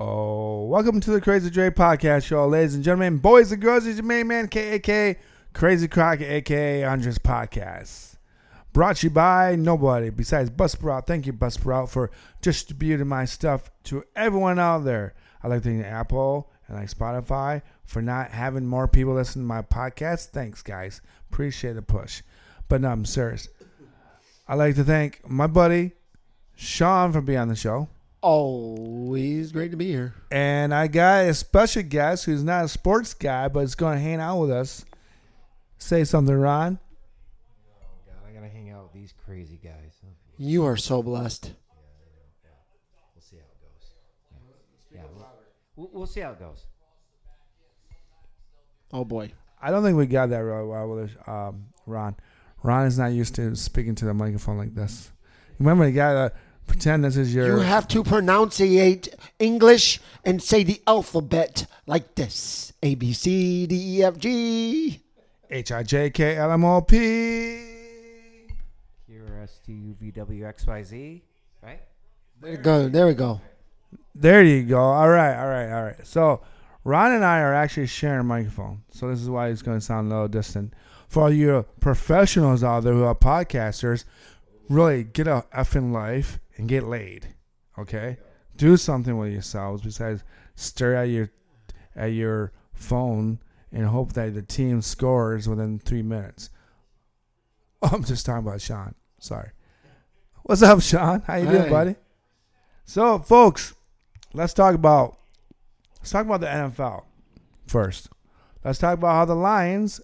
Oh, 0.00 0.64
welcome 0.64 1.00
to 1.00 1.10
the 1.10 1.20
Crazy 1.20 1.50
Dre 1.50 1.68
Podcast 1.68 2.24
Show, 2.24 2.46
ladies 2.46 2.74
and 2.74 2.82
gentlemen, 2.82 3.18
boys 3.18 3.52
and 3.52 3.60
girls. 3.60 3.84
It's 3.86 3.98
your 3.98 4.06
main 4.06 4.26
man, 4.26 4.48
KAK, 4.48 5.18
Crazy 5.52 5.86
Crockett, 5.86 6.30
aka 6.30 6.82
Andres 6.82 7.18
Podcast. 7.18 8.16
Brought 8.72 8.96
to 8.96 9.08
you 9.08 9.10
by 9.10 9.54
nobody 9.54 10.08
besides 10.08 10.48
Buzzsprout. 10.48 11.06
Thank 11.06 11.26
you, 11.26 11.34
Buzzsprout, 11.34 11.90
for 11.90 12.10
distributing 12.40 13.06
my 13.06 13.26
stuff 13.26 13.70
to 13.84 14.02
everyone 14.16 14.58
out 14.58 14.84
there. 14.84 15.12
I 15.42 15.48
like 15.48 15.62
to 15.62 15.68
thank 15.68 15.84
Apple 15.84 16.50
and 16.68 16.78
like 16.78 16.88
Spotify 16.88 17.60
for 17.84 18.00
not 18.00 18.30
having 18.30 18.64
more 18.64 18.88
people 18.88 19.12
listen 19.12 19.42
to 19.42 19.46
my 19.46 19.60
podcast. 19.60 20.30
Thanks, 20.30 20.62
guys. 20.62 21.02
Appreciate 21.30 21.74
the 21.74 21.82
push. 21.82 22.22
But 22.66 22.80
no, 22.80 22.88
I'm 22.88 23.04
serious. 23.04 23.46
I'd 24.48 24.54
like 24.54 24.74
to 24.76 24.84
thank 24.84 25.28
my 25.28 25.46
buddy 25.46 25.92
Sean 26.56 27.12
for 27.12 27.20
being 27.20 27.40
on 27.40 27.48
the 27.48 27.56
show. 27.56 27.88
Always 28.22 29.50
great 29.50 29.72
to 29.72 29.76
be 29.76 29.88
here. 29.88 30.14
And 30.30 30.72
I 30.72 30.86
got 30.86 31.24
a 31.24 31.34
special 31.34 31.82
guest 31.82 32.24
who's 32.24 32.44
not 32.44 32.64
a 32.64 32.68
sports 32.68 33.14
guy, 33.14 33.48
but 33.48 33.60
is 33.60 33.74
going 33.74 33.96
to 33.98 34.02
hang 34.02 34.20
out 34.20 34.38
with 34.40 34.50
us. 34.52 34.84
Say 35.78 36.04
something, 36.04 36.34
Ron. 36.34 36.78
God, 38.06 38.14
I 38.28 38.32
gotta 38.32 38.48
hang 38.48 38.70
out 38.70 38.84
with 38.84 38.92
these 38.92 39.12
crazy 39.26 39.58
guys. 39.62 39.98
huh? 40.00 40.12
You 40.38 40.64
are 40.64 40.76
so 40.76 41.02
blessed. 41.02 41.50
We'll 43.14 43.20
see 43.20 43.36
how 43.36 43.42
it 43.42 43.60
goes. 43.60 43.90
Yeah, 44.94 45.00
we'll, 45.12 45.26
we'll, 45.74 45.90
we'll 45.92 46.06
see 46.06 46.20
how 46.20 46.30
it 46.30 46.38
goes. 46.38 46.66
Oh 48.92 49.04
boy. 49.04 49.32
I 49.60 49.72
don't 49.72 49.82
think 49.82 49.96
we 49.96 50.06
got 50.06 50.30
that 50.30 50.38
really 50.38 50.68
well 50.68 50.88
with 50.88 51.10
us, 51.10 51.28
um, 51.28 51.66
Ron. 51.86 52.14
Ron 52.62 52.86
is 52.86 52.96
not 52.98 53.12
used 53.12 53.34
to 53.34 53.56
speaking 53.56 53.96
to 53.96 54.04
the 54.04 54.14
microphone 54.14 54.58
like 54.58 54.74
this. 54.76 55.10
Remember, 55.58 55.86
you 55.88 55.94
got 55.94 56.12
to 56.12 56.32
pretend 56.66 57.04
this 57.04 57.16
is 57.16 57.34
your. 57.34 57.46
You 57.46 57.58
have 57.58 57.86
to 57.88 58.02
pronunciate 58.02 59.14
English 59.38 60.00
and 60.24 60.42
say 60.42 60.62
the 60.64 60.80
alphabet 60.86 61.66
like 61.86 62.14
this: 62.14 62.72
A 62.82 62.94
B 62.94 63.12
C 63.12 63.66
D 63.66 63.98
E 63.98 64.02
F 64.04 64.18
G. 64.18 65.02
H 65.50 65.72
I 65.72 65.82
J 65.82 66.10
K 66.10 66.36
L 66.36 66.50
M 66.52 66.64
O 66.64 66.80
P. 66.80 66.96
Q 69.06 69.22
R 69.28 69.42
S 69.42 69.60
T 69.64 69.72
U 69.72 69.96
V 70.00 70.10
W 70.10 70.46
X 70.46 70.66
Y 70.66 70.82
Z, 70.82 71.22
right? 71.62 71.80
There 72.40 72.50
we 72.52 72.56
go. 72.56 72.88
There 72.88 73.06
we 73.06 73.14
go. 73.14 73.40
There 74.14 74.42
you 74.42 74.62
go. 74.64 74.80
All 74.80 75.08
right, 75.08 75.38
all 75.38 75.48
right, 75.48 75.70
all 75.72 75.84
right. 75.84 76.06
So, 76.06 76.42
Ron 76.84 77.12
and 77.12 77.24
I 77.24 77.40
are 77.40 77.54
actually 77.54 77.86
sharing 77.86 78.20
a 78.20 78.24
microphone. 78.24 78.82
So, 78.90 79.08
this 79.08 79.20
is 79.20 79.28
why 79.28 79.48
it's 79.48 79.62
going 79.62 79.78
to 79.78 79.84
sound 79.84 80.10
a 80.10 80.14
little 80.14 80.28
distant. 80.28 80.74
For 81.08 81.24
all 81.24 81.32
you 81.32 81.66
professionals 81.80 82.64
out 82.64 82.84
there 82.84 82.94
who 82.94 83.04
are 83.04 83.14
podcasters, 83.14 84.04
really 84.68 85.04
get 85.04 85.26
a 85.26 85.44
effing 85.54 85.92
life 85.92 86.40
and 86.56 86.68
get 86.68 86.84
laid. 86.84 87.34
Okay? 87.78 88.18
Do 88.56 88.76
something 88.76 89.16
with 89.16 89.32
yourselves 89.32 89.82
besides 89.82 90.22
stare 90.54 90.94
at 90.96 91.04
your 91.08 91.30
at 91.96 92.12
your 92.12 92.52
phone 92.74 93.38
and 93.70 93.86
hope 93.86 94.12
that 94.14 94.34
the 94.34 94.42
team 94.42 94.82
scores 94.82 95.48
within 95.48 95.78
three 95.78 96.02
minutes. 96.02 96.50
I'm 97.82 98.04
just 98.04 98.26
talking 98.26 98.46
about 98.46 98.60
Sean. 98.60 98.94
Sorry. 99.18 99.50
What's 100.42 100.62
up, 100.62 100.80
Sean? 100.82 101.22
How 101.26 101.36
you 101.36 101.48
doing, 101.48 101.70
buddy? 101.70 101.96
So, 102.84 103.18
folks, 103.20 103.74
let's 104.34 104.52
talk 104.52 104.74
about 104.74 105.18
let's 106.00 106.10
talk 106.10 106.26
about 106.26 106.40
the 106.40 106.46
NFL 106.48 107.04
first. 107.66 108.08
Let's 108.64 108.78
talk 108.78 108.94
about 108.94 109.14
how 109.14 109.24
the 109.24 109.34
Lions 109.36 110.00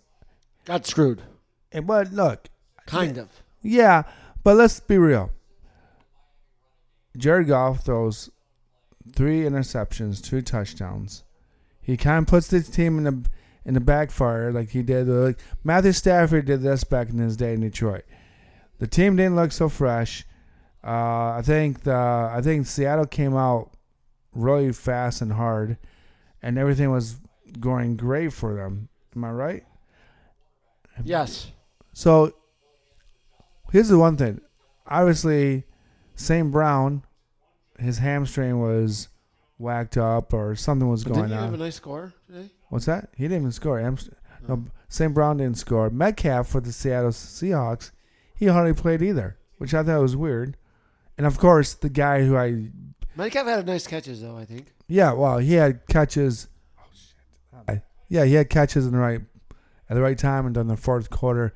Got 0.65 0.87
screwed. 0.87 1.23
and 1.73 1.87
but 1.87 2.13
look, 2.13 2.49
Kind 2.87 3.19
of. 3.19 3.29
yeah, 3.63 4.05
but 4.43 4.57
let's 4.57 4.81
be 4.81 4.97
real. 4.99 5.31
Jared 7.19 7.49
Goff 7.49 7.85
throws 7.85 8.31
three 9.15 9.43
interceptions, 9.43 10.23
two 10.23 10.41
touchdowns. 10.41 11.25
He 11.81 11.97
kind 11.97 12.21
of 12.21 12.27
puts 12.27 12.49
the 12.49 12.61
team 12.63 12.99
in 12.99 13.05
the 13.05 13.29
in 13.65 13.75
the 13.75 13.81
backfire 13.81 14.53
like 14.53 14.71
he 14.71 14.83
did. 14.83 15.09
Like 15.09 15.39
Matthew 15.65 15.93
Stafford 15.93 16.47
did 16.47 16.63
this 16.63 16.85
back 16.85 17.11
in 17.11 17.19
his 17.19 17.37
day 17.37 17.55
in 17.55 17.61
Detroit. 17.61 18.05
The 18.79 18.87
team 18.87 19.17
didn't 19.17 19.37
look 19.37 19.53
so 19.53 19.69
fresh. 19.69 20.25
Uh, 20.85 21.33
I 21.37 21.43
think 21.45 21.83
the 21.83 21.95
I 21.95 22.41
think 22.43 22.67
Seattle 22.67 23.07
came 23.07 23.37
out 23.37 23.73
really 24.33 24.73
fast 24.73 25.21
and 25.21 25.33
hard, 25.33 25.77
and 26.41 26.57
everything 26.57 26.91
was 26.91 27.17
going 27.59 27.97
great 27.97 28.33
for 28.33 28.55
them. 28.55 28.89
Am 29.17 29.25
I 29.25 29.31
right? 29.33 29.65
Yes. 31.03 31.51
So 31.93 32.33
here's 33.73 33.89
the 33.89 33.99
one 33.99 34.17
thing. 34.17 34.41
Obviously, 34.87 35.65
St. 36.15 36.51
Brown, 36.51 37.03
his 37.79 37.99
hamstring 37.99 38.61
was 38.61 39.09
whacked 39.59 39.97
up 39.97 40.33
or 40.33 40.55
something 40.55 40.89
was 40.89 41.05
But 41.05 41.15
going 41.15 41.29
didn't 41.29 41.39
you 41.39 41.45
have 41.45 41.55
a 41.55 41.59
nice 41.59 41.77
score 41.77 42.13
today? 42.27 42.51
What's 42.69 42.87
that? 42.87 43.11
He 43.17 43.25
didn't 43.25 43.39
even 43.39 43.53
score. 43.53 43.79
Hamst- 43.79 44.11
oh. 44.49 44.55
no, 44.55 44.65
St. 44.89 45.13
Brown 45.13 45.39
didn't 45.39 45.59
score. 45.59 45.91
Metcalf 45.91 46.49
for 46.49 46.61
the 46.61 46.73
Seattle 46.73 47.11
Seahawks, 47.11 47.91
he 48.35 48.47
hardly 48.47 48.75
played 48.75 49.03
either, 49.03 49.39
which 49.59 49.75
I 49.75 49.83
thought 49.83 50.01
was 50.01 50.17
weird. 50.17 50.57
And 51.17 51.27
of 51.27 51.39
course, 51.39 51.75
the 51.75 51.89
guy 51.89 52.25
who 52.25 52.37
I 52.37 52.71
Metcalf 53.17 53.47
had 53.47 53.67
nice 53.67 53.87
catches 53.87 54.23
though. 54.23 54.37
I 54.37 54.45
think. 54.45 54.73
yeah, 54.87 55.13
well, 55.13 55.39
he 55.39 55.55
had 55.55 55.87
catches. 55.89 56.49
Oh 56.79 56.85
shit! 57.67 57.83
Yeah, 58.09 58.25
he 58.25 58.35
had 58.35 58.49
catches 58.49 58.87
in 58.87 58.93
the 58.93 58.99
right 58.99 59.21
at 59.91 59.95
the 59.95 60.03
right 60.03 60.19
time 60.19 60.47
and 60.47 60.55
during 60.55 60.69
the 60.69 60.77
fourth 60.77 61.11
quarter 61.11 61.55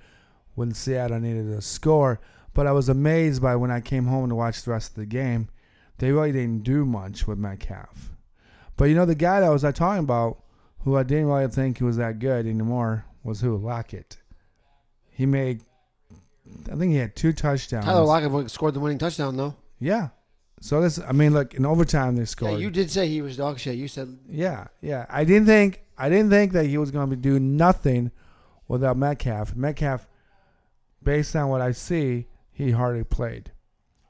when 0.55 0.75
Seattle 0.75 1.21
needed 1.21 1.49
a 1.51 1.61
score. 1.61 2.21
But 2.55 2.67
I 2.67 2.73
was 2.73 2.89
amazed 2.89 3.41
by 3.41 3.57
when 3.57 3.71
I 3.71 3.81
came 3.81 4.07
home 4.07 4.29
to 4.29 4.35
watch 4.35 4.63
the 4.63 4.73
rest 4.73 4.91
of 4.91 4.97
the 4.97 5.07
game. 5.07 5.49
They 6.03 6.11
really 6.11 6.33
didn't 6.33 6.65
do 6.65 6.85
much 6.85 7.29
with 7.29 7.39
Metcalf. 7.39 8.11
But 8.77 8.87
you 8.87 8.97
know, 8.97 9.07
the 9.07 9.15
guy 9.15 9.39
that 9.39 9.47
I 9.47 9.51
was 9.51 9.63
I 9.63 9.71
talking 9.71 10.03
about, 10.03 10.43
who 10.81 10.97
I 10.97 11.05
didn't 11.05 11.27
really 11.27 11.47
think 11.47 11.79
he 11.79 11.85
was 11.85 11.97
that 11.99 12.19
good 12.19 12.45
anymore, 12.45 13.05
was 13.23 13.41
who 13.41 13.57
Lockett. 13.57 14.17
He 15.11 15.27
made, 15.27 15.63
I 16.69 16.75
think 16.75 16.91
he 16.91 16.97
had 16.97 17.15
two 17.15 17.33
touchdowns. 17.33 17.85
Tyler 17.85 18.03
Lockett 18.03 18.51
scored 18.51 18.75
the 18.75 18.81
winning 18.81 18.99
touchdown 18.99 19.37
though. 19.37 19.55
Yeah. 19.79 20.09
So 20.61 20.81
this, 20.81 20.99
I 20.99 21.13
mean, 21.13 21.35
look, 21.35 21.55
in 21.55 21.65
overtime 21.65 22.17
they 22.17 22.25
scored. 22.25 22.55
Yeah, 22.55 22.59
you 22.59 22.71
did 22.71 22.91
say 22.91 23.07
he 23.07 23.23
was 23.23 23.37
dog 23.37 23.61
shit. 23.61 23.77
You 23.77 23.87
said 23.87 24.19
Yeah, 24.29 24.67
yeah. 24.81 25.07
I 25.09 25.23
didn't 25.23 25.47
think 25.47 25.85
I 25.97 26.09
didn't 26.09 26.31
think 26.31 26.51
that 26.55 26.67
he 26.67 26.79
was 26.79 26.91
going 26.91 27.11
to 27.11 27.17
do 27.17 27.39
nothing 27.39 28.11
without 28.67 28.97
Metcalf. 28.97 29.55
Metcalf, 29.55 30.09
based 31.01 31.37
on 31.37 31.49
what 31.49 31.61
I 31.61 31.71
see, 31.71 32.27
he 32.51 32.73
hardly 32.73 33.05
played. 33.05 33.53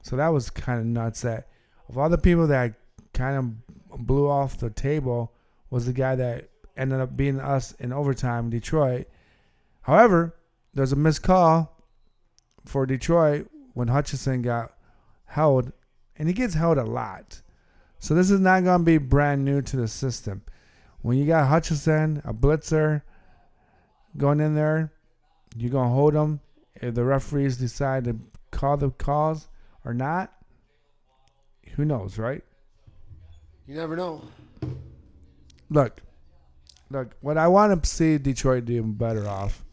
So 0.01 0.15
that 0.15 0.29
was 0.29 0.49
kind 0.49 0.79
of 0.79 0.87
nuts. 0.87 1.21
That 1.21 1.49
of 1.93 1.99
all 1.99 2.09
the 2.09 2.17
people 2.17 2.47
that 2.47 2.73
kind 3.13 3.37
of 3.37 4.07
blew 4.07 4.27
off 4.27 4.57
the 4.57 4.71
table 4.71 5.31
was 5.69 5.85
the 5.85 5.93
guy 5.93 6.15
that 6.15 6.49
ended 6.75 6.99
up 6.99 7.15
being 7.15 7.39
us 7.39 7.73
in 7.73 7.93
overtime 7.93 8.49
Detroit. 8.49 9.07
However, 9.81 10.35
there's 10.73 10.91
a 10.91 10.95
missed 10.95 11.21
call 11.21 11.85
for 12.65 12.87
Detroit 12.87 13.47
when 13.75 13.89
Hutchinson 13.89 14.41
got 14.41 14.73
held, 15.25 15.71
and 16.17 16.27
he 16.27 16.33
gets 16.33 16.55
held 16.55 16.79
a 16.79 16.83
lot. 16.83 17.43
So 17.99 18.15
this 18.15 18.31
is 18.31 18.39
not 18.39 18.63
going 18.63 18.79
to 18.79 18.85
be 18.85 18.97
brand 18.97 19.45
new 19.45 19.61
to 19.61 19.77
the 19.77 19.87
system. 19.87 20.41
When 21.03 21.19
you 21.19 21.27
got 21.27 21.47
Hutchinson, 21.47 22.23
a 22.25 22.33
blitzer, 22.33 23.03
going 24.17 24.39
in 24.39 24.55
there, 24.55 24.91
you're 25.55 25.69
going 25.69 25.89
to 25.89 25.93
hold 25.93 26.15
them. 26.15 26.39
If 26.73 26.95
the 26.95 27.03
referees 27.03 27.57
decide 27.57 28.05
to 28.05 28.17
call 28.49 28.77
the 28.77 28.89
calls 28.89 29.47
or 29.85 29.93
not, 29.93 30.33
who 31.75 31.85
knows, 31.85 32.17
right? 32.17 32.43
you 33.65 33.75
never 33.75 33.95
know. 33.95 34.21
Look, 35.69 36.01
look. 36.89 37.15
What 37.21 37.37
I 37.37 37.47
want 37.47 37.83
to 37.83 37.89
see 37.89 38.17
Detroit 38.17 38.65
do 38.65 38.83
better 38.83 39.27
off. 39.27 39.63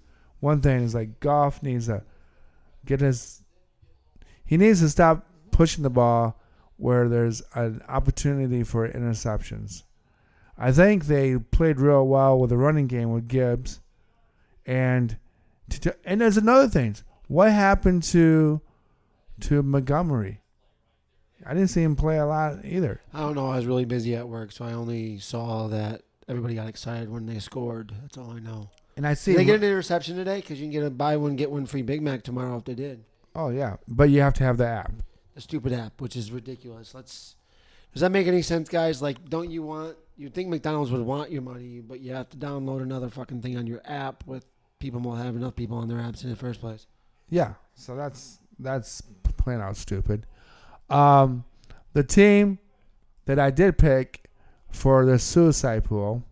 One 0.40 0.60
thing 0.60 0.82
is 0.82 0.94
like 0.94 1.20
Goff 1.20 1.62
needs 1.62 1.86
to 1.86 2.02
get 2.84 3.00
his. 3.00 3.42
He 4.44 4.56
needs 4.56 4.80
to 4.80 4.88
stop 4.88 5.26
pushing 5.50 5.82
the 5.82 5.90
ball 5.90 6.40
where 6.76 7.08
there's 7.08 7.42
an 7.54 7.82
opportunity 7.88 8.62
for 8.62 8.88
interceptions. 8.88 9.82
I 10.56 10.72
think 10.72 11.06
they 11.06 11.38
played 11.38 11.80
real 11.80 12.06
well 12.06 12.38
with 12.38 12.50
the 12.50 12.56
running 12.56 12.86
game 12.86 13.12
with 13.12 13.28
Gibbs, 13.28 13.80
and 14.64 15.16
to, 15.68 15.94
and 16.04 16.20
there's 16.20 16.36
another 16.36 16.68
thing. 16.68 16.96
What 17.28 17.52
happened 17.52 18.02
to 18.04 18.60
to 19.40 19.62
Montgomery? 19.62 20.40
I 21.46 21.54
didn't 21.54 21.68
see 21.68 21.82
him 21.82 21.96
play 21.96 22.18
a 22.18 22.26
lot 22.26 22.64
either. 22.64 23.00
I 23.14 23.20
don't 23.20 23.34
know. 23.34 23.48
I 23.48 23.56
was 23.56 23.66
really 23.66 23.84
busy 23.84 24.14
at 24.14 24.28
work, 24.28 24.52
so 24.52 24.64
I 24.64 24.72
only 24.72 25.18
saw 25.18 25.68
that 25.68 26.02
everybody 26.28 26.54
got 26.54 26.68
excited 26.68 27.10
when 27.10 27.26
they 27.26 27.38
scored. 27.38 27.92
That's 28.02 28.18
all 28.18 28.30
I 28.30 28.38
know. 28.38 28.70
And 28.96 29.06
I 29.06 29.14
see 29.14 29.32
Did 29.32 29.40
they 29.40 29.44
get 29.44 29.56
an 29.56 29.64
interception 29.64 30.16
today? 30.16 30.36
Because 30.40 30.60
you 30.60 30.66
can 30.66 30.72
get 30.72 30.84
a 30.84 30.90
buy 30.90 31.16
one 31.16 31.36
get 31.36 31.50
one 31.50 31.66
free 31.66 31.82
Big 31.82 32.02
Mac 32.02 32.22
tomorrow 32.22 32.56
if 32.58 32.64
they 32.64 32.74
did. 32.74 33.04
Oh 33.34 33.48
yeah, 33.48 33.76
but 33.88 34.10
you 34.10 34.20
have 34.20 34.34
to 34.34 34.44
have 34.44 34.58
the 34.58 34.66
app. 34.66 34.92
The 35.34 35.40
stupid 35.40 35.72
app, 35.72 36.00
which 36.00 36.16
is 36.16 36.30
ridiculous. 36.32 36.94
Let's. 36.94 37.36
Does 37.92 38.02
that 38.02 38.10
make 38.10 38.26
any 38.26 38.42
sense, 38.42 38.68
guys? 38.68 39.02
Like, 39.02 39.28
don't 39.28 39.50
you 39.50 39.62
want? 39.62 39.96
You 40.16 40.28
think 40.28 40.48
McDonald's 40.48 40.90
would 40.90 41.00
want 41.00 41.30
your 41.30 41.42
money, 41.42 41.80
but 41.80 42.00
you 42.00 42.12
have 42.12 42.28
to 42.30 42.36
download 42.36 42.82
another 42.82 43.08
fucking 43.08 43.40
thing 43.42 43.56
on 43.56 43.66
your 43.66 43.80
app 43.84 44.24
with 44.26 44.44
people 44.78 45.00
won't 45.00 45.22
have 45.22 45.36
enough 45.36 45.56
people 45.56 45.78
on 45.78 45.88
their 45.88 45.98
apps 45.98 46.22
in 46.24 46.30
the 46.30 46.36
first 46.36 46.60
place. 46.60 46.86
Yeah, 47.28 47.54
so 47.74 47.96
that's 47.96 48.38
that's 48.58 49.02
plain 49.36 49.60
out 49.60 49.76
stupid. 49.76 50.26
Um, 50.90 51.44
the 51.92 52.02
team 52.04 52.58
that 53.26 53.38
I 53.38 53.50
did 53.50 53.78
pick 53.78 54.28
for 54.70 55.04
the 55.04 55.18
suicide 55.18 55.84
pool, 55.84 56.24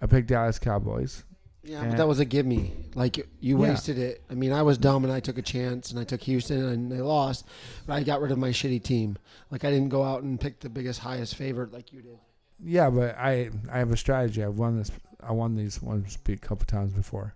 I 0.00 0.06
picked 0.06 0.28
Dallas 0.28 0.58
Cowboys. 0.58 1.24
Yeah, 1.64 1.80
And- 1.82 1.90
but 1.92 1.96
that 1.98 2.08
was 2.08 2.18
a 2.18 2.24
give 2.24 2.44
me. 2.44 2.72
Like 2.94 3.16
you 3.18 3.24
Yeah. 3.56 3.68
wasted 3.70 3.96
it. 3.98 4.22
I 4.28 4.34
mean, 4.34 4.52
I 4.52 4.62
was 4.62 4.78
dumb 4.78 5.04
and 5.04 5.12
I 5.12 5.20
took 5.20 5.38
a 5.38 5.42
chance 5.42 5.90
and 5.92 6.00
I 6.00 6.04
took 6.04 6.20
Houston 6.22 6.64
and 6.64 6.90
they 6.90 7.00
lost, 7.00 7.46
but 7.86 7.94
I 7.94 8.02
got 8.02 8.20
rid 8.20 8.32
of 8.32 8.38
my 8.38 8.50
shitty 8.50 8.82
team. 8.82 9.16
Like 9.50 9.64
I 9.64 9.70
didn't 9.70 9.88
go 9.90 10.02
out 10.02 10.22
and 10.24 10.40
pick 10.40 10.58
the 10.60 10.68
biggest, 10.68 11.00
highest 11.00 11.36
favorite 11.36 11.72
like 11.72 11.92
you 11.92 12.02
did. 12.02 12.18
Yeah, 12.64 12.90
but 12.90 13.16
I 13.16 13.50
I 13.70 13.78
have 13.78 13.92
a 13.92 13.96
strategy. 13.96 14.42
I've 14.42 14.58
won 14.58 14.76
this. 14.76 14.90
I 15.20 15.30
won 15.32 15.54
these 15.54 15.80
ones 15.80 16.18
a 16.28 16.36
couple 16.36 16.66
times 16.66 16.92
before. 16.92 17.34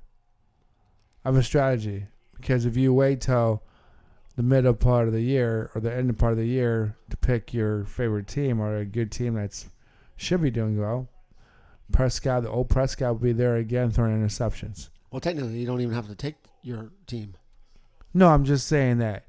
I 1.24 1.28
have 1.28 1.36
a 1.36 1.42
strategy 1.44 2.06
because 2.34 2.66
if 2.66 2.76
you 2.76 2.92
wait 2.92 3.20
till 3.20 3.62
the 4.36 4.42
middle 4.42 4.74
part 4.74 5.08
of 5.08 5.14
the 5.14 5.22
year 5.22 5.70
or 5.74 5.80
the 5.80 5.92
end 5.92 6.10
of 6.10 6.18
part 6.18 6.32
of 6.32 6.38
the 6.38 6.46
year 6.46 6.96
to 7.10 7.16
pick 7.16 7.54
your 7.54 7.84
favorite 7.84 8.26
team 8.26 8.60
or 8.60 8.76
a 8.76 8.84
good 8.84 9.10
team 9.10 9.34
that's 9.34 9.68
should 10.16 10.42
be 10.42 10.50
doing 10.50 10.78
well, 10.78 11.08
Prescott, 11.92 12.42
the 12.42 12.50
old 12.50 12.68
Prescott, 12.68 13.14
will 13.14 13.20
be 13.20 13.32
there 13.32 13.56
again 13.56 13.90
throwing 13.90 14.20
interceptions. 14.20 14.88
Well, 15.10 15.20
technically, 15.20 15.58
you 15.58 15.66
don't 15.66 15.80
even 15.80 15.94
have 15.94 16.08
to 16.08 16.14
take 16.14 16.34
your 16.62 16.90
team. 17.06 17.34
No, 18.12 18.28
I'm 18.28 18.44
just 18.44 18.66
saying 18.66 18.98
that 18.98 19.24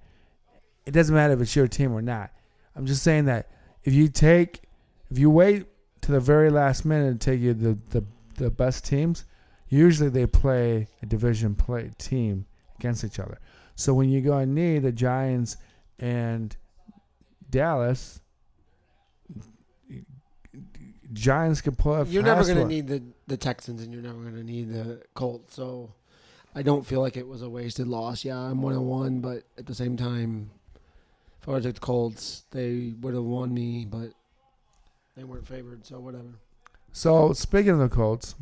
it 0.85 0.91
doesn't 0.91 1.13
matter 1.13 1.33
if 1.33 1.41
it's 1.41 1.55
your 1.55 1.67
team 1.67 1.93
or 1.93 2.01
not. 2.01 2.31
I'm 2.75 2.85
just 2.85 3.03
saying 3.03 3.25
that 3.25 3.49
if 3.83 3.93
you 3.93 4.07
take, 4.07 4.61
if 5.09 5.19
you 5.19 5.29
wait 5.29 5.65
to 6.01 6.11
the 6.11 6.19
very 6.19 6.49
last 6.49 6.85
minute 6.85 7.19
to 7.19 7.31
take 7.31 7.41
you 7.41 7.53
the, 7.53 7.77
the, 7.89 8.05
the 8.35 8.49
best 8.49 8.85
teams, 8.85 9.25
usually 9.69 10.09
they 10.09 10.25
play 10.25 10.87
a 11.01 11.05
division 11.05 11.55
play 11.55 11.91
team 11.97 12.45
against 12.79 13.03
each 13.03 13.19
other. 13.19 13.39
So 13.77 13.93
when 13.93 14.09
you 14.09 14.21
go 14.21 14.39
and 14.39 14.55
need 14.55 14.79
the 14.79 14.91
Giants 14.91 15.55
and 15.99 16.57
Dallas, 17.47 18.19
Giants 21.13 21.61
can 21.61 21.75
pull 21.75 21.93
up. 21.93 22.07
You're 22.09 22.23
never 22.23 22.43
going 22.43 22.57
to 22.57 22.65
need 22.65 22.87
the 22.87 23.03
the 23.27 23.37
Texans 23.37 23.83
and 23.83 23.93
you're 23.93 24.01
never 24.01 24.19
going 24.19 24.35
to 24.35 24.43
need 24.43 24.73
the 24.73 25.03
Colts. 25.13 25.55
So 25.55 25.93
I 26.55 26.63
don't 26.63 26.85
feel 26.85 27.01
like 27.01 27.17
it 27.17 27.27
was 27.27 27.43
a 27.43 27.49
wasted 27.49 27.87
loss. 27.87 28.25
Yeah, 28.25 28.37
I'm 28.37 28.63
one 28.63 28.73
and 28.73 28.87
one, 28.87 29.19
but 29.19 29.43
at 29.59 29.67
the 29.67 29.75
same 29.75 29.95
time, 29.95 30.49
if 31.39 31.47
I 31.47 31.51
would 31.51 31.63
have 31.63 31.75
took 31.75 31.81
the 31.81 31.85
Colts, 31.85 32.43
they 32.49 32.95
would 32.99 33.13
have 33.13 33.23
won 33.23 33.53
me, 33.53 33.85
but 33.85 34.09
they 35.15 35.23
weren't 35.23 35.47
favored. 35.47 35.85
So 35.85 35.99
whatever. 35.99 36.39
So 36.91 37.31
speaking 37.31 37.73
of 37.73 37.79
the 37.79 37.89
Colts, 37.89 38.33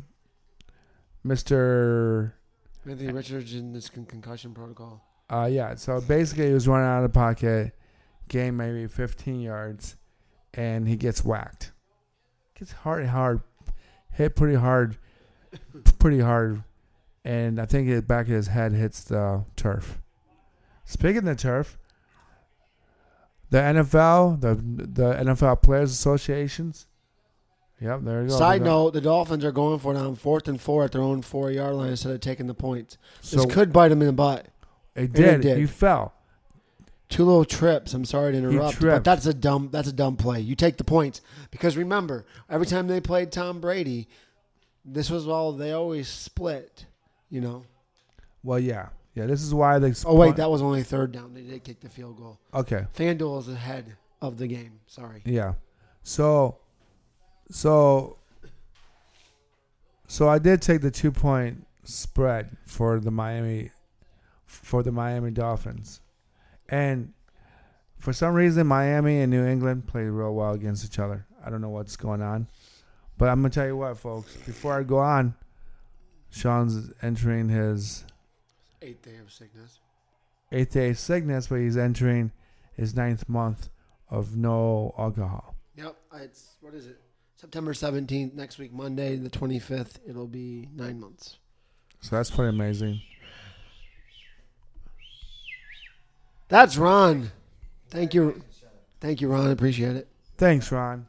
Mister 1.22 2.34
Anthony 2.88 3.12
Richards 3.12 3.54
in 3.54 3.74
this 3.74 3.90
con- 3.90 4.06
concussion 4.06 4.54
protocol. 4.54 5.02
Uh, 5.30 5.48
yeah. 5.50 5.74
So 5.74 6.00
basically, 6.00 6.48
he 6.48 6.52
was 6.52 6.68
running 6.68 6.86
out 6.86 7.04
of 7.04 7.12
the 7.12 7.18
pocket, 7.18 7.72
gained 8.28 8.56
maybe 8.56 8.86
15 8.86 9.40
yards, 9.40 9.96
and 10.54 10.88
he 10.88 10.96
gets 10.96 11.24
whacked. 11.24 11.72
Gets 12.58 12.72
hard, 12.72 13.06
hard, 13.06 13.40
hit 14.12 14.34
pretty 14.36 14.56
hard, 14.56 14.96
pretty 15.98 16.20
hard, 16.20 16.62
and 17.24 17.60
I 17.60 17.66
think 17.66 17.88
the 17.88 18.00
back 18.00 18.26
of 18.26 18.32
his 18.32 18.48
head 18.48 18.72
hits 18.72 19.04
the 19.04 19.44
turf. 19.56 20.00
Speaking 20.84 21.28
of 21.28 21.36
turf, 21.36 21.76
the 23.50 23.58
NFL, 23.58 24.40
the 24.40 24.54
the 24.54 25.14
NFL 25.14 25.62
Players 25.62 25.92
Associations. 25.92 26.86
Yep, 27.80 28.00
there 28.04 28.22
you 28.22 28.28
go. 28.28 28.38
Side 28.38 28.62
note: 28.62 28.92
the 28.94 29.00
Dolphins 29.02 29.44
are 29.44 29.52
going 29.52 29.78
for 29.78 29.92
it 29.94 29.98
on 29.98 30.14
fourth 30.14 30.48
and 30.48 30.58
four 30.60 30.84
at 30.84 30.92
their 30.92 31.02
own 31.02 31.20
four 31.20 31.50
yard 31.50 31.74
line 31.74 31.90
instead 31.90 32.12
of 32.12 32.20
taking 32.20 32.46
the 32.46 32.54
points. 32.54 32.96
So 33.20 33.36
this 33.36 33.54
could 33.54 33.72
bite 33.72 33.88
them 33.88 34.00
in 34.00 34.06
the 34.06 34.12
butt. 34.14 34.46
It 34.96 35.12
did. 35.12 35.26
It 35.26 35.42
did. 35.42 35.58
He 35.58 35.66
fell. 35.66 36.14
Two 37.08 37.24
little 37.24 37.44
trips. 37.44 37.94
I'm 37.94 38.04
sorry 38.04 38.32
to 38.32 38.38
interrupt, 38.38 38.80
but 38.80 39.04
that's 39.04 39.26
a 39.26 39.34
dumb. 39.34 39.68
That's 39.70 39.88
a 39.88 39.92
dumb 39.92 40.16
play. 40.16 40.40
You 40.40 40.56
take 40.56 40.76
the 40.76 40.84
points 40.84 41.20
because 41.52 41.76
remember, 41.76 42.26
every 42.50 42.66
time 42.66 42.88
they 42.88 43.00
played 43.00 43.30
Tom 43.30 43.60
Brady, 43.60 44.08
this 44.84 45.08
was 45.08 45.28
all 45.28 45.52
they 45.52 45.72
always 45.72 46.08
split. 46.08 46.86
You 47.30 47.40
know. 47.40 47.64
Well, 48.42 48.58
yeah, 48.58 48.88
yeah. 49.14 49.26
This 49.26 49.42
is 49.42 49.54
why 49.54 49.78
they. 49.78 49.92
Oh 50.04 50.16
wait, 50.16 50.34
that 50.36 50.50
was 50.50 50.62
only 50.62 50.82
third 50.82 51.12
down. 51.12 51.32
They 51.32 51.42
did 51.42 51.62
kick 51.62 51.78
the 51.80 51.88
field 51.88 52.16
goal. 52.18 52.40
okay. 52.52 52.86
FanDuel 52.96 53.38
is 53.40 53.48
ahead 53.48 53.96
of 54.20 54.38
the 54.38 54.48
game. 54.48 54.80
Sorry. 54.86 55.22
Yeah. 55.24 55.54
So, 56.02 56.58
so, 57.50 58.18
so 60.08 60.28
I 60.28 60.38
did 60.38 60.62
take 60.62 60.80
the 60.80 60.90
two 60.90 61.10
point 61.12 61.66
spread 61.84 62.56
for 62.64 63.00
the 63.00 63.10
Miami, 63.10 63.70
for 64.46 64.82
the 64.82 64.92
Miami 64.92 65.30
Dolphins, 65.30 66.00
and 66.68 67.12
for 67.98 68.12
some 68.12 68.34
reason 68.34 68.66
Miami 68.66 69.20
and 69.20 69.30
New 69.30 69.44
England 69.46 69.86
played 69.86 70.06
real 70.06 70.34
well 70.34 70.52
against 70.52 70.84
each 70.84 70.98
other. 70.98 71.26
I 71.44 71.50
don't 71.50 71.60
know 71.60 71.68
what's 71.70 71.96
going 71.96 72.22
on, 72.22 72.46
but 73.18 73.28
I'm 73.28 73.40
gonna 73.40 73.50
tell 73.50 73.66
you 73.66 73.76
what, 73.76 73.98
folks. 73.98 74.36
Before 74.38 74.78
I 74.78 74.82
go 74.82 74.98
on, 74.98 75.34
Sean's 76.30 76.92
entering 77.02 77.48
his 77.48 78.04
Eighth 78.82 79.02
day 79.02 79.16
of 79.16 79.32
sickness. 79.32 79.78
eighth 80.52 80.72
day 80.72 80.90
of 80.90 80.98
sickness, 80.98 81.46
but 81.48 81.56
he's 81.56 81.76
entering 81.76 82.30
his 82.74 82.94
ninth 82.94 83.28
month 83.28 83.68
of 84.10 84.36
no 84.36 84.94
alcohol. 84.98 85.56
Yep. 85.76 85.96
It's 86.16 86.56
what 86.60 86.74
is 86.74 86.86
it? 86.86 87.00
September 87.36 87.72
17th 87.72 88.32
next 88.34 88.58
week, 88.58 88.72
Monday, 88.72 89.16
the 89.16 89.28
25th. 89.28 89.98
It'll 90.08 90.26
be 90.26 90.68
nine 90.74 90.98
months. 91.00 91.36
So 92.00 92.16
that's 92.16 92.30
pretty 92.30 92.50
amazing. 92.50 93.00
That's 96.48 96.76
Ron. 96.76 97.30
Thank 97.90 98.14
you. 98.14 98.42
Thank 99.00 99.20
you, 99.20 99.28
Ron. 99.28 99.50
Appreciate 99.50 99.96
it. 99.96 100.08
Thanks, 100.38 100.70
Ron. 100.70 101.06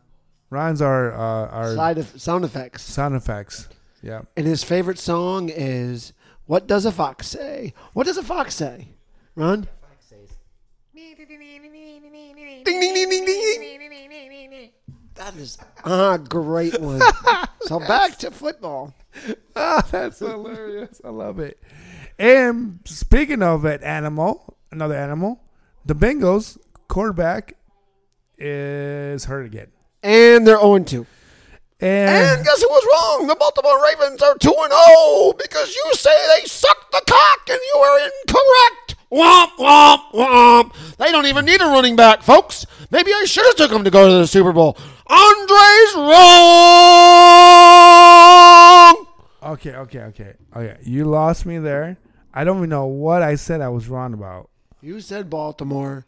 Ron's 0.49 0.81
our 0.81 1.11
uh, 1.13 1.47
our 1.49 1.75
Side 1.75 1.97
of, 1.97 2.19
sound 2.21 2.45
effects. 2.45 2.81
sound 2.83 3.15
effects. 3.15 3.67
Yeah. 4.01 4.21
And 4.35 4.45
his 4.47 4.63
favorite 4.63 4.99
song 4.99 5.49
is 5.49 6.13
"What 6.45 6.67
Does 6.67 6.85
a 6.85 6.91
Fox 6.91 7.27
Say?" 7.27 7.73
What 7.93 8.05
does 8.05 8.17
a 8.17 8.23
fox 8.23 8.55
say? 8.55 8.89
Ron. 9.35 9.67
Ding 10.95 11.15
ding 11.15 12.93
ding 12.93 13.09
ding 13.09 13.25
ding. 14.49 14.69
That 15.15 15.35
is 15.35 15.57
a 15.83 16.19
great 16.19 16.79
one. 16.79 17.01
so 17.61 17.79
back 17.87 18.17
to 18.19 18.31
football. 18.31 18.93
Ah, 19.55 19.85
that's 19.89 20.19
hilarious. 20.19 21.01
I 21.03 21.09
love 21.09 21.39
it. 21.39 21.59
And 22.19 22.79
speaking 22.85 23.41
of 23.41 23.65
an 23.65 23.83
animal, 23.83 24.56
another 24.71 24.95
animal, 24.95 25.41
the 25.85 25.95
Bengals 25.95 26.57
quarterback 26.87 27.53
is 28.37 29.25
hurt 29.25 29.45
again. 29.45 29.67
And 30.03 30.45
they're 30.45 30.59
0 30.59 30.79
2. 30.79 31.05
And, 31.79 32.09
And 32.09 32.45
guess 32.45 32.61
who 32.61 32.67
was 32.69 33.17
wrong? 33.19 33.27
The 33.27 33.35
Baltimore 33.35 33.83
Ravens 33.83 34.21
are 34.23 34.35
2 34.37 34.49
0 34.49 35.33
because 35.37 35.75
you 35.75 35.91
say 35.93 36.11
they 36.39 36.45
suck 36.47 36.91
the 36.91 37.01
cock 37.07 37.49
and 37.49 37.59
you 37.73 37.79
are 37.79 37.99
incorrect. 37.99 38.95
Womp, 39.11 39.51
womp, 39.57 40.11
womp. 40.11 40.97
They 40.97 41.11
don't 41.11 41.27
even 41.27 41.45
need 41.45 41.61
a 41.61 41.65
running 41.65 41.95
back, 41.95 42.23
folks. 42.23 42.65
Maybe 42.91 43.11
I 43.13 43.23
should 43.25 43.45
have 43.45 43.55
took 43.55 43.71
them 43.71 43.83
to 43.85 43.91
go 43.91 44.07
to 44.07 44.13
the 44.19 44.27
Super 44.27 44.51
Bowl. 44.51 44.77
Andre's 45.07 45.95
wrong. 48.17 49.05
okay, 49.43 49.75
okay, 49.75 49.99
okay, 50.01 50.33
okay. 50.55 50.77
You 50.83 51.05
lost 51.05 51.45
me 51.45 51.57
there. 51.57 51.97
I 52.33 52.43
don't 52.43 52.57
even 52.57 52.69
know 52.69 52.85
what 52.85 53.21
I 53.21 53.35
said 53.35 53.61
I 53.61 53.69
was 53.69 53.87
wrong 53.87 54.13
about. 54.13 54.49
You 54.81 55.01
said 55.01 55.29
Baltimore 55.29 56.05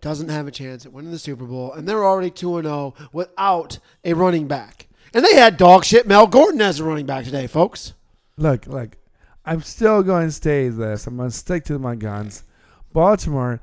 doesn't 0.00 0.28
have 0.28 0.46
a 0.46 0.50
chance 0.50 0.84
at 0.84 0.92
winning 0.92 1.10
the 1.10 1.18
Super 1.18 1.44
Bowl, 1.44 1.72
and 1.72 1.88
they're 1.88 2.04
already 2.04 2.30
2 2.30 2.62
0 2.62 2.94
without 3.12 3.78
a 4.04 4.12
running 4.12 4.46
back. 4.46 4.86
And 5.14 5.24
they 5.24 5.34
had 5.34 5.56
dog 5.56 5.84
shit 5.84 6.06
Mel 6.06 6.26
Gordon 6.26 6.60
as 6.60 6.80
a 6.80 6.84
running 6.84 7.06
back 7.06 7.24
today, 7.24 7.46
folks. 7.46 7.94
Look, 8.36 8.66
look. 8.66 8.96
I'm 9.46 9.62
still 9.62 10.02
going 10.02 10.28
to 10.28 10.32
stay 10.32 10.68
this. 10.68 11.06
I'm 11.06 11.16
going 11.16 11.30
to 11.30 11.36
stick 11.36 11.64
to 11.64 11.78
my 11.78 11.94
guns. 11.94 12.44
Baltimore, 12.92 13.60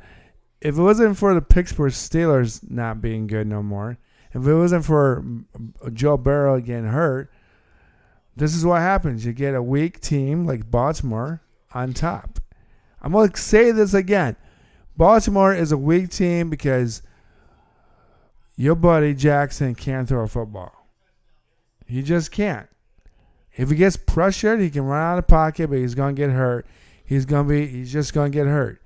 if 0.61 0.77
it 0.77 0.81
wasn't 0.81 1.17
for 1.17 1.33
the 1.33 1.41
Pittsburgh 1.41 1.91
Steelers 1.91 2.69
not 2.69 3.01
being 3.01 3.25
good 3.25 3.47
no 3.47 3.63
more, 3.63 3.97
if 4.33 4.45
it 4.45 4.55
wasn't 4.55 4.85
for 4.85 5.23
Joe 5.91 6.17
Burrow 6.17 6.59
getting 6.59 6.85
hurt, 6.85 7.31
this 8.35 8.55
is 8.55 8.65
what 8.65 8.81
happens. 8.81 9.25
You 9.25 9.33
get 9.33 9.55
a 9.55 9.63
weak 9.63 9.99
team 10.01 10.45
like 10.45 10.69
Baltimore 10.69 11.41
on 11.73 11.93
top. 11.93 12.39
I'm 13.01 13.11
going 13.11 13.29
to 13.29 13.39
say 13.39 13.71
this 13.71 13.93
again. 13.93 14.35
Baltimore 14.95 15.53
is 15.53 15.71
a 15.71 15.77
weak 15.77 16.09
team 16.09 16.49
because 16.49 17.01
your 18.55 18.75
buddy 18.75 19.13
Jackson 19.13 19.73
can't 19.75 20.07
throw 20.07 20.23
a 20.23 20.27
football. 20.27 20.87
He 21.87 22.01
just 22.03 22.31
can't. 22.31 22.67
If 23.53 23.69
he 23.69 23.75
gets 23.75 23.97
pressured, 23.97 24.61
he 24.61 24.69
can 24.69 24.83
run 24.83 25.01
out 25.01 25.17
of 25.17 25.27
pocket, 25.27 25.69
but 25.69 25.79
he's 25.79 25.95
gonna 25.95 26.13
get 26.13 26.29
hurt. 26.29 26.65
He's 27.03 27.25
gonna 27.25 27.49
be 27.49 27.67
he's 27.67 27.91
just 27.91 28.13
gonna 28.13 28.29
get 28.29 28.47
hurt. 28.47 28.81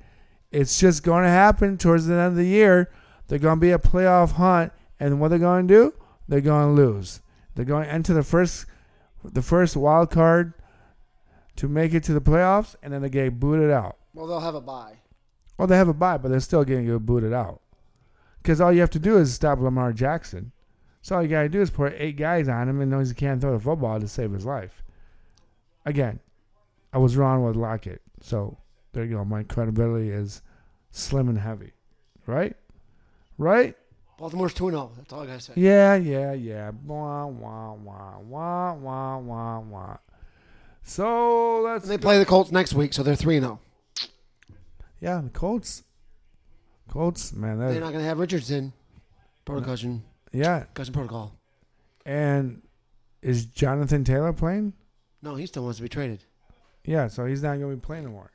It's 0.52 0.80
just 0.80 1.04
gonna 1.04 1.30
happen 1.30 1.78
towards 1.78 2.08
the 2.08 2.16
end 2.16 2.28
of 2.28 2.36
the 2.36 2.46
year. 2.46 2.90
They're 3.28 3.38
gonna 3.38 3.62
be 3.62 3.72
a 3.72 3.78
playoff 3.78 4.34
hunt, 4.34 4.72
and 5.00 5.20
what 5.20 5.28
they're 5.28 5.40
gonna 5.40 5.68
do? 5.68 5.94
They're 6.28 6.42
gonna 6.42 6.74
lose. 6.74 7.22
They're 7.54 7.66
going 7.66 7.86
to 7.86 7.92
enter 7.92 8.14
the 8.14 8.24
first 8.24 8.66
the 9.24 9.42
first 9.42 9.76
wild 9.76 10.12
card 10.12 10.54
to 11.56 11.68
make 11.68 11.94
it 11.94 12.04
to 12.04 12.14
the 12.14 12.22
playoffs, 12.22 12.76
and 12.84 12.94
then 12.94 13.02
they 13.02 13.10
get 13.10 13.40
booted 13.40 13.72
out. 13.72 13.98
Well, 14.16 14.28
they'll 14.28 14.40
have 14.40 14.56
a 14.56 14.62
bye. 14.62 15.00
Well, 15.58 15.68
they 15.68 15.78
have 15.78 15.90
a 15.90 15.94
bye, 15.94 16.18
but 16.18 16.30
they're 16.30 16.40
still 16.40 16.64
getting 16.64 16.86
you 16.86 17.00
booted 17.00 17.34
out. 17.34 17.62
Because 18.42 18.62
all 18.62 18.72
you 18.72 18.80
have 18.80 18.90
to 18.92 19.00
do 19.00 19.18
is 19.18 19.34
stop 19.34 19.60
Lamar 19.60 19.92
Jackson. 19.92 20.52
So 21.02 21.18
all 21.18 21.22
you 21.22 21.28
gotta 21.28 21.50
do 21.50 21.62
is 21.62 21.70
put 21.70 21.94
eight 21.98 22.18
guys 22.18 22.48
on 22.48 22.68
him 22.68 22.82
and 22.82 22.90
knows 22.90 23.10
he 23.10 23.16
can't 23.16 23.40
throw 23.40 23.54
the 23.54 23.60
football 23.60 24.00
to 24.00 24.08
save 24.08 24.32
his 24.32 24.46
life. 24.46 24.84
Again, 25.86 26.20
I 26.94 26.98
was 26.98 27.18
wrong 27.18 27.44
with 27.44 27.56
Lockett. 27.56 28.02
So 28.22 28.58
there 28.94 29.04
you 29.04 29.18
go. 29.18 29.26
My 29.26 29.44
credibility 29.44 30.10
is 30.10 30.42
slim 30.92 31.28
and 31.30 31.38
heavy. 31.38 31.74
Right? 32.26 32.56
Right? 33.38 33.76
Baltimore's 34.18 34.54
2 34.54 34.70
0. 34.70 34.92
That's 34.98 35.12
all 35.12 35.24
I 35.24 35.26
got 35.26 35.34
to 35.34 35.42
say. 35.42 35.54
Yeah, 35.58 35.96
yeah, 35.96 36.32
yeah. 36.32 36.72
Wah, 36.86 37.26
wah, 37.26 37.74
wah, 37.74 38.18
wah, 38.20 38.74
wah, 38.74 39.18
wah, 39.18 39.60
wah. 39.60 39.98
So 40.84 41.62
let's. 41.62 41.84
And 41.84 41.92
they 41.92 41.98
play 41.98 42.18
the 42.18 42.26
Colts 42.26 42.52
next 42.52 42.74
week, 42.74 42.94
so 42.94 43.04
they're 43.04 43.16
3 43.16 43.42
0. 43.42 43.60
Yeah, 45.00 45.22
the 45.22 45.30
Colts. 45.30 45.84
Colts, 46.90 47.34
man. 47.34 47.60
They're 47.60 47.74
not 47.80 47.92
going 47.92 48.00
to 48.00 48.08
have 48.08 48.20
Richardson. 48.20 48.74
Concussion. 49.46 50.04
yeah, 50.32 50.62
Concussion 50.64 50.94
protocol. 50.94 51.40
and 52.06 52.62
is 53.22 53.46
Jonathan 53.46 54.04
Taylor 54.04 54.34
playing? 54.34 54.74
No, 55.22 55.36
he 55.36 55.46
still 55.46 55.64
wants 55.64 55.78
to 55.78 55.84
be 55.84 55.90
traded. 55.90 56.24
Yeah, 56.84 57.08
so 57.08 57.26
he's 57.26 57.42
not 57.44 57.58
going 57.60 57.72
to 57.72 57.76
be 57.76 57.82
playing 57.82 58.06
anymore. 58.06 58.32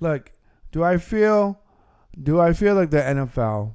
Look, 0.00 0.30
do 0.72 0.82
I 0.84 0.98
feel, 0.98 1.60
do 2.20 2.40
I 2.40 2.52
feel 2.52 2.74
like 2.74 2.90
the 2.90 2.98
NFL 2.98 3.74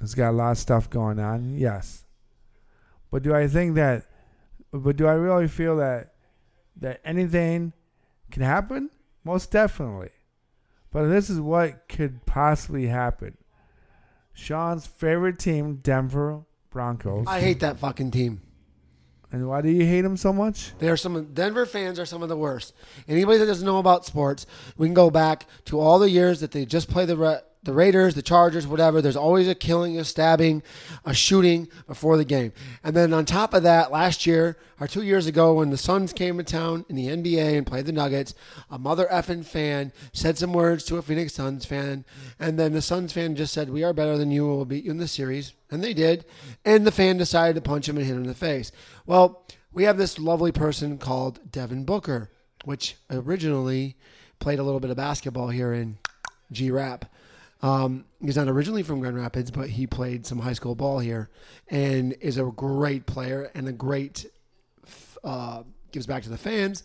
has 0.00 0.14
got 0.14 0.30
a 0.30 0.32
lot 0.32 0.52
of 0.52 0.58
stuff 0.58 0.88
going 0.90 1.18
on? 1.18 1.56
Yes, 1.56 2.04
but 3.10 3.22
do 3.22 3.34
I 3.34 3.46
think 3.48 3.74
that, 3.76 4.06
but 4.72 4.96
do 4.96 5.06
I 5.06 5.14
really 5.14 5.48
feel 5.48 5.76
that 5.76 6.12
that 6.78 7.00
anything 7.04 7.72
can 8.30 8.42
happen? 8.42 8.90
Most 9.24 9.50
definitely. 9.50 10.10
But 10.96 11.08
this 11.08 11.28
is 11.28 11.38
what 11.38 11.90
could 11.90 12.24
possibly 12.24 12.86
happen. 12.86 13.36
Sean's 14.32 14.86
favorite 14.86 15.38
team, 15.38 15.80
Denver 15.82 16.46
Broncos. 16.70 17.26
I 17.28 17.38
hate 17.38 17.60
that 17.60 17.78
fucking 17.78 18.12
team. 18.12 18.40
and 19.30 19.46
why 19.46 19.60
do 19.60 19.68
you 19.68 19.84
hate 19.84 20.00
them 20.00 20.16
so 20.16 20.32
much? 20.32 20.72
They 20.78 20.88
are 20.88 20.96
some 20.96 21.34
Denver 21.34 21.66
fans 21.66 21.98
are 21.98 22.06
some 22.06 22.22
of 22.22 22.30
the 22.30 22.36
worst. 22.38 22.72
Anybody 23.06 23.36
that 23.36 23.44
doesn't 23.44 23.66
know 23.66 23.76
about 23.76 24.06
sports, 24.06 24.46
we 24.78 24.86
can 24.86 24.94
go 24.94 25.10
back 25.10 25.46
to 25.66 25.78
all 25.78 25.98
the 25.98 26.08
years 26.08 26.40
that 26.40 26.52
they 26.52 26.64
just 26.64 26.88
play 26.88 27.04
the 27.04 27.44
the 27.66 27.74
Raiders, 27.74 28.14
the 28.14 28.22
Chargers, 28.22 28.66
whatever. 28.66 29.02
There's 29.02 29.16
always 29.16 29.48
a 29.48 29.54
killing, 29.54 29.98
a 29.98 30.04
stabbing, 30.04 30.62
a 31.04 31.12
shooting 31.12 31.68
before 31.86 32.16
the 32.16 32.24
game. 32.24 32.52
And 32.82 32.96
then 32.96 33.12
on 33.12 33.26
top 33.26 33.52
of 33.52 33.64
that, 33.64 33.92
last 33.92 34.24
year 34.24 34.56
or 34.80 34.86
two 34.86 35.02
years 35.02 35.26
ago, 35.26 35.54
when 35.54 35.70
the 35.70 35.76
Suns 35.76 36.12
came 36.12 36.38
to 36.38 36.44
town 36.44 36.86
in 36.88 36.96
the 36.96 37.08
NBA 37.08 37.58
and 37.58 37.66
played 37.66 37.86
the 37.86 37.92
Nuggets, 37.92 38.34
a 38.70 38.78
mother 38.78 39.06
effing 39.10 39.44
fan 39.44 39.92
said 40.12 40.38
some 40.38 40.52
words 40.52 40.84
to 40.84 40.96
a 40.96 41.02
Phoenix 41.02 41.34
Suns 41.34 41.66
fan, 41.66 42.04
and 42.38 42.58
then 42.58 42.72
the 42.72 42.80
Suns 42.80 43.12
fan 43.12 43.34
just 43.34 43.52
said, 43.52 43.68
"We 43.68 43.84
are 43.84 43.92
better 43.92 44.16
than 44.16 44.30
you. 44.30 44.46
We'll 44.46 44.64
beat 44.64 44.84
you 44.84 44.92
in 44.92 44.98
the 44.98 45.08
series," 45.08 45.52
and 45.70 45.82
they 45.82 45.92
did. 45.92 46.24
And 46.64 46.86
the 46.86 46.92
fan 46.92 47.16
decided 47.16 47.56
to 47.56 47.68
punch 47.68 47.88
him 47.88 47.96
and 47.96 48.06
hit 48.06 48.14
him 48.14 48.22
in 48.22 48.28
the 48.28 48.34
face. 48.34 48.70
Well, 49.06 49.44
we 49.72 49.82
have 49.84 49.98
this 49.98 50.18
lovely 50.18 50.52
person 50.52 50.98
called 50.98 51.50
Devin 51.50 51.84
Booker, 51.84 52.30
which 52.64 52.96
originally 53.10 53.96
played 54.38 54.58
a 54.58 54.62
little 54.62 54.80
bit 54.80 54.90
of 54.90 54.96
basketball 54.96 55.48
here 55.48 55.72
in 55.72 55.98
G 56.52 56.70
Rap. 56.70 57.06
Um, 57.62 58.04
he's 58.20 58.36
not 58.36 58.48
originally 58.48 58.82
from 58.82 59.00
Grand 59.00 59.16
Rapids, 59.16 59.50
but 59.50 59.70
he 59.70 59.86
played 59.86 60.26
some 60.26 60.38
high 60.38 60.52
school 60.52 60.74
ball 60.74 60.98
here 60.98 61.30
and 61.68 62.12
is 62.20 62.38
a 62.38 62.44
great 62.44 63.06
player 63.06 63.50
and 63.54 63.66
a 63.68 63.72
great 63.72 64.26
uh, 65.24 65.62
gives 65.92 66.06
back 66.06 66.22
to 66.24 66.28
the 66.28 66.38
fans. 66.38 66.82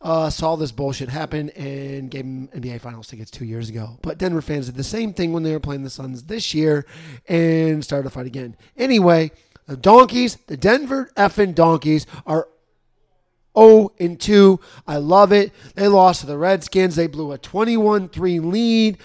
Uh, 0.00 0.28
saw 0.28 0.54
this 0.54 0.72
bullshit 0.72 1.08
happen 1.08 1.48
and 1.50 2.10
gave 2.10 2.24
him 2.24 2.48
NBA 2.48 2.80
Finals 2.80 3.06
tickets 3.06 3.30
two 3.30 3.44
years 3.44 3.70
ago. 3.70 3.98
But 4.02 4.18
Denver 4.18 4.42
fans 4.42 4.66
did 4.66 4.74
the 4.74 4.84
same 4.84 5.14
thing 5.14 5.32
when 5.32 5.42
they 5.42 5.52
were 5.52 5.60
playing 5.60 5.82
the 5.82 5.90
Suns 5.90 6.24
this 6.24 6.52
year 6.52 6.84
and 7.26 7.82
started 7.82 8.04
to 8.04 8.10
fight 8.10 8.26
again. 8.26 8.54
Anyway, 8.76 9.30
the 9.66 9.78
Donkeys, 9.78 10.36
the 10.46 10.58
Denver 10.58 11.10
effing 11.16 11.54
Donkeys, 11.54 12.06
are 12.26 12.48
0 13.56 13.92
and 13.98 14.20
2. 14.20 14.60
I 14.86 14.96
love 14.98 15.32
it. 15.32 15.52
They 15.74 15.88
lost 15.88 16.20
to 16.20 16.26
the 16.26 16.36
Redskins. 16.36 16.96
They 16.96 17.06
blew 17.06 17.32
a 17.32 17.38
21 17.38 18.08
3 18.10 18.40
lead. 18.40 18.98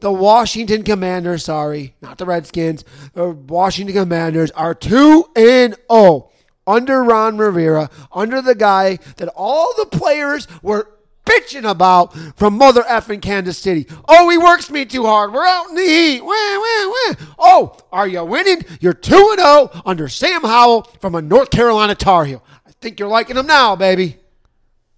The 0.00 0.12
Washington 0.12 0.82
Commanders, 0.82 1.44
sorry, 1.44 1.94
not 2.02 2.18
the 2.18 2.26
Redskins, 2.26 2.84
the 3.14 3.30
Washington 3.30 3.94
Commanders 3.94 4.50
are 4.50 4.74
2 4.74 5.30
and 5.34 5.76
0 5.90 6.30
under 6.66 7.02
Ron 7.02 7.38
Rivera, 7.38 7.88
under 8.12 8.42
the 8.42 8.54
guy 8.54 8.98
that 9.16 9.28
all 9.34 9.72
the 9.78 9.86
players 9.86 10.46
were 10.62 10.90
bitching 11.24 11.68
about 11.68 12.14
from 12.36 12.56
mother 12.56 12.82
effing 12.82 13.20
Kansas 13.22 13.58
City. 13.58 13.86
Oh, 14.08 14.28
he 14.30 14.38
works 14.38 14.70
me 14.70 14.84
too 14.84 15.04
hard. 15.04 15.32
We're 15.32 15.46
out 15.46 15.68
in 15.68 15.74
the 15.74 15.82
heat. 15.82 16.20
Wah, 16.20 16.28
wah, 16.28 16.88
wah. 16.88 17.14
Oh, 17.38 17.76
are 17.92 18.08
you 18.08 18.24
winning? 18.24 18.64
You're 18.80 18.92
2 18.92 19.14
and 19.32 19.40
0 19.40 19.82
under 19.84 20.08
Sam 20.08 20.42
Howell 20.42 20.82
from 21.00 21.14
a 21.14 21.22
North 21.22 21.50
Carolina 21.50 21.94
Tar 21.94 22.24
Heel. 22.24 22.42
I 22.66 22.70
think 22.80 23.00
you're 23.00 23.08
liking 23.08 23.36
him 23.36 23.46
now, 23.46 23.76
baby. 23.76 24.18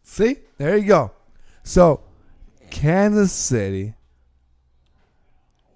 See, 0.02 0.38
there 0.56 0.76
you 0.76 0.86
go. 0.86 1.12
So, 1.62 2.00
Kansas 2.70 3.32
City. 3.32 3.94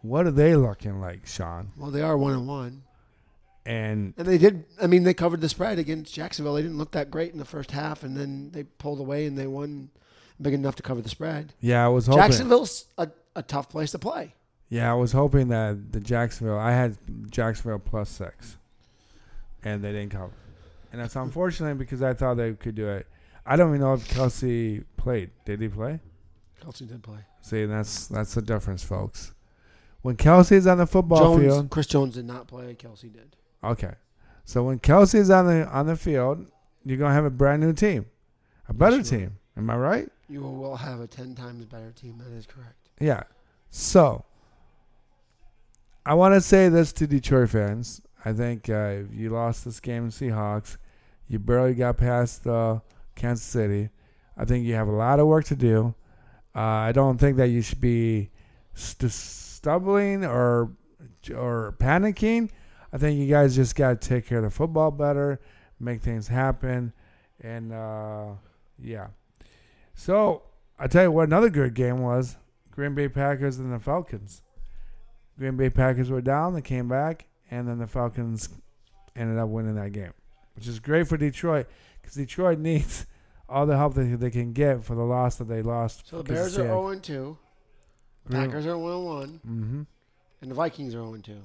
What 0.02 0.26
are 0.26 0.30
they 0.32 0.56
looking 0.56 1.00
like, 1.00 1.26
Sean? 1.26 1.70
Well, 1.76 1.90
they 1.90 2.02
are 2.02 2.16
1 2.16 2.32
and 2.34 2.46
1. 2.48 2.82
And 3.64 4.14
And 4.16 4.26
they 4.26 4.38
did. 4.38 4.64
I 4.80 4.88
mean, 4.88 5.04
they 5.04 5.14
covered 5.14 5.40
the 5.40 5.48
spread 5.48 5.78
against 5.78 6.12
Jacksonville. 6.12 6.54
They 6.54 6.62
didn't 6.62 6.78
look 6.78 6.90
that 6.92 7.10
great 7.10 7.32
in 7.32 7.38
the 7.38 7.44
first 7.44 7.70
half, 7.70 8.02
and 8.02 8.16
then 8.16 8.50
they 8.50 8.64
pulled 8.64 8.98
away 8.98 9.24
and 9.26 9.38
they 9.38 9.46
won 9.46 9.90
big 10.40 10.54
enough 10.54 10.74
to 10.76 10.82
cover 10.82 11.00
the 11.00 11.08
spread. 11.08 11.54
yeah, 11.60 11.84
I 11.84 11.88
was 11.88 12.06
hoping. 12.06 12.22
Jacksonville's 12.22 12.86
a, 12.98 13.08
a 13.36 13.42
tough 13.42 13.68
place 13.68 13.92
to 13.92 14.00
play. 14.00 14.34
Yeah, 14.68 14.90
I 14.90 14.94
was 14.94 15.12
hoping 15.12 15.48
that 15.48 15.92
the 15.92 16.00
Jacksonville. 16.00 16.58
I 16.58 16.72
had 16.72 16.96
Jacksonville 17.30 17.78
plus 17.78 18.08
six, 18.08 18.56
and 19.62 19.84
they 19.84 19.92
didn't 19.92 20.10
cover. 20.10 20.32
And 20.90 21.00
that's 21.00 21.14
unfortunate 21.14 21.78
because 21.78 22.02
I 22.02 22.14
thought 22.14 22.34
they 22.34 22.52
could 22.54 22.74
do 22.74 22.88
it. 22.88 23.06
I 23.46 23.54
don't 23.56 23.68
even 23.68 23.80
know 23.80 23.94
if 23.94 24.08
Kelsey 24.08 24.82
played. 24.96 25.30
Did 25.44 25.60
he 25.60 25.68
play? 25.68 26.00
Kelsey 26.60 26.86
did 26.86 27.02
play. 27.02 27.18
See, 27.42 27.64
that's 27.66 28.08
that's 28.08 28.34
the 28.34 28.42
difference, 28.42 28.82
folks. 28.82 29.32
When 30.02 30.16
Kelsey's 30.16 30.66
on 30.66 30.78
the 30.78 30.86
football 30.86 31.36
Jones, 31.36 31.42
field, 31.42 31.70
Chris 31.70 31.86
Jones 31.86 32.14
did 32.14 32.26
not 32.26 32.46
play. 32.48 32.74
Kelsey 32.74 33.08
did. 33.08 33.36
okay. 33.64 33.94
So 34.44 34.64
when 34.64 34.80
Kelsey's 34.80 35.30
on 35.30 35.46
the 35.46 35.66
on 35.68 35.86
the 35.86 35.96
field, 35.96 36.44
you're 36.84 36.98
gonna 36.98 37.14
have 37.14 37.24
a 37.24 37.30
brand 37.30 37.62
new 37.62 37.72
team, 37.72 38.06
a 38.68 38.72
better 38.74 39.00
team. 39.02 39.38
Am 39.56 39.70
I 39.70 39.76
right? 39.76 40.08
You 40.28 40.40
will 40.40 40.76
have 40.76 41.00
a 41.00 41.06
ten 41.06 41.34
times 41.36 41.64
better 41.66 41.92
team. 41.92 42.18
That 42.18 42.36
is 42.36 42.46
correct. 42.46 42.88
Yeah. 42.98 43.22
So 43.70 44.24
I 46.04 46.14
want 46.14 46.34
to 46.34 46.40
say 46.40 46.68
this 46.68 46.92
to 46.94 47.06
Detroit 47.06 47.50
fans. 47.50 48.02
I 48.24 48.32
think 48.32 48.68
uh, 48.68 49.02
you 49.12 49.30
lost 49.30 49.64
this 49.64 49.78
game 49.78 50.04
in 50.04 50.10
Seahawks. 50.10 50.76
You 51.28 51.38
barely 51.38 51.74
got 51.74 51.96
past 51.98 52.46
uh, 52.46 52.80
Kansas 53.14 53.44
City. 53.46 53.90
I 54.36 54.44
think 54.44 54.66
you 54.66 54.74
have 54.74 54.88
a 54.88 54.92
lot 54.92 55.20
of 55.20 55.26
work 55.28 55.44
to 55.46 55.56
do. 55.56 55.94
Uh, 56.54 56.58
I 56.60 56.92
don't 56.92 57.18
think 57.18 57.36
that 57.36 57.48
you 57.48 57.62
should 57.62 57.80
be 57.80 58.30
st- 58.74 59.12
stumbling 59.62 60.24
or 60.24 60.72
or 61.32 61.76
panicking. 61.78 62.50
I 62.92 62.98
think 62.98 63.18
you 63.18 63.28
guys 63.28 63.54
just 63.54 63.76
got 63.76 64.00
to 64.00 64.08
take 64.08 64.26
care 64.26 64.38
of 64.38 64.44
the 64.44 64.50
football 64.50 64.90
better, 64.90 65.40
make 65.78 66.02
things 66.02 66.28
happen, 66.28 66.92
and 67.40 67.72
uh, 67.72 68.32
yeah. 68.78 69.08
So 69.94 70.42
I 70.78 70.88
tell 70.88 71.04
you 71.04 71.12
what, 71.12 71.28
another 71.28 71.48
good 71.48 71.74
game 71.74 72.02
was 72.02 72.36
Green 72.72 72.94
Bay 72.94 73.08
Packers 73.08 73.58
and 73.58 73.72
the 73.72 73.78
Falcons. 73.78 74.42
Green 75.38 75.56
Bay 75.56 75.70
Packers 75.70 76.10
were 76.10 76.20
down, 76.20 76.54
they 76.54 76.60
came 76.60 76.88
back, 76.88 77.26
and 77.50 77.68
then 77.68 77.78
the 77.78 77.86
Falcons 77.86 78.48
ended 79.14 79.38
up 79.38 79.48
winning 79.48 79.76
that 79.76 79.92
game, 79.92 80.12
which 80.56 80.66
is 80.66 80.80
great 80.80 81.06
for 81.06 81.16
Detroit 81.16 81.66
because 82.00 82.16
Detroit 82.16 82.58
needs 82.58 83.06
all 83.48 83.64
the 83.64 83.76
help 83.76 83.94
that 83.94 84.18
they 84.18 84.30
can 84.30 84.52
get 84.52 84.82
for 84.82 84.96
the 84.96 85.04
loss 85.04 85.36
that 85.36 85.44
they 85.44 85.62
lost. 85.62 86.08
So 86.08 86.18
the 86.18 86.32
Bears 86.32 86.58
are 86.58 86.64
zero 86.64 86.88
and 86.88 87.02
two. 87.02 87.38
Packers 88.30 88.66
are 88.66 88.78
one 88.78 88.92
and 88.92 89.04
one, 89.06 89.40
Mm-hmm. 89.46 89.82
and 90.42 90.50
the 90.50 90.54
Vikings 90.54 90.94
are 90.94 90.98
zero 90.98 91.14
and 91.14 91.24
two. 91.24 91.42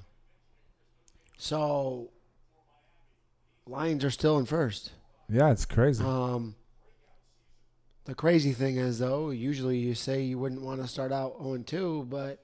So 1.37 2.09
Lions 3.67 4.03
are 4.05 4.11
still 4.11 4.37
in 4.37 4.45
first. 4.45 4.91
Yeah, 5.29 5.51
it's 5.51 5.65
crazy. 5.65 6.03
Um, 6.03 6.55
the 8.05 8.15
crazy 8.15 8.53
thing 8.53 8.77
is, 8.77 8.99
though, 8.99 9.29
usually 9.31 9.77
you 9.77 9.93
say 9.93 10.21
you 10.21 10.39
wouldn't 10.39 10.61
want 10.61 10.81
to 10.81 10.87
start 10.87 11.11
out 11.11 11.35
0 11.41 11.57
2, 11.65 12.07
but 12.09 12.41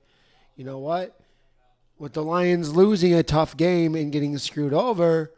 you 0.57 0.65
know 0.65 0.79
what? 0.79 1.17
With 1.97 2.13
the 2.13 2.23
Lions 2.23 2.75
losing 2.75 3.13
a 3.13 3.23
tough 3.23 3.55
game 3.55 3.95
and 3.95 4.11
getting 4.11 4.37
screwed 4.37 4.73
over, 4.73 5.31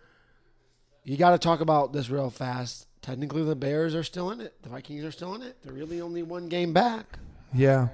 you 1.04 1.18
got 1.18 1.32
to 1.32 1.38
talk 1.38 1.60
about 1.62 1.94
this 1.94 2.10
real 2.10 2.32
fast. 2.32 2.88
Technically, 3.04 3.44
the 3.44 3.56
Bears 3.56 3.94
are 3.94 4.02
still 4.04 4.32
in 4.32 4.42
it. 4.42 4.56
The 4.64 4.70
Vikings 4.70 5.04
are 5.06 5.12
still 5.12 5.36
in 5.36 5.44
it. 5.44 5.58
They're 5.64 5.74
really 5.74 6.02
only 6.02 6.24
one 6.24 6.48
game 6.50 6.74
back. 6.74 7.20
yeah. 7.54 7.90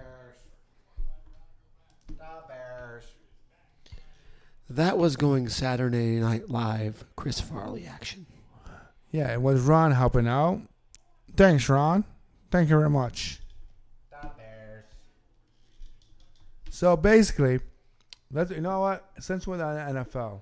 The 2.07 2.13
Bears. 2.47 3.03
That 4.75 4.97
was 4.97 5.15
going 5.17 5.49
Saturday 5.49 6.19
Night 6.19 6.49
Live, 6.49 7.03
Chris 7.15 7.41
Farley 7.41 7.85
action. 7.85 8.25
Yeah, 9.11 9.33
it 9.33 9.41
was 9.41 9.61
Ron 9.61 9.91
helping 9.91 10.27
out. 10.27 10.61
Thanks, 11.35 11.67
Ron. 11.67 12.05
Thank 12.49 12.69
you 12.69 12.77
very 12.77 12.89
much. 12.89 13.39
So 16.69 16.95
basically, 16.95 17.59
let's 18.31 18.49
you 18.51 18.61
know 18.61 18.79
what? 18.79 19.05
Since 19.19 19.45
we're 19.45 19.61
on 19.61 19.95
NFL, 19.95 20.41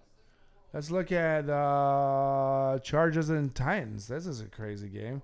Let's 0.74 0.91
look 0.91 1.12
at 1.12 1.50
uh, 1.50 2.77
Chargers 2.83 3.29
and 3.29 3.53
Titans. 3.55 4.07
This 4.07 4.27
is 4.27 4.39
a 4.41 4.45
crazy 4.45 4.88
game. 4.88 5.24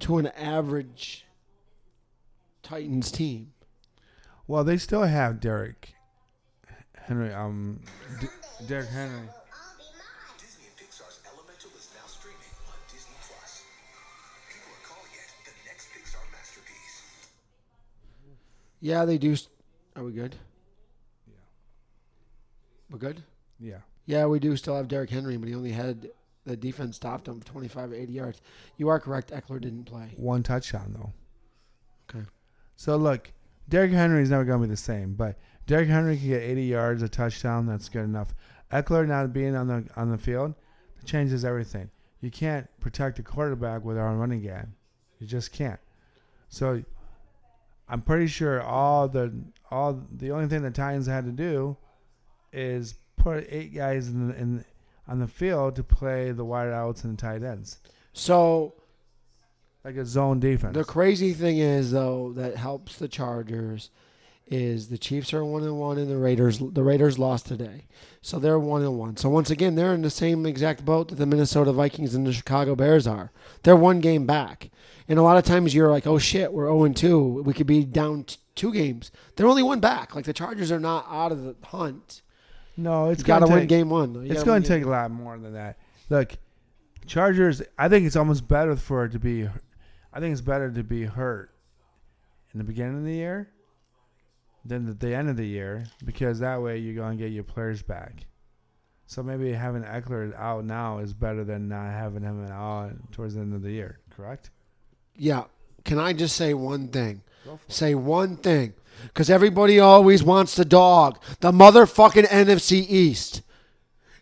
to 0.00 0.18
an 0.18 0.26
average 0.28 1.24
Titans 2.62 3.10
team. 3.10 3.52
Well, 4.46 4.64
they 4.64 4.76
still 4.76 5.04
have 5.04 5.40
Derrick 5.40 5.94
Henry. 6.96 7.32
Um, 7.32 7.80
D- 8.20 8.26
Derrick 8.66 8.88
Henry. 8.88 9.28
Yeah, 18.82 19.04
they 19.04 19.16
do. 19.16 19.36
Are 19.94 20.02
we 20.02 20.12
good? 20.12 20.34
Yeah. 21.26 21.34
We're 22.90 22.98
good? 22.98 23.22
Yeah. 23.60 23.78
Yeah, 24.06 24.26
we 24.26 24.40
do 24.40 24.56
still 24.56 24.76
have 24.76 24.88
Derrick 24.88 25.08
Henry, 25.08 25.36
but 25.36 25.48
he 25.48 25.54
only 25.54 25.70
had 25.70 26.10
the 26.44 26.56
defense 26.56 26.96
stopped 26.96 27.28
him 27.28 27.40
25 27.40 27.92
80 27.92 28.12
yards. 28.12 28.40
You 28.76 28.88
are 28.88 28.98
correct. 28.98 29.30
Ekeler 29.30 29.60
didn't 29.60 29.84
play. 29.84 30.10
One 30.16 30.42
touchdown 30.42 30.96
though. 30.98 31.12
Okay. 32.10 32.26
So 32.74 32.96
look, 32.96 33.32
Derrick 33.68 33.92
Henry 33.92 34.20
is 34.20 34.30
never 34.30 34.44
going 34.44 34.60
to 34.60 34.66
be 34.66 34.70
the 34.72 34.76
same, 34.76 35.14
but 35.14 35.38
Derrick 35.68 35.88
Henry 35.88 36.16
can 36.18 36.28
get 36.28 36.42
80 36.42 36.64
yards, 36.64 37.02
a 37.02 37.08
touchdown. 37.08 37.66
That's 37.66 37.88
good 37.88 38.04
enough. 38.04 38.34
Ekeler 38.72 39.06
not 39.06 39.32
being 39.32 39.54
on 39.54 39.68
the 39.68 39.86
on 39.94 40.10
the 40.10 40.18
field 40.18 40.54
changes 41.04 41.44
everything. 41.44 41.88
You 42.20 42.32
can't 42.32 42.68
protect 42.80 43.20
a 43.20 43.22
quarterback 43.22 43.84
with 43.84 43.96
our 43.96 44.12
running 44.16 44.42
game. 44.42 44.74
You 45.20 45.28
just 45.28 45.52
can't. 45.52 45.78
So 46.48 46.82
I'm 47.92 48.00
pretty 48.00 48.26
sure 48.26 48.62
all 48.62 49.06
the 49.06 49.32
all 49.70 50.02
the 50.10 50.30
only 50.30 50.46
thing 50.48 50.62
the 50.62 50.70
Titans 50.70 51.06
had 51.06 51.26
to 51.26 51.30
do 51.30 51.76
is 52.52 52.94
put 53.18 53.46
eight 53.50 53.74
guys 53.74 54.08
in 54.08 54.28
the, 54.28 54.34
in 54.34 54.64
on 55.06 55.18
the 55.18 55.28
field 55.28 55.76
to 55.76 55.84
play 55.84 56.32
the 56.32 56.44
wide 56.44 56.70
outs 56.70 57.04
and 57.04 57.18
the 57.18 57.20
tight 57.20 57.42
ends, 57.42 57.78
So 58.14 58.74
like 59.84 59.96
a 59.96 60.06
zone 60.06 60.40
defense. 60.40 60.74
the 60.74 60.84
crazy 60.84 61.34
thing 61.34 61.58
is, 61.58 61.90
though, 61.90 62.32
that 62.34 62.56
helps 62.56 62.96
the 62.96 63.08
Chargers 63.08 63.90
is 64.52 64.88
the 64.88 64.98
Chiefs 64.98 65.32
are 65.32 65.44
one 65.44 65.62
and 65.62 65.78
one, 65.78 65.96
and 65.98 66.10
the 66.10 66.18
Raiders 66.18 66.58
the 66.58 66.82
Raiders 66.82 67.18
lost 67.18 67.46
today, 67.46 67.86
so 68.20 68.38
they're 68.38 68.58
one 68.58 68.82
and 68.82 68.98
one. 68.98 69.16
So 69.16 69.28
once 69.30 69.50
again, 69.50 69.74
they're 69.74 69.94
in 69.94 70.02
the 70.02 70.10
same 70.10 70.44
exact 70.44 70.84
boat 70.84 71.08
that 71.08 71.14
the 71.14 71.26
Minnesota 71.26 71.72
Vikings 71.72 72.14
and 72.14 72.26
the 72.26 72.32
Chicago 72.32 72.74
Bears 72.74 73.06
are. 73.06 73.32
They're 73.62 73.74
one 73.76 74.00
game 74.00 74.26
back, 74.26 74.70
and 75.08 75.18
a 75.18 75.22
lot 75.22 75.38
of 75.38 75.44
times 75.44 75.74
you're 75.74 75.90
like, 75.90 76.06
oh 76.06 76.18
shit, 76.18 76.52
we're 76.52 76.66
zero 76.66 76.84
and 76.84 76.96
two. 76.96 77.42
We 77.42 77.54
could 77.54 77.66
be 77.66 77.84
down 77.84 78.24
t- 78.24 78.36
two 78.54 78.72
games. 78.72 79.10
They're 79.36 79.46
only 79.46 79.62
one 79.62 79.80
back. 79.80 80.14
Like 80.14 80.26
the 80.26 80.32
Chargers 80.34 80.70
are 80.70 80.80
not 80.80 81.06
out 81.08 81.32
of 81.32 81.42
the 81.42 81.56
hunt. 81.64 82.20
no, 82.76 83.08
it's 83.10 83.22
got 83.22 83.38
to 83.40 83.46
win 83.46 83.66
game 83.66 83.88
one. 83.88 84.26
It's 84.30 84.44
going 84.44 84.62
to 84.62 84.68
take 84.68 84.84
a 84.84 84.88
lot 84.88 85.10
more 85.10 85.38
than 85.38 85.54
that. 85.54 85.78
Look, 86.10 86.34
Chargers. 87.06 87.62
I 87.78 87.88
think 87.88 88.06
it's 88.06 88.16
almost 88.16 88.46
better 88.46 88.76
for 88.76 89.06
it 89.06 89.12
to 89.12 89.18
be. 89.18 89.48
I 90.12 90.20
think 90.20 90.32
it's 90.32 90.42
better 90.42 90.70
to 90.70 90.82
be 90.84 91.04
hurt 91.04 91.50
in 92.52 92.58
the 92.58 92.64
beginning 92.64 92.98
of 92.98 93.04
the 93.04 93.14
year 93.14 93.48
than 94.64 94.88
at 94.88 95.00
the 95.00 95.14
end 95.14 95.28
of 95.28 95.36
the 95.36 95.46
year 95.46 95.84
because 96.04 96.38
that 96.38 96.60
way 96.60 96.78
you're 96.78 96.94
going 96.94 97.18
to 97.18 97.24
get 97.24 97.32
your 97.32 97.44
players 97.44 97.82
back. 97.82 98.26
So 99.06 99.22
maybe 99.22 99.52
having 99.52 99.82
Ekeler 99.82 100.34
out 100.38 100.64
now 100.64 100.98
is 100.98 101.12
better 101.12 101.44
than 101.44 101.68
not 101.68 101.90
having 101.90 102.22
him 102.22 102.46
out 102.46 102.92
towards 103.12 103.34
the 103.34 103.40
end 103.40 103.54
of 103.54 103.62
the 103.62 103.72
year. 103.72 103.98
Correct? 104.10 104.50
Yeah. 105.16 105.44
Can 105.84 105.98
I 105.98 106.12
just 106.12 106.36
say 106.36 106.54
one 106.54 106.88
thing? 106.88 107.22
Go 107.44 107.56
for 107.56 107.68
it. 107.68 107.72
Say 107.72 107.94
one 107.94 108.36
thing. 108.36 108.74
Because 109.04 109.28
everybody 109.28 109.80
always 109.80 110.22
wants 110.22 110.54
the 110.54 110.64
dog. 110.64 111.18
The 111.40 111.50
motherfucking 111.50 112.28
NFC 112.28 112.86
East. 112.88 113.42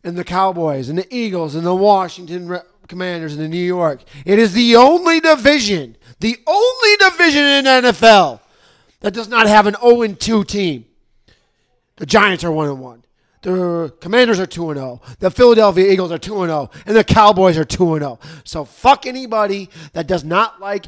And 0.03 0.16
the 0.16 0.24
Cowboys 0.24 0.88
and 0.88 0.98
the 0.98 1.14
Eagles 1.14 1.55
and 1.55 1.66
the 1.66 1.74
Washington 1.74 2.48
Re- 2.48 2.61
Commanders 2.88 3.35
and 3.35 3.42
the 3.42 3.48
New 3.48 3.59
York. 3.59 4.03
It 4.24 4.38
is 4.38 4.55
the 4.55 4.74
only 4.74 5.20
division, 5.20 5.96
the 6.18 6.37
only 6.46 6.96
division 6.96 7.42
in 7.44 7.64
NFL 7.66 8.40
that 9.00 9.14
does 9.14 9.28
not 9.28 9.46
have 9.46 9.66
an 9.66 9.76
0 9.80 10.14
2 10.14 10.44
team. 10.44 10.86
The 11.96 12.06
Giants 12.06 12.44
are 12.44 12.52
1 12.52 12.78
1. 12.78 13.04
The 13.42 13.94
Commanders 14.00 14.38
are 14.38 14.46
2 14.46 14.74
0. 14.74 15.00
The 15.18 15.30
Philadelphia 15.30 15.90
Eagles 15.90 16.12
are 16.12 16.18
2 16.18 16.46
0. 16.46 16.70
And 16.86 16.96
the 16.96 17.04
Cowboys 17.04 17.56
are 17.56 17.64
2 17.64 17.98
0. 17.98 18.18
So 18.44 18.64
fuck 18.64 19.06
anybody 19.06 19.70
that 19.92 20.06
does 20.06 20.24
not 20.24 20.60
like 20.60 20.86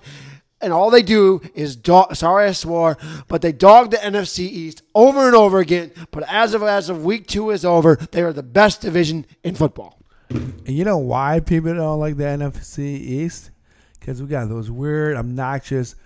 and 0.63 0.73
all 0.73 0.91
they 0.91 1.03
do 1.03 1.43
is 1.55 1.75
dog. 1.75 2.15
Sorry, 2.15 2.49
I 2.49 2.53
swore, 2.53 2.97
but 3.27 3.43
they 3.43 3.53
dog 3.53 3.91
the 3.91 3.97
NFC 3.97 4.41
East 4.41 4.83
over 4.95 5.27
and 5.27 5.35
over 5.35 5.59
again. 5.59 5.91
But 6.13 6.23
as 6.29 6.55
of 6.55 6.63
as 6.63 6.89
of 6.89 7.05
week 7.05 7.27
two 7.27 7.51
is 7.51 7.65
over, 7.65 7.97
they 8.13 8.23
are 8.23 8.33
the 8.33 8.45
best 8.45 8.81
division 8.81 9.27
in 9.43 9.57
football. 9.57 9.99
And 10.31 10.71
you 10.71 10.85
know 10.85 10.99
why 10.99 11.41
people 11.41 11.75
don't 11.75 11.99
like 11.99 12.17
the 12.17 12.25
NFC 12.25 12.79
East? 12.79 13.51
Because 13.99 14.23
we 14.23 14.29
got 14.29 14.49
those 14.49 14.71
weird, 14.71 15.17
obnoxious, 15.17 15.97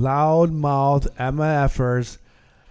loud 0.00 0.50
mouthed 0.50 1.08
MFers 1.18 2.16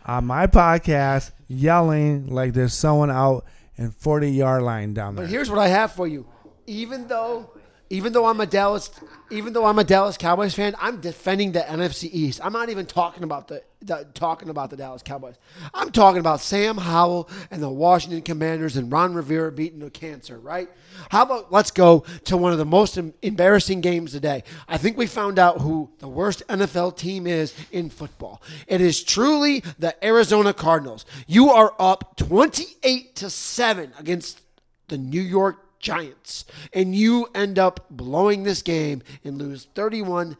on 0.05 0.25
my 0.25 0.47
podcast 0.47 1.31
yelling 1.47 2.27
like 2.27 2.53
there's 2.53 2.73
someone 2.73 3.11
out 3.11 3.45
in 3.77 3.91
40 3.91 4.31
yard 4.31 4.63
line 4.63 4.93
down 4.93 5.15
there. 5.15 5.25
But 5.25 5.31
here's 5.31 5.49
what 5.49 5.59
I 5.59 5.67
have 5.67 5.91
for 5.91 6.07
you. 6.07 6.27
Even 6.65 7.07
though, 7.07 7.51
even 7.91 8.13
though 8.13 8.25
I'm 8.25 8.39
a 8.39 8.45
Dallas, 8.45 8.91
even 9.31 9.53
though 9.53 9.65
I'm 9.65 9.79
a 9.79 9.83
Dallas 9.83 10.15
Cowboys 10.15 10.53
fan, 10.53 10.75
I'm 10.79 11.01
defending 11.01 11.53
the 11.53 11.61
NFC 11.61 12.07
East. 12.11 12.39
I'm 12.43 12.53
not 12.53 12.69
even 12.69 12.85
talking 12.85 13.23
about 13.23 13.47
the, 13.47 13.63
the 13.81 14.07
talking 14.13 14.49
about 14.49 14.69
the 14.69 14.77
Dallas 14.77 15.01
Cowboys. 15.01 15.35
I'm 15.73 15.91
talking 15.91 16.19
about 16.19 16.39
Sam 16.39 16.77
Howell 16.77 17.29
and 17.49 17.63
the 17.63 17.69
Washington 17.69 18.21
Commanders 18.21 18.77
and 18.77 18.91
Ron 18.91 19.15
Rivera 19.15 19.51
beating 19.51 19.79
the 19.79 19.89
cancer. 19.89 20.37
Right? 20.37 20.69
How 21.09 21.23
about 21.23 21.51
let's 21.51 21.71
go 21.71 22.05
to 22.25 22.37
one 22.37 22.51
of 22.51 22.59
the 22.59 22.65
most 22.65 22.99
embarrassing 23.23 23.81
games 23.81 24.11
today. 24.11 24.43
I 24.67 24.77
think 24.77 24.95
we 24.95 25.07
found 25.07 25.39
out 25.39 25.61
who 25.61 25.89
the 25.97 26.07
worst 26.07 26.43
NFL 26.47 26.95
team 26.95 27.25
is 27.25 27.55
in 27.71 27.89
football. 27.89 28.41
It 28.67 28.81
is 28.81 29.03
truly 29.03 29.63
the 29.79 29.95
Arizona 30.05 30.53
Cardinals. 30.53 31.05
You 31.25 31.49
are 31.49 31.73
up 31.79 32.17
28 32.17 33.15
to 33.15 33.29
seven 33.31 33.93
against 33.97 34.41
the 34.89 34.97
New 34.97 35.21
York 35.21 35.65
Giants, 35.79 36.45
and 36.73 36.93
you 36.95 37.27
end 37.33 37.57
up 37.57 37.85
blowing 37.89 38.43
this 38.43 38.61
game 38.61 39.01
and 39.23 39.37
lose 39.37 39.67
31 39.75 40.37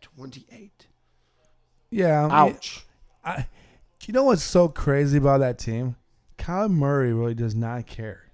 28. 0.00 0.86
yeah. 1.90 2.20
I 2.26 2.44
mean, 2.46 2.54
Ouch. 2.54 2.84
I, 3.24 3.46
you 4.04 4.12
know 4.12 4.24
what's 4.24 4.42
so 4.42 4.68
crazy 4.68 5.18
about 5.18 5.38
that 5.40 5.58
team? 5.58 5.96
Kyle 6.36 6.68
Murray 6.68 7.12
really 7.12 7.34
does 7.34 7.54
not 7.54 7.86
care. 7.86 8.24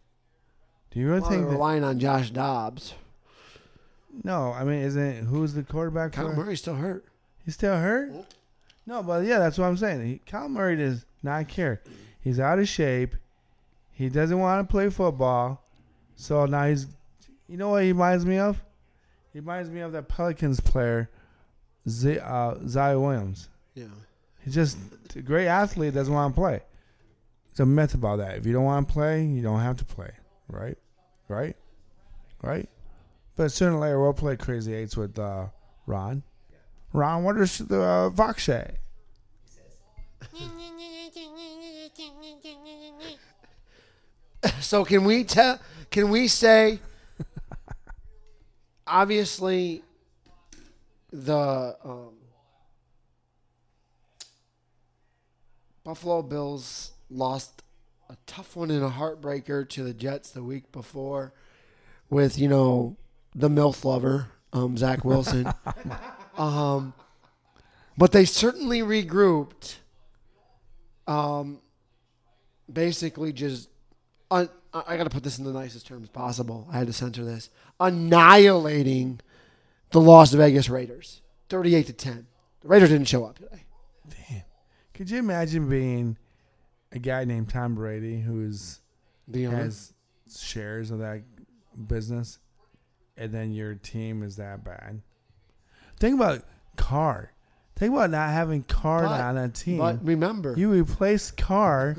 Do 0.91 0.99
you 0.99 1.09
really 1.09 1.21
Well, 1.21 1.31
think 1.31 1.43
they're 1.43 1.53
relying 1.53 1.85
on 1.85 1.99
Josh 1.99 2.31
Dobbs. 2.31 2.95
No, 4.25 4.53
I 4.53 4.65
mean, 4.65 4.79
isn't 4.81 5.27
who's 5.27 5.53
the 5.53 5.63
quarterback? 5.63 6.13
Kyle 6.13 6.31
for? 6.31 6.37
Murray's 6.37 6.61
still 6.61 6.75
hurt. 6.77 7.05
He's 7.45 7.55
still 7.55 7.77
hurt? 7.77 8.11
Mm-hmm. 8.11 8.21
No, 8.87 9.03
but 9.03 9.25
yeah, 9.27 9.39
that's 9.39 9.59
what 9.59 9.67
I'm 9.67 9.77
saying. 9.77 10.07
He, 10.07 10.19
Kyle 10.27 10.49
Murray 10.49 10.77
does 10.77 11.05
not 11.23 11.49
care. 11.49 11.83
He's 12.21 12.41
out 12.41 12.59
of 12.59 12.67
shape. 12.69 13.15
He 13.93 14.09
doesn't 14.09 14.39
want 14.39 14.67
to 14.67 14.71
play 14.71 14.89
football, 14.89 15.63
so 16.19 16.45
now 16.47 16.67
he's. 16.67 16.87
You 17.49 17.57
know 17.57 17.71
what 17.71 17.85
he 17.85 17.93
reminds 17.93 18.27
me 18.27 18.37
of? 18.39 18.61
He 19.33 19.39
reminds 19.39 19.71
me 19.71 19.81
of 19.81 19.93
that 19.93 20.09
Pelicans 20.09 20.61
player, 20.61 21.09
Z, 21.89 22.19
uh, 22.19 22.57
Zion 22.67 23.01
Williams. 23.01 23.49
Yeah. 23.75 23.87
He's 24.45 24.55
just 24.55 24.77
a 25.17 25.23
great 25.23 25.47
athlete. 25.47 25.95
Doesn't 25.95 26.13
want 26.13 26.35
to 26.35 26.41
play. 26.41 26.61
It's 27.51 27.61
a 27.61 27.65
myth 27.65 27.95
about 27.95 28.19
that. 28.19 28.37
If 28.37 28.45
you 28.47 28.53
don't 28.53 28.65
want 28.65 28.89
to 28.89 28.93
play, 28.93 29.25
you 29.25 29.41
don't 29.41 29.61
have 29.61 29.79
to 29.79 29.85
play. 29.85 30.11
Right, 30.49 30.77
right, 31.29 31.57
right. 32.43 32.69
But 33.37 33.53
sooner 33.53 33.77
or 33.77 33.81
later, 33.81 34.01
we'll 34.01 34.13
play 34.13 34.37
Crazy 34.37 34.75
Eights 34.75 34.97
with 34.97 35.19
uh, 35.19 35.47
Ron. 35.87 36.23
Ron, 36.93 37.23
what 37.23 37.37
is 37.39 37.59
the 37.59 37.81
uh, 37.81 38.09
Vox 38.11 38.45
say? 38.45 38.77
So 44.61 44.85
can 44.85 45.05
we 45.05 45.25
tell? 45.25 45.59
Can 45.91 46.11
we 46.11 46.29
say? 46.29 46.81
obviously, 48.87 49.83
the 51.13 51.77
um, 51.85 52.15
Buffalo 55.85 56.23
Bills 56.23 56.93
lost 57.11 57.63
a 58.11 58.17
tough 58.27 58.57
one 58.57 58.71
and 58.71 58.85
a 58.85 58.91
heartbreaker 58.91 59.69
to 59.69 59.83
the 59.83 59.95
Jets 59.95 60.31
the 60.31 60.43
week 60.43 60.71
before, 60.73 61.33
with 62.11 62.39
you 62.39 62.49
know 62.49 62.97
the 63.35 63.49
milf 63.49 63.85
lover, 63.85 64.29
um, 64.53 64.77
Zach 64.77 65.05
Wilson. 65.05 65.53
um, 66.39 66.93
but 67.97 68.13
they 68.13 68.25
certainly 68.25 68.81
regrouped. 68.81 69.77
Um, 71.07 71.61
basically 72.71 73.33
just 73.33 73.69
un- 74.31 74.51
I 74.87 74.97
got 74.97 75.05
to 75.05 75.11
put 75.11 75.23
this 75.23 75.39
in 75.39 75.45
the 75.45 75.53
nicest 75.53 75.87
terms 75.87 76.09
possible. 76.09 76.69
I 76.71 76.79
had 76.79 76.87
to 76.87 76.93
censor 76.93 77.25
this. 77.25 77.51
Annihilating 77.81 79.21
the 79.91 80.01
Las 80.01 80.33
Vegas 80.33 80.69
Raiders, 80.69 81.23
thirty-eight 81.49 81.87
to 81.87 81.93
ten. 81.93 82.27
The 82.61 82.69
Raiders 82.69 82.91
didn't 82.91 83.09
show 83.09 83.25
up 83.25 83.39
today. 83.39 83.65
Damn. 84.29 84.43
Could 84.95 85.11
you 85.11 85.19
imagine 85.19 85.69
being 85.69 86.17
a 86.93 86.99
guy 86.99 87.25
named 87.25 87.49
Tom 87.51 87.75
Brady 87.75 88.21
who's 88.21 88.81
The 89.27 89.45
has 89.45 89.93
shares 90.35 90.91
of 90.91 90.99
that 91.01 91.23
business, 91.87 92.39
and 93.17 93.33
then 93.33 93.53
your 93.53 93.75
team 93.77 94.23
is 94.23 94.37
that 94.37 94.65
bad? 94.65 95.01
Think 96.01 96.17
about 96.17 96.43
Carr. 96.77 97.33
Think 97.77 97.93
about 97.95 98.11
not 98.11 98.31
having 98.31 98.63
Carr 98.65 99.03
But- 99.05 99.21
on 99.21 99.37
a 99.39 99.49
team. 99.49 99.79
But 99.79 100.05
remember, 100.05 100.55
you 100.57 100.71
replace 100.73 101.31
Carr. 101.31 101.97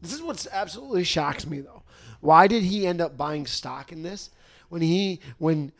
this 0.00 0.12
is 0.14 0.22
what 0.22 0.46
absolutely 0.52 1.04
shocks 1.04 1.46
me 1.46 1.60
though. 1.60 1.75
Why 2.20 2.46
did 2.46 2.62
he 2.62 2.86
end 2.86 3.00
up 3.00 3.16
buying 3.16 3.46
stock 3.46 3.92
in 3.92 4.02
this 4.02 4.30
when 4.68 4.82
he 4.82 5.20
when 5.38 5.72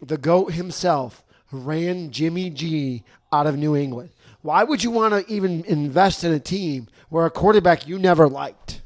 the 0.00 0.16
goat 0.16 0.52
himself 0.52 1.24
ran 1.50 2.10
Jimmy 2.10 2.50
G 2.50 3.04
out 3.32 3.46
of 3.46 3.56
New 3.56 3.76
England? 3.76 4.10
Why 4.42 4.64
would 4.64 4.82
you 4.84 4.90
want 4.90 5.14
to 5.14 5.32
even 5.32 5.64
invest 5.64 6.24
in 6.24 6.32
a 6.32 6.40
team 6.40 6.88
where 7.08 7.26
a 7.26 7.30
quarterback 7.30 7.86
you 7.86 7.98
never 7.98 8.28
liked? 8.28 8.82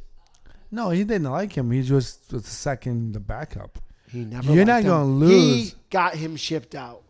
No, 0.71 0.91
he 0.91 1.05
didn't 1.05 1.31
like 1.31 1.53
him. 1.53 1.71
He 1.71 1.83
just 1.83 1.93
was 1.93 2.17
the 2.29 2.41
second, 2.41 3.13
the 3.13 3.21
backup. 3.21 3.79
He 4.11 4.25
never. 4.25 4.53
You're 4.53 4.65
liked 4.65 4.85
not 4.87 4.91
gonna 4.91 5.11
lose. 5.13 5.71
He 5.71 5.75
got 5.91 6.15
him 6.15 6.37
shipped 6.37 6.75
out 6.75 7.03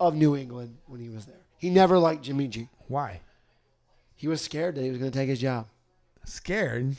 of 0.00 0.14
New 0.14 0.36
England 0.36 0.76
when 0.86 1.00
he 1.00 1.08
was 1.08 1.26
there. 1.26 1.40
He 1.58 1.70
never 1.70 1.98
liked 1.98 2.22
Jimmy 2.22 2.48
G. 2.48 2.68
Why? 2.88 3.20
He 4.16 4.28
was 4.28 4.40
scared 4.40 4.74
that 4.74 4.82
he 4.82 4.90
was 4.90 4.98
going 4.98 5.10
to 5.10 5.18
take 5.18 5.28
his 5.28 5.40
job. 5.40 5.66
Scared. 6.24 6.96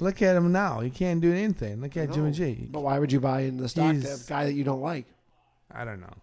Look 0.00 0.22
at 0.22 0.36
him 0.36 0.52
now. 0.52 0.80
He 0.80 0.90
can't 0.90 1.20
do 1.20 1.32
anything. 1.32 1.80
Look 1.80 1.96
at 1.96 2.12
Jimmy 2.12 2.32
G. 2.32 2.68
But 2.70 2.80
why 2.82 2.98
would 2.98 3.12
you 3.12 3.20
buy 3.20 3.40
into 3.42 3.62
the 3.62 3.68
stock 3.68 3.92
to 3.92 4.00
He's- 4.00 4.26
a 4.26 4.28
guy 4.28 4.44
that 4.44 4.52
you 4.54 4.64
don't 4.64 4.80
like? 4.80 5.06
I 5.72 5.84
don't 5.84 6.00
know. 6.00 6.14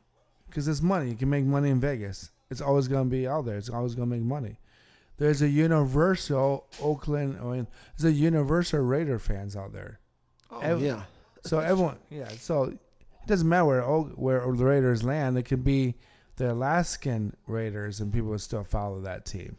Because 0.47 0.67
it's 0.67 0.81
money. 0.81 1.09
You 1.09 1.15
can 1.15 1.29
make 1.29 1.45
money 1.45 1.69
in 1.69 1.79
Vegas. 1.79 2.31
It's 2.49 2.61
always 2.61 2.87
going 2.87 3.05
to 3.05 3.09
be 3.09 3.27
out 3.27 3.45
there. 3.45 3.57
It's 3.57 3.69
always 3.69 3.95
going 3.95 4.09
to 4.09 4.15
make 4.15 4.25
money. 4.25 4.57
There's 5.17 5.41
a 5.41 5.47
universal 5.49 6.65
Oakland. 6.81 7.37
I 7.41 7.43
mean, 7.45 7.67
there's 7.97 8.13
a 8.13 8.15
universal 8.15 8.79
Raider 8.79 9.19
fans 9.19 9.55
out 9.55 9.73
there. 9.73 9.99
Oh 10.51 10.59
Ev- 10.59 10.81
yeah. 10.81 11.03
So 11.43 11.59
everyone, 11.59 11.97
yeah. 12.09 12.27
So 12.39 12.63
it 12.65 12.77
doesn't 13.25 13.47
matter 13.47 13.65
where 13.65 13.83
O- 13.83 14.11
where 14.15 14.39
the 14.53 14.65
Raiders 14.65 15.03
land. 15.03 15.37
It 15.37 15.43
could 15.43 15.63
be 15.63 15.95
the 16.37 16.51
Alaskan 16.53 17.35
Raiders, 17.47 17.99
and 17.99 18.13
people 18.13 18.29
would 18.29 18.41
still 18.41 18.63
follow 18.63 19.01
that 19.01 19.25
team. 19.25 19.57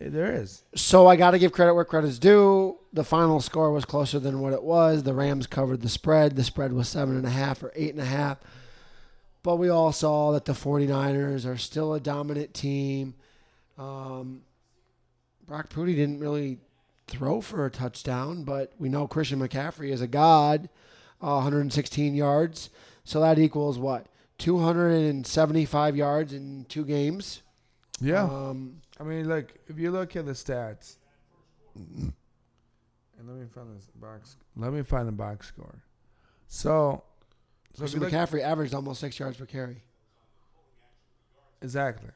There 0.00 0.32
is. 0.32 0.64
So 0.74 1.06
I 1.06 1.16
got 1.16 1.32
to 1.32 1.38
give 1.38 1.52
credit 1.52 1.74
where 1.74 1.84
credit's 1.84 2.18
due. 2.18 2.78
The 2.92 3.04
final 3.04 3.40
score 3.40 3.70
was 3.70 3.84
closer 3.84 4.18
than 4.18 4.40
what 4.40 4.54
it 4.54 4.62
was. 4.62 5.02
The 5.02 5.12
Rams 5.12 5.46
covered 5.46 5.82
the 5.82 5.90
spread. 5.90 6.36
The 6.36 6.44
spread 6.44 6.72
was 6.72 6.88
seven 6.88 7.16
and 7.16 7.26
a 7.26 7.30
half 7.30 7.62
or 7.62 7.70
eight 7.76 7.90
and 7.90 8.00
a 8.00 8.06
half. 8.06 8.38
But 9.42 9.56
we 9.56 9.68
all 9.68 9.92
saw 9.92 10.32
that 10.32 10.46
the 10.46 10.52
49ers 10.52 11.46
are 11.46 11.58
still 11.58 11.92
a 11.92 12.00
dominant 12.00 12.54
team. 12.54 13.14
Um, 13.76 14.42
Brock 15.46 15.68
Purdy 15.68 15.94
didn't 15.94 16.20
really 16.20 16.58
throw 17.06 17.42
for 17.42 17.66
a 17.66 17.70
touchdown, 17.70 18.44
but 18.44 18.72
we 18.78 18.88
know 18.88 19.06
Christian 19.06 19.40
McCaffrey 19.40 19.90
is 19.90 20.00
a 20.00 20.06
god, 20.06 20.68
uh, 21.20 21.34
116 21.34 22.14
yards. 22.14 22.70
So 23.04 23.20
that 23.20 23.38
equals 23.38 23.78
what? 23.78 24.06
275 24.38 25.96
yards 25.96 26.32
in 26.32 26.64
two 26.68 26.84
games. 26.84 27.42
Yeah. 28.00 28.24
Um, 28.24 28.80
I 29.00 29.02
mean, 29.02 29.28
look, 29.28 29.54
if 29.66 29.78
you 29.78 29.90
look 29.90 30.14
at 30.14 30.26
the 30.26 30.32
stats, 30.32 30.96
and 31.74 32.12
let 33.26 33.36
me 33.36 33.46
find 33.46 33.74
this 33.74 33.88
box. 33.94 34.36
Let 34.56 34.74
me 34.74 34.82
find 34.82 35.08
the 35.08 35.12
box 35.12 35.48
score. 35.48 35.82
So, 36.48 37.02
so 37.76 37.84
if 37.84 37.94
you 37.94 38.00
Christian 38.00 38.00
look, 38.00 38.12
McCaffrey 38.12 38.42
averaged 38.42 38.74
almost 38.74 39.00
six 39.00 39.18
yards 39.18 39.38
per 39.38 39.46
carry. 39.46 39.82
exactly. 41.62 42.10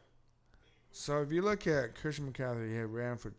So 0.91 1.23
if 1.23 1.33
you 1.33 1.41
look 1.43 1.67
at 1.67 1.95
Christian 1.95 2.31
McCaffrey, 2.31 2.71
he 2.71 2.81
ran 2.83 3.17
for 3.17 3.33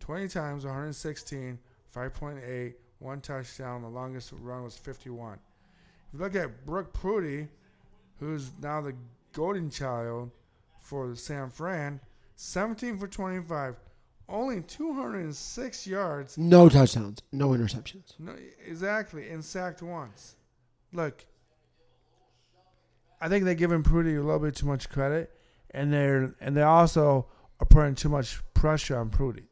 20 0.00 0.28
times, 0.28 0.64
116, 0.64 1.58
5.8, 1.94 2.74
one 2.98 3.20
touchdown. 3.20 3.82
The 3.82 3.88
longest 3.88 4.32
run 4.40 4.64
was 4.64 4.76
51. 4.76 5.34
If 5.34 5.38
you 6.14 6.18
look 6.20 6.34
at 6.34 6.64
Brooke 6.64 6.92
Prudy, 6.92 7.48
who's 8.18 8.50
now 8.60 8.80
the 8.80 8.94
golden 9.32 9.70
child 9.70 10.30
for 10.80 11.08
the 11.08 11.16
San 11.16 11.50
Fran, 11.50 12.00
17 12.36 12.98
for 12.98 13.06
25, 13.06 13.76
only 14.28 14.60
206 14.62 15.86
yards. 15.86 16.38
No 16.38 16.68
touchdowns, 16.68 17.22
no 17.32 17.48
interceptions. 17.50 18.18
No, 18.18 18.34
exactly, 18.66 19.28
and 19.30 19.44
sacked 19.44 19.82
once. 19.82 20.36
Look, 20.92 21.24
I 23.20 23.28
think 23.28 23.44
they're 23.44 23.54
giving 23.54 23.82
Prudy 23.82 24.16
a 24.16 24.22
little 24.22 24.40
bit 24.40 24.56
too 24.56 24.66
much 24.66 24.88
credit, 24.90 25.30
and 25.70 25.92
they're 25.92 26.34
and 26.40 26.56
they 26.56 26.62
also 26.62 27.26
are 27.60 27.66
putting 27.66 27.94
too 27.94 28.08
much 28.08 28.40
pressure 28.54 28.96
on 28.96 29.10
Prudy. 29.10 29.44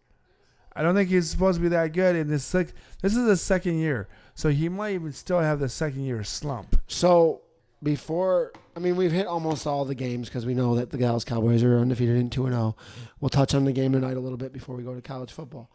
I 0.74 0.82
don't 0.82 0.94
think 0.94 1.10
he's 1.10 1.28
supposed 1.28 1.56
to 1.58 1.62
be 1.62 1.68
that 1.68 1.92
good 1.92 2.16
in 2.16 2.28
this. 2.28 2.44
Sec- 2.44 2.72
this 3.02 3.14
is 3.16 3.26
the 3.26 3.36
second 3.36 3.78
year, 3.78 4.08
so 4.34 4.50
he 4.50 4.68
might 4.68 4.94
even 4.94 5.12
still 5.12 5.40
have 5.40 5.60
the 5.60 5.68
second 5.68 6.04
year 6.04 6.24
slump. 6.24 6.80
So 6.86 7.42
before, 7.82 8.52
I 8.80 8.82
mean, 8.82 8.96
we've 8.96 9.12
hit 9.12 9.26
almost 9.26 9.66
all 9.66 9.84
the 9.84 9.94
games 9.94 10.30
because 10.30 10.46
we 10.46 10.54
know 10.54 10.76
that 10.76 10.88
the 10.88 10.96
Dallas 10.96 11.22
Cowboys 11.22 11.62
are 11.62 11.78
undefeated 11.78 12.16
in 12.16 12.30
two 12.30 12.46
and 12.46 12.54
zero. 12.54 12.76
We'll 13.20 13.28
touch 13.28 13.54
on 13.54 13.66
the 13.66 13.72
game 13.72 13.92
tonight 13.92 14.16
a 14.16 14.20
little 14.20 14.38
bit 14.38 14.54
before 14.54 14.74
we 14.74 14.82
go 14.82 14.94
to 14.94 15.02
college 15.02 15.30
football. 15.30 15.70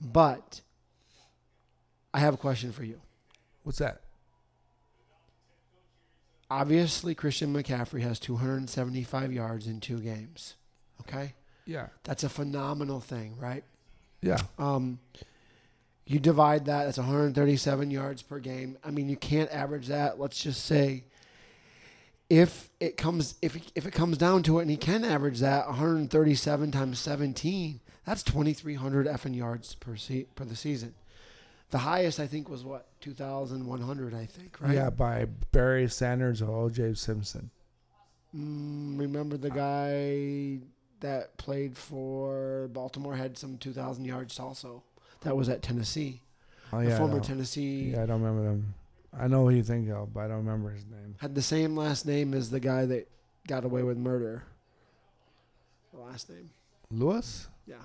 But 0.00 0.60
I 2.12 2.18
have 2.18 2.34
a 2.34 2.36
question 2.36 2.72
for 2.72 2.82
you. 2.82 3.00
What's 3.62 3.78
that? 3.78 4.00
Obviously, 6.50 7.14
Christian 7.14 7.54
McCaffrey 7.54 8.00
has 8.00 8.18
275 8.18 9.32
yards 9.32 9.68
in 9.68 9.78
two 9.78 10.00
games. 10.00 10.56
Okay, 11.02 11.34
Yeah, 11.64 11.86
that's 12.02 12.24
a 12.24 12.28
phenomenal 12.28 12.98
thing, 13.00 13.36
right? 13.38 13.62
yeah. 14.20 14.38
Um, 14.58 14.98
you 16.06 16.18
divide 16.18 16.64
that, 16.64 16.86
that's 16.86 16.98
137 16.98 17.92
yards 17.92 18.22
per 18.22 18.40
game. 18.40 18.78
I 18.84 18.90
mean, 18.90 19.08
you 19.08 19.16
can't 19.16 19.48
average 19.52 19.86
that. 19.86 20.18
Let's 20.18 20.42
just 20.42 20.64
say 20.64 21.04
if 22.30 22.70
it 22.80 22.96
comes 22.96 23.34
if 23.40 23.56
if 23.74 23.86
it 23.86 23.92
comes 23.92 24.18
down 24.18 24.42
to 24.44 24.58
it 24.58 24.62
and 24.62 24.70
he 24.70 24.76
can 24.76 25.04
average 25.04 25.40
that 25.40 25.66
137 25.66 26.70
times 26.70 26.98
17, 26.98 27.80
that's 28.04 28.22
2300 28.22 29.06
effing 29.06 29.36
yards 29.36 29.74
per 29.74 29.96
se- 29.96 30.26
per 30.34 30.44
the 30.44 30.56
season. 30.56 30.94
The 31.70 31.78
highest 31.78 32.18
I 32.18 32.26
think 32.26 32.48
was 32.48 32.64
what 32.64 32.86
2100 33.00 34.14
I 34.14 34.24
think, 34.26 34.60
right? 34.60 34.74
Yeah, 34.74 34.90
by 34.90 35.26
Barry 35.52 35.88
Sanders 35.88 36.40
or 36.40 36.64
O.J. 36.64 36.94
Simpson. 36.94 37.50
Mm, 38.34 38.98
remember 38.98 39.36
the 39.36 39.50
guy 39.50 40.58
that 41.00 41.36
played 41.36 41.76
for 41.76 42.68
Baltimore 42.72 43.16
had 43.16 43.38
some 43.38 43.56
2000 43.58 44.04
yards 44.04 44.38
also. 44.38 44.82
That 45.22 45.36
was 45.36 45.48
at 45.48 45.62
Tennessee. 45.62 46.22
Oh 46.72 46.80
yeah, 46.80 46.94
I 46.94 46.98
former 46.98 47.20
Tennessee 47.20 47.92
Yeah, 47.92 48.02
I 48.02 48.06
don't 48.06 48.20
remember 48.22 48.44
them. 48.44 48.74
I 49.16 49.26
know 49.28 49.48
who 49.48 49.56
you 49.56 49.62
think 49.62 49.88
of, 49.90 50.12
but 50.12 50.20
I 50.20 50.28
don't 50.28 50.38
remember 50.38 50.70
his 50.70 50.84
name. 50.84 51.14
had 51.18 51.34
the 51.34 51.42
same 51.42 51.76
last 51.76 52.06
name 52.06 52.34
as 52.34 52.50
the 52.50 52.60
guy 52.60 52.84
that 52.86 53.08
got 53.46 53.64
away 53.64 53.82
with 53.82 53.96
murder. 53.96 54.44
The 55.92 56.00
last 56.00 56.28
name, 56.30 56.50
Lewis? 56.90 57.48
yeah. 57.66 57.76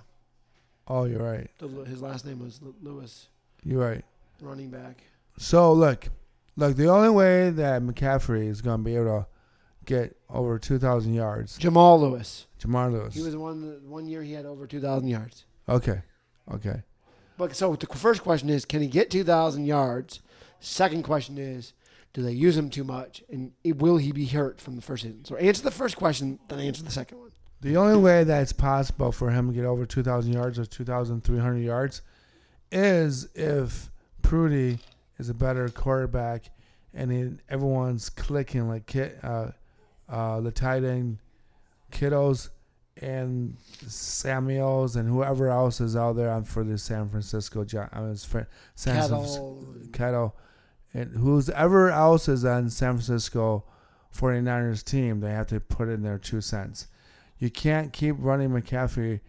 Oh, 0.88 1.06
you're 1.06 1.24
right. 1.24 1.50
The, 1.60 1.68
his 1.86 2.02
last 2.02 2.26
name 2.26 2.40
was 2.44 2.60
Lewis. 2.82 3.28
You're 3.64 3.80
right. 3.80 4.04
running 4.42 4.70
back. 4.70 5.02
So 5.38 5.72
look, 5.72 6.10
look. 6.58 6.76
The 6.76 6.88
only 6.90 7.10
way 7.10 7.50
that 7.52 7.82
McCaffrey 7.82 8.48
is 8.50 8.62
going 8.62 8.80
to 8.80 8.84
be 8.84 8.96
able 8.98 9.06
to 9.06 9.26
get 9.86 10.18
over 10.30 10.60
2,000 10.60 11.14
yards, 11.14 11.58
Jamal 11.58 12.02
Lewis. 12.02 12.48
Jamal 12.60 12.90
Lewis. 12.92 13.14
He 13.16 13.22
was 13.22 13.36
one 13.38 13.80
one 13.88 14.08
year 14.08 14.24
he 14.24 14.34
had 14.34 14.46
over 14.46 14.68
2,000 14.68 15.08
yards. 15.08 15.46
okay, 15.70 16.02
okay. 16.54 16.84
But 17.38 17.56
so 17.56 17.76
the 17.76 17.88
first 17.88 18.22
question 18.22 18.50
is, 18.50 18.66
can 18.66 18.82
he 18.82 18.88
get 18.88 19.10
2,000 19.10 19.66
yards? 19.66 20.22
Second 20.65 21.04
question 21.04 21.38
is, 21.38 21.73
do 22.13 22.21
they 22.21 22.32
use 22.32 22.56
him 22.56 22.69
too 22.69 22.84
much, 22.86 23.21
and 23.30 23.52
it- 23.65 23.78
will 23.80 23.97
he 23.97 24.12
be 24.13 24.26
hurt 24.26 24.62
from 24.62 24.76
the 24.78 24.82
first 24.82 25.04
season? 25.04 25.26
So 25.26 25.36
answer 25.36 25.62
the 25.62 25.71
first 25.71 25.97
question, 25.97 26.39
then 26.47 26.60
answer 26.60 26.84
the 26.84 26.91
second 26.91 27.19
one. 27.19 27.32
The 27.62 27.76
only 27.76 27.97
way 27.97 28.23
that 28.23 28.41
it's 28.41 28.54
possible 28.54 29.12
for 29.12 29.32
him 29.32 29.47
to 29.49 29.54
get 29.54 29.65
over 29.65 29.86
2,000 29.86 30.32
yards 30.34 30.58
or 30.60 30.65
2,300 30.65 31.58
yards 31.60 32.02
is 32.71 33.28
if 33.36 33.89
Prudy 34.21 34.80
is 35.19 35.28
a 35.30 35.34
better 35.34 35.67
quarterback 35.69 36.45
and 36.93 37.12
he, 37.12 37.32
everyone's 37.49 38.10
clicking 38.10 38.67
like 38.69 38.86
Kit, 38.86 39.17
uh, 39.23 39.52
uh, 40.10 40.39
the 40.41 40.52
tight 40.52 40.84
end 40.84 41.19
kiddos 41.91 42.49
and 42.97 43.58
Samuels 43.88 44.95
and 44.95 45.10
whoever 45.10 45.49
else 45.49 45.80
is 45.82 45.95
out 45.95 46.15
there 46.15 46.30
on 46.32 46.43
for 46.43 46.63
the 46.63 46.78
San 46.78 47.10
Francisco 47.10 47.63
Gi- 47.63 47.78
I 47.91 48.02
mean, 48.02 48.15
San 48.15 48.45
Francisco 48.76 49.65
Kettle. 49.91 50.36
And 50.94 51.18
who's 51.18 51.50
ever 51.50 51.90
else 51.90 52.28
is 52.28 52.46
on 52.46 52.70
San 52.70 52.94
Francisco 52.94 53.64
49ers 54.16 54.84
team, 54.84 55.20
they 55.22 55.32
have 55.32 55.48
to 55.48 55.60
put 55.60 55.90
in 55.90 56.04
their 56.04 56.20
two 56.20 56.42
cents. 56.42 56.88
You 57.40 57.50
can't 57.50 57.92
keep 57.92 58.16
running 58.20 58.50
McCaffrey 58.50 59.22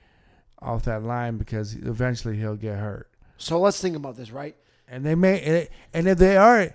off 0.60 0.84
that 0.84 1.02
line 1.02 1.36
because 1.38 1.74
eventually 1.74 2.36
he'll 2.36 2.56
get 2.56 2.78
hurt. 2.78 3.10
So 3.38 3.58
let's 3.60 3.80
think 3.80 3.96
about 3.96 4.16
this, 4.16 4.30
right? 4.30 4.56
And 4.86 5.04
they 5.04 5.14
may, 5.14 5.40
and- 5.40 5.68
and 5.94 6.08
if 6.08 6.18
they 6.18 6.36
are, 6.36 6.74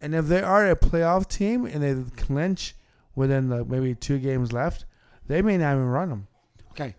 and 0.00 0.14
if 0.14 0.26
they 0.26 0.42
are 0.42 0.70
a 0.70 0.76
playoff 0.76 1.26
team 1.28 1.64
and 1.64 1.82
they 1.82 2.10
clinch 2.22 2.74
within 3.14 3.48
the 3.48 3.64
maybe 3.64 3.94
two 3.94 4.18
games 4.18 4.52
left, 4.52 4.84
they 5.26 5.42
may 5.42 5.56
not 5.56 5.72
even 5.74 5.86
run 5.86 6.10
him. 6.10 6.26
Okay. 6.72 6.94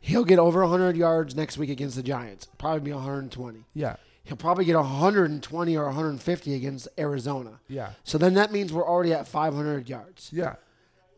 He'll 0.00 0.24
get 0.24 0.38
over 0.38 0.60
100 0.60 0.96
yards 0.96 1.34
next 1.34 1.56
week 1.58 1.70
against 1.70 1.96
the 1.96 2.02
Giants. 2.02 2.46
Probably 2.58 2.80
be 2.80 2.92
120. 2.92 3.64
Yeah, 3.74 3.96
He'll 4.24 4.36
probably 4.36 4.64
get 4.64 4.74
120 4.76 5.76
or 5.76 5.84
150 5.84 6.54
against 6.54 6.88
Arizona. 6.98 7.60
yeah, 7.68 7.90
So 8.04 8.16
then 8.18 8.34
that 8.34 8.50
means 8.52 8.72
we're 8.72 8.86
already 8.88 9.12
at 9.12 9.28
500 9.28 9.88
yards. 9.88 10.30
yeah. 10.32 10.56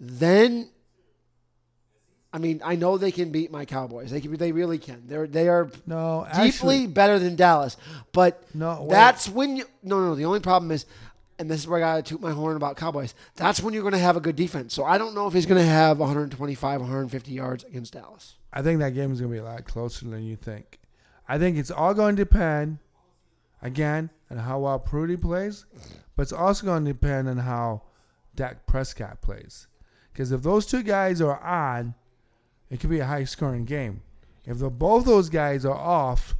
Then, 0.00 0.68
I 2.32 2.38
mean, 2.38 2.60
I 2.64 2.74
know 2.76 2.98
they 2.98 3.12
can 3.12 3.30
beat 3.30 3.50
my 3.50 3.64
Cowboys. 3.64 4.10
They 4.10 4.20
can. 4.20 4.36
They 4.36 4.52
really 4.52 4.76
can. 4.78 5.04
They're 5.06 5.26
they 5.26 5.48
are 5.48 5.70
No, 5.86 6.26
deeply 6.34 6.46
actually, 6.48 6.86
better 6.88 7.18
than 7.18 7.34
Dallas. 7.36 7.76
But 8.12 8.42
no. 8.54 8.82
wait. 8.82 8.90
that's 8.90 9.28
when 9.28 9.56
you. 9.56 9.64
No, 9.82 10.00
no. 10.00 10.14
The 10.14 10.26
only 10.26 10.40
problem 10.40 10.70
is, 10.70 10.84
and 11.38 11.50
this 11.50 11.60
is 11.60 11.66
where 11.68 11.78
I 11.78 11.80
got 11.80 11.96
to 11.96 12.02
toot 12.02 12.20
my 12.20 12.32
horn 12.32 12.56
about 12.56 12.76
Cowboys. 12.76 13.14
That's 13.36 13.62
when 13.62 13.72
you're 13.72 13.82
going 13.84 13.92
to 13.94 13.98
have 13.98 14.16
a 14.18 14.20
good 14.20 14.36
defense. 14.36 14.74
So 14.74 14.84
I 14.84 14.98
don't 14.98 15.14
know 15.14 15.26
if 15.26 15.32
he's 15.32 15.46
going 15.46 15.60
to 15.62 15.66
have 15.66 15.98
125, 15.98 16.80
150 16.80 17.32
yards 17.32 17.64
against 17.64 17.94
Dallas. 17.94 18.34
I 18.52 18.60
think 18.62 18.80
that 18.80 18.90
game 18.94 19.12
is 19.12 19.20
going 19.20 19.32
to 19.32 19.34
be 19.34 19.40
a 19.40 19.44
lot 19.44 19.64
closer 19.64 20.06
than 20.06 20.22
you 20.24 20.36
think. 20.36 20.78
I 21.28 21.38
think 21.38 21.56
it's 21.56 21.70
all 21.70 21.94
going 21.94 22.16
to 22.16 22.24
depend, 22.24 22.78
again, 23.62 24.10
on 24.30 24.38
how 24.38 24.60
well 24.60 24.78
Prudy 24.78 25.16
plays, 25.16 25.64
but 26.14 26.22
it's 26.22 26.32
also 26.32 26.66
going 26.66 26.84
to 26.84 26.92
depend 26.92 27.28
on 27.28 27.38
how 27.38 27.82
Dak 28.34 28.66
Prescott 28.66 29.20
plays. 29.20 29.66
Because 30.12 30.32
if 30.32 30.42
those 30.42 30.66
two 30.66 30.82
guys 30.82 31.20
are 31.20 31.40
on, 31.40 31.94
it 32.70 32.80
could 32.80 32.90
be 32.90 33.00
a 33.00 33.06
high 33.06 33.24
scoring 33.24 33.64
game. 33.64 34.02
If 34.44 34.58
the, 34.58 34.70
both 34.70 35.04
those 35.04 35.28
guys 35.28 35.64
are 35.64 35.74
off, 35.76 36.34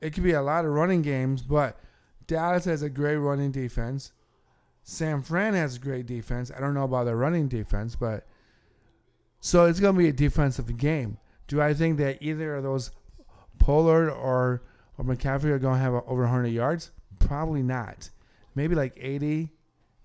it 0.00 0.12
could 0.12 0.24
be 0.24 0.32
a 0.32 0.42
lot 0.42 0.64
of 0.64 0.72
running 0.72 1.02
games, 1.02 1.42
but 1.42 1.78
Dallas 2.26 2.64
has 2.64 2.82
a 2.82 2.88
great 2.88 3.16
running 3.16 3.50
defense. 3.50 4.12
San 4.82 5.22
Fran 5.22 5.54
has 5.54 5.76
a 5.76 5.80
great 5.80 6.06
defense. 6.06 6.50
I 6.54 6.60
don't 6.60 6.74
know 6.74 6.84
about 6.84 7.04
their 7.04 7.16
running 7.16 7.48
defense, 7.48 7.96
but 7.96 8.26
so 9.40 9.66
it's 9.66 9.80
going 9.80 9.94
to 9.94 9.98
be 9.98 10.08
a 10.08 10.12
defensive 10.12 10.76
game. 10.76 11.18
Do 11.48 11.60
I 11.60 11.74
think 11.74 11.98
that 11.98 12.22
either 12.22 12.56
of 12.56 12.62
those 12.62 12.90
Pollard 13.58 14.10
or 14.10 14.62
or 14.98 15.04
McCaffrey 15.04 15.46
are 15.50 15.58
going 15.58 15.74
to 15.76 15.80
have 15.82 15.94
over 15.94 16.22
100 16.22 16.48
yards? 16.48 16.90
Probably 17.18 17.62
not. 17.62 18.10
Maybe 18.54 18.74
like 18.74 18.96
80 19.00 19.50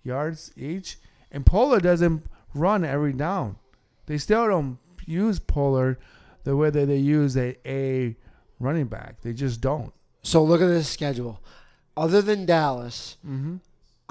yards 0.04 0.52
each. 0.58 0.97
And 1.32 1.45
Pollard 1.45 1.84
doesn't 1.84 2.23
run 2.54 2.84
every 2.84 3.13
down. 3.13 3.58
They 4.08 4.17
still 4.17 4.47
don't 4.47 4.80
use 5.06 5.38
Pollard 5.39 5.97
the 6.43 6.56
way 6.56 6.69
that 6.71 6.86
they 6.88 6.97
use 6.97 7.38
a, 7.38 7.56
a 7.69 8.15
running 8.60 8.88
back. 8.88 9.21
They 9.21 9.34
just 9.34 9.62
don't. 9.62 9.93
So 10.23 10.43
look 10.43 10.62
at 10.62 10.67
this 10.67 10.89
schedule. 10.89 11.41
Other 11.95 12.21
than 12.21 12.45
Dallas, 12.45 13.17
Mm-hmm. 13.28 13.58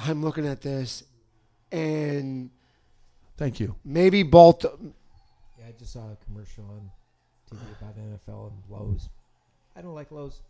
I'm 0.00 0.22
looking 0.22 0.46
at 0.46 0.60
this, 0.60 1.02
and 1.72 2.50
Thank 3.36 3.58
you. 3.58 3.74
maybe 3.84 4.22
Baltimore. 4.22 4.92
Yeah, 5.58 5.64
I 5.66 5.72
just 5.76 5.92
saw 5.92 6.12
a 6.12 6.16
commercial 6.24 6.62
on 6.70 6.90
TV 7.50 7.60
about 7.80 7.96
NFL 7.96 8.52
and 8.52 8.62
Lowe's. 8.70 9.08
I 9.74 9.80
don't 9.80 9.94
like 9.96 10.12
Lowe's. 10.12 10.40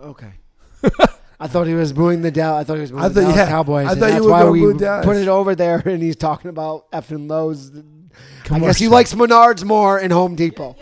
Okay. 0.00 0.32
I 1.40 1.48
thought 1.48 1.66
he 1.66 1.74
was 1.74 1.92
booing 1.92 2.22
the 2.22 2.30
Dallas. 2.30 2.62
I 2.62 2.64
thought 2.64 2.74
he 2.74 2.80
was 2.82 2.90
booing 2.92 3.02
I 3.04 3.08
the 3.08 3.14
thought- 3.14 3.20
Dallas 3.22 3.36
yeah, 3.36 3.48
Cowboys. 3.48 3.86
I 3.88 3.92
and 3.92 4.00
thought 4.00 4.06
you 4.06 4.12
that's 4.12 4.24
were 4.24 4.30
why 4.30 4.38
gonna 4.40 4.50
we 4.52 4.60
boo 4.60 4.78
Dallas. 4.78 5.06
put 5.06 5.16
it 5.16 5.28
over 5.28 5.54
there, 5.54 5.82
and 5.86 6.02
he's 6.02 6.16
talking 6.16 6.48
about 6.50 6.90
effing 6.92 7.28
Lowe's. 7.28 7.70
I 7.70 7.74
guess 7.74 7.82
Commercial. 8.44 8.84
he 8.84 8.88
likes 8.88 9.14
Menards 9.14 9.64
more 9.64 9.98
and 9.98 10.12
Home 10.12 10.34
Depot. 10.36 10.76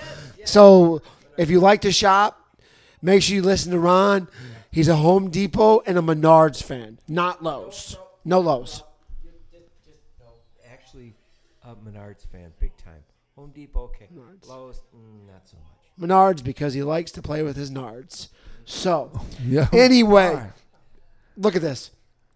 So 0.45 1.01
if 1.39 1.49
you 1.51 1.61
like 1.61 1.83
to 1.83 1.93
shop, 1.93 2.57
make 3.03 3.23
sure 3.23 3.37
you 3.37 3.43
listen 3.43 3.73
to 3.73 3.79
Ron. 3.79 4.29
He's 4.73 4.89
a 4.89 4.97
Home 4.97 5.31
Depot 5.31 5.81
and 5.87 5.97
a 5.99 6.03
Menards 6.03 6.63
fan, 6.63 6.99
not 7.09 7.43
Lowe's. 7.43 7.97
No 8.25 8.41
Lowe's. 8.41 8.83
Actually, 10.71 11.15
a 11.65 11.75
Menards 11.75 12.27
fan, 12.31 12.53
big 12.61 12.77
time. 12.77 13.03
Home 13.37 13.51
Depot, 13.55 13.85
okay. 13.85 14.09
Menards. 14.15 14.49
Lowe's, 14.49 14.81
mm, 14.95 15.27
not 15.27 15.49
so 15.49 15.57
much. 15.57 16.09
Menards 16.11 16.43
because 16.45 16.75
he 16.75 16.83
likes 16.83 17.11
to 17.13 17.23
play 17.23 17.43
with 17.43 17.57
his 17.57 17.71
nards. 17.71 18.29
So 18.65 19.11
Yeah. 19.47 19.69
anyway, 19.73 20.47
look 21.37 21.57
at 21.57 21.63
this. 21.63 21.91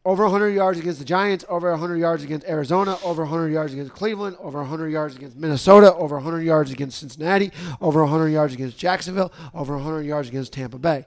Over 0.06 0.24
100 0.24 0.50
yards 0.50 0.78
against 0.78 0.98
the 0.98 1.04
Giants, 1.06 1.46
over 1.48 1.70
100 1.70 1.96
yards 1.96 2.24
against 2.24 2.46
Arizona, 2.46 2.98
over 3.02 3.22
100 3.22 3.48
yards 3.48 3.72
against 3.72 3.92
Cleveland, 3.94 4.36
over 4.38 4.58
100 4.58 4.88
yards 4.90 5.16
against 5.16 5.34
Minnesota, 5.34 5.94
over 5.94 6.16
100 6.16 6.42
yards 6.42 6.70
against 6.70 6.98
Cincinnati, 6.98 7.50
over 7.80 8.02
100 8.02 8.28
yards 8.28 8.52
against 8.52 8.76
Jacksonville, 8.76 9.32
over 9.54 9.74
100 9.76 10.02
yards 10.02 10.28
against 10.28 10.52
Tampa 10.52 10.78
Bay. 10.78 11.06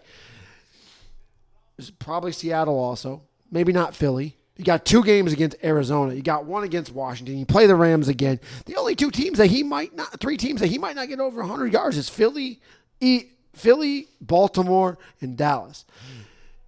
There's 1.77 1.91
probably 1.91 2.31
Seattle 2.31 2.77
also. 2.79 3.21
Maybe 3.51 3.71
not 3.71 3.95
Philly. 3.95 4.35
You 4.57 4.65
got 4.65 4.83
two 4.83 5.03
games 5.03 5.31
against 5.31 5.57
Arizona. 5.63 6.15
You 6.15 6.23
got 6.23 6.45
one 6.45 6.63
against 6.63 6.91
Washington. 6.91 7.37
You 7.37 7.45
play 7.45 7.67
the 7.67 7.75
Rams 7.75 8.07
again. 8.07 8.39
The 8.65 8.75
only 8.77 8.95
two 8.95 9.11
teams 9.11 9.37
that 9.37 9.47
he 9.47 9.61
might 9.61 9.95
not, 9.95 10.19
three 10.19 10.37
teams 10.37 10.59
that 10.61 10.67
he 10.67 10.79
might 10.79 10.95
not 10.95 11.07
get 11.07 11.19
over 11.19 11.41
100 11.41 11.71
yards 11.71 11.97
is 11.97 12.09
Philly, 12.09 12.59
E- 12.99 13.25
Philly, 13.57 14.07
Baltimore, 14.21 14.97
and 15.21 15.37
Dallas. 15.37 15.85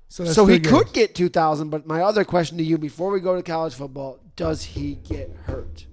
that's 0.09 0.33
So 0.33 0.45
he 0.45 0.59
games. 0.59 0.73
could 0.73 0.93
get 0.93 1.15
2,000. 1.15 1.69
But 1.69 1.85
my 1.85 2.01
other 2.01 2.23
question 2.23 2.57
to 2.57 2.63
you 2.63 2.77
before 2.77 3.11
we 3.11 3.19
go 3.19 3.35
to 3.35 3.43
college 3.43 3.75
football 3.75 4.19
does 4.35 4.63
he 4.63 4.95
get 4.95 5.29
hurt? 5.43 5.85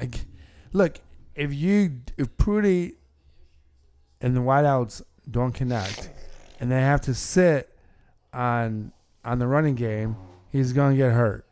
I 0.00 0.08
look, 0.72 0.98
if 1.36 1.54
you 1.54 1.92
if 2.16 2.36
Prudy 2.36 2.94
and 4.20 4.36
the 4.36 4.40
wideouts 4.40 5.02
don't 5.30 5.52
connect, 5.52 6.10
and 6.58 6.70
they 6.72 6.80
have 6.80 7.00
to 7.02 7.14
sit 7.14 7.72
on 8.32 8.92
on 9.24 9.38
the 9.38 9.46
running 9.46 9.76
game, 9.76 10.16
he's 10.50 10.72
gonna 10.72 10.96
get 10.96 11.12
hurt. 11.12 11.44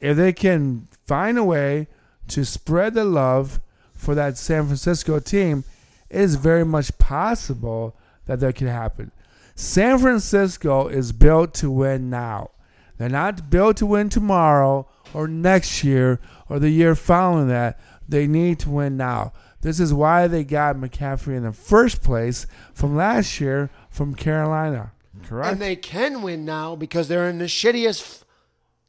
If 0.00 0.16
they 0.16 0.32
can 0.32 0.86
find 1.06 1.36
a 1.36 1.44
way 1.44 1.88
to 2.28 2.44
spread 2.44 2.94
the 2.94 3.04
love 3.04 3.60
for 3.92 4.14
that 4.14 4.38
San 4.38 4.66
Francisco 4.66 5.18
team, 5.18 5.64
it 6.10 6.20
is 6.20 6.36
very 6.36 6.64
much 6.64 6.96
possible 6.98 7.96
that 8.26 8.40
that 8.40 8.56
could 8.56 8.68
happen. 8.68 9.10
San 9.54 9.98
Francisco 9.98 10.88
is 10.88 11.12
built 11.12 11.54
to 11.54 11.70
win 11.70 12.10
now. 12.10 12.50
They're 12.98 13.08
not 13.08 13.50
built 13.50 13.76
to 13.78 13.86
win 13.86 14.08
tomorrow 14.08 14.88
or 15.12 15.28
next 15.28 15.84
year 15.84 16.20
or 16.48 16.58
the 16.58 16.70
year 16.70 16.94
following 16.94 17.48
that. 17.48 17.78
They 18.08 18.26
need 18.26 18.58
to 18.60 18.70
win 18.70 18.96
now. 18.96 19.32
This 19.62 19.80
is 19.80 19.94
why 19.94 20.26
they 20.26 20.44
got 20.44 20.76
McCaffrey 20.76 21.36
in 21.36 21.42
the 21.44 21.52
first 21.52 22.02
place 22.02 22.46
from 22.74 22.94
last 22.96 23.40
year 23.40 23.70
from 23.88 24.14
Carolina. 24.14 24.92
Correct? 25.26 25.52
And 25.52 25.62
they 25.62 25.76
can 25.76 26.20
win 26.22 26.44
now 26.44 26.76
because 26.76 27.08
they're 27.08 27.28
in 27.28 27.38
the 27.38 27.46
shittiest 27.46 28.02
f- 28.02 28.24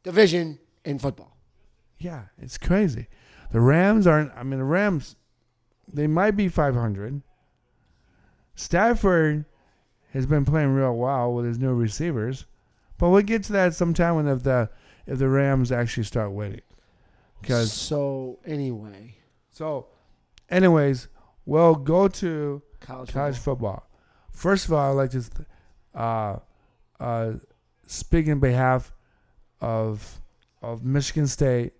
division 0.03 0.59
in 0.83 0.99
football. 0.99 1.37
yeah, 1.97 2.23
it's 2.39 2.57
crazy. 2.57 3.07
The 3.51 3.61
Rams 3.61 4.05
aren't, 4.05 4.31
I 4.35 4.43
mean, 4.43 4.59
the 4.59 4.65
Rams, 4.65 5.15
they 5.91 6.07
might 6.07 6.31
be 6.31 6.47
500. 6.47 7.21
Stafford 8.55 9.45
has 10.13 10.25
been 10.25 10.45
playing 10.45 10.69
real 10.73 10.95
well 10.95 11.33
with 11.33 11.45
his 11.45 11.59
new 11.59 11.73
receivers. 11.73 12.45
But 12.97 13.09
we'll 13.09 13.21
get 13.21 13.43
to 13.45 13.53
that 13.53 13.73
sometime 13.73 14.15
when 14.15 14.27
if 14.27 14.43
the 14.43 14.69
if 15.05 15.19
the 15.19 15.27
Rams 15.27 15.71
actually 15.71 16.03
start 16.03 16.31
winning. 16.31 16.61
Because 17.41 17.71
So 17.73 18.39
anyway, 18.45 19.15
So, 19.51 19.87
anyways, 20.49 21.09
we'll 21.45 21.75
go 21.75 22.07
to 22.07 22.61
college, 22.79 23.11
college 23.11 23.35
football. 23.37 23.73
football. 23.73 23.89
First 24.31 24.65
of 24.65 24.73
all, 24.73 24.91
I'd 24.91 25.11
like 25.11 25.11
to 25.11 25.23
uh, 25.93 26.39
uh, 26.99 27.33
speaking 27.85 28.33
on 28.33 28.39
behalf 28.39 28.93
of 29.59 30.21
of 30.61 30.83
Michigan 30.85 31.27
State. 31.27 31.73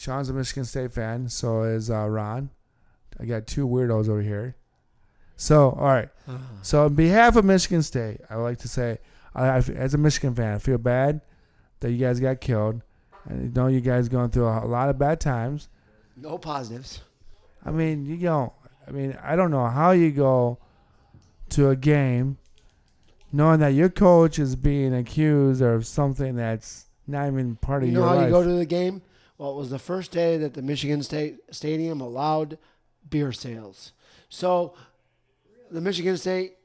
Sean's 0.00 0.30
a 0.30 0.32
Michigan 0.32 0.64
State 0.64 0.94
fan, 0.94 1.28
so 1.28 1.62
is 1.64 1.90
uh, 1.90 2.08
Ron. 2.08 2.48
I 3.18 3.26
got 3.26 3.46
two 3.46 3.68
weirdos 3.68 4.08
over 4.08 4.22
here. 4.22 4.56
So, 5.36 5.72
all 5.72 5.88
right. 5.88 6.08
So, 6.62 6.86
on 6.86 6.94
behalf 6.94 7.36
of 7.36 7.44
Michigan 7.44 7.82
State, 7.82 8.22
I 8.30 8.36
would 8.36 8.44
like 8.44 8.58
to 8.60 8.68
say, 8.68 8.96
I, 9.34 9.46
I, 9.48 9.56
as 9.58 9.92
a 9.92 9.98
Michigan 9.98 10.34
fan, 10.34 10.54
I 10.54 10.58
feel 10.58 10.78
bad 10.78 11.20
that 11.80 11.90
you 11.90 11.98
guys 11.98 12.18
got 12.18 12.40
killed. 12.40 12.80
I 13.28 13.34
know 13.34 13.66
you 13.66 13.82
guys 13.82 14.08
going 14.08 14.30
through 14.30 14.46
a, 14.46 14.64
a 14.64 14.68
lot 14.68 14.88
of 14.88 14.98
bad 14.98 15.20
times. 15.20 15.68
No 16.16 16.38
positives. 16.38 17.02
I 17.62 17.70
mean, 17.70 18.06
you 18.06 18.16
don't. 18.16 18.54
I 18.88 18.92
mean, 18.92 19.18
I 19.22 19.36
don't 19.36 19.50
know 19.50 19.66
how 19.66 19.90
you 19.90 20.12
go 20.12 20.56
to 21.50 21.68
a 21.68 21.76
game 21.76 22.38
knowing 23.32 23.60
that 23.60 23.74
your 23.74 23.90
coach 23.90 24.38
is 24.38 24.56
being 24.56 24.94
accused 24.94 25.60
of 25.60 25.86
something 25.86 26.36
that's 26.36 26.86
not 27.06 27.26
even 27.26 27.56
part 27.56 27.82
of 27.82 27.90
You 27.90 27.96
know 27.96 28.00
your 28.00 28.08
how 28.08 28.14
life. 28.16 28.24
you 28.24 28.30
go 28.30 28.42
to 28.44 28.52
the 28.54 28.64
game? 28.64 29.02
Well, 29.40 29.52
it 29.52 29.56
was 29.56 29.70
the 29.70 29.78
first 29.78 30.10
day 30.10 30.36
that 30.36 30.52
the 30.52 30.60
Michigan 30.60 31.02
State 31.02 31.38
Stadium 31.50 32.02
allowed 32.02 32.58
beer 33.08 33.32
sales. 33.32 33.92
So 34.28 34.74
the 35.70 35.80
Michigan 35.80 36.18
State 36.18 36.58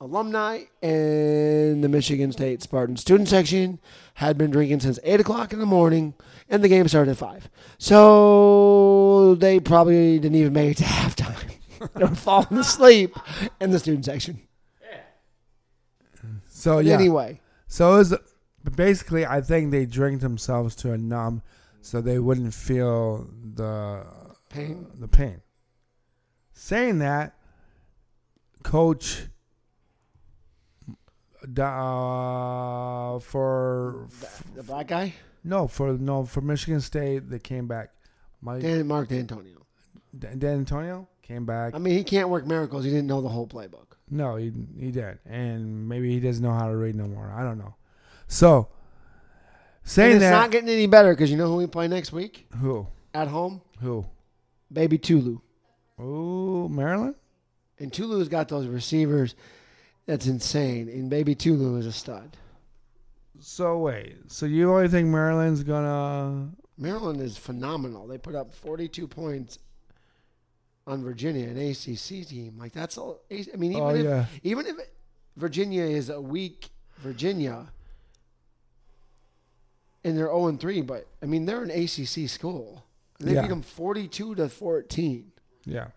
alumni 0.00 0.62
and 0.80 1.84
the 1.84 1.88
Michigan 1.90 2.32
State 2.32 2.62
Spartan 2.62 2.96
student 2.96 3.28
section 3.28 3.78
had 4.14 4.38
been 4.38 4.50
drinking 4.50 4.80
since 4.80 4.98
8 5.04 5.20
o'clock 5.20 5.52
in 5.52 5.58
the 5.58 5.66
morning, 5.66 6.14
and 6.48 6.64
the 6.64 6.68
game 6.68 6.88
started 6.88 7.10
at 7.10 7.18
5. 7.18 7.50
So 7.76 9.34
they 9.34 9.60
probably 9.60 10.18
didn't 10.18 10.36
even 10.36 10.54
make 10.54 10.70
it 10.70 10.76
to 10.78 10.84
halftime. 10.84 11.58
they 11.94 12.04
were 12.06 12.14
falling 12.14 12.56
asleep 12.56 13.14
in 13.60 13.70
the 13.70 13.78
student 13.78 14.06
section. 14.06 14.40
so 16.48 16.78
yeah. 16.78 16.94
Anyway, 16.94 17.42
So 17.66 17.96
it 17.96 17.98
was 17.98 18.14
basically, 18.74 19.26
I 19.26 19.42
think 19.42 19.72
they 19.72 19.84
drank 19.84 20.22
themselves 20.22 20.74
to 20.76 20.92
a 20.92 20.96
numb, 20.96 21.42
so 21.84 22.00
they 22.00 22.18
wouldn't 22.18 22.54
feel 22.54 23.28
the 23.54 24.04
Pain. 24.54 24.86
The 25.00 25.08
pain. 25.08 25.42
Saying 26.52 27.00
that, 27.00 27.36
Coach, 28.62 29.24
uh, 31.42 33.18
for 33.18 34.08
the 34.54 34.62
black 34.62 34.86
guy, 34.86 35.14
no 35.42 35.66
for 35.66 35.94
no 35.94 36.24
for 36.24 36.40
Michigan 36.40 36.80
State, 36.80 37.28
they 37.30 37.40
came 37.40 37.66
back. 37.66 37.90
Mike 38.40 38.62
Dan, 38.62 38.86
Mark 38.86 39.08
Dantonio. 39.08 39.64
Dan, 40.16 40.38
Dan 40.38 40.58
Antonio 40.58 41.08
came 41.20 41.44
back. 41.44 41.74
I 41.74 41.78
mean, 41.78 41.96
he 41.96 42.04
can't 42.04 42.28
work 42.28 42.46
miracles. 42.46 42.84
He 42.84 42.90
didn't 42.90 43.08
know 43.08 43.20
the 43.20 43.28
whole 43.28 43.48
playbook. 43.48 43.96
No, 44.08 44.36
he 44.36 44.52
he 44.78 44.92
did, 44.92 45.18
and 45.26 45.88
maybe 45.88 46.10
he 46.12 46.20
doesn't 46.20 46.44
know 46.44 46.52
how 46.52 46.68
to 46.68 46.76
read 46.76 46.94
no 46.94 47.08
more. 47.08 47.32
I 47.36 47.42
don't 47.42 47.58
know. 47.58 47.74
So, 48.28 48.68
And 49.84 49.90
saying 49.90 50.16
it's 50.16 50.20
that, 50.20 50.30
not 50.30 50.50
getting 50.50 50.68
any 50.68 50.86
better 50.86 51.12
because 51.12 51.30
you 51.30 51.36
know 51.36 51.46
who 51.48 51.56
we 51.56 51.66
play 51.66 51.88
next 51.88 52.12
week 52.12 52.46
who 52.60 52.86
at 53.12 53.28
home? 53.28 53.60
who? 53.80 54.04
Baby 54.72 54.98
Tulu. 54.98 55.38
Oh, 55.98 56.68
Maryland. 56.68 57.14
And 57.78 57.92
Tulu's 57.92 58.28
got 58.28 58.48
those 58.48 58.66
receivers. 58.66 59.34
That's 60.06 60.26
insane. 60.26 60.88
And 60.88 61.08
Baby 61.08 61.34
Tulu 61.34 61.76
is 61.76 61.86
a 61.86 61.92
stud. 61.92 62.36
So 63.40 63.78
wait, 63.78 64.16
so 64.28 64.46
you 64.46 64.72
only 64.72 64.88
think 64.88 65.08
Maryland's 65.08 65.62
gonna? 65.62 66.50
Maryland 66.78 67.20
is 67.20 67.36
phenomenal. 67.36 68.06
They 68.06 68.16
put 68.16 68.34
up 68.34 68.54
42 68.54 69.06
points 69.06 69.58
on 70.86 71.02
Virginia, 71.02 71.48
an 71.48 71.58
ACC 71.58 72.26
team. 72.26 72.54
Like 72.58 72.72
that's 72.72 72.96
all. 72.96 73.20
I 73.30 73.56
mean, 73.56 73.74
oh, 73.74 73.76
even 73.76 73.82
Oh 73.82 73.94
if 73.94 74.04
yeah, 74.04 74.26
even 74.42 74.66
if 74.66 74.76
Virginia 75.36 75.84
is 75.84 76.08
a 76.10 76.20
weak 76.20 76.70
Virginia, 76.98 77.66
and 80.04 80.16
they're 80.16 80.26
0 80.26 80.46
and 80.48 80.60
3, 80.60 80.82
but 80.82 81.06
I 81.22 81.26
mean 81.26 81.46
they're 81.46 81.62
an 81.62 81.70
ACC 81.70 82.28
school. 82.28 82.84
And 83.18 83.28
they 83.28 83.34
Yeah. 83.34 83.42
beat 83.42 83.48
them 83.48 83.62
42 83.62 84.34
to 84.36 84.48
14. 84.48 85.32
yeah, 85.64 85.88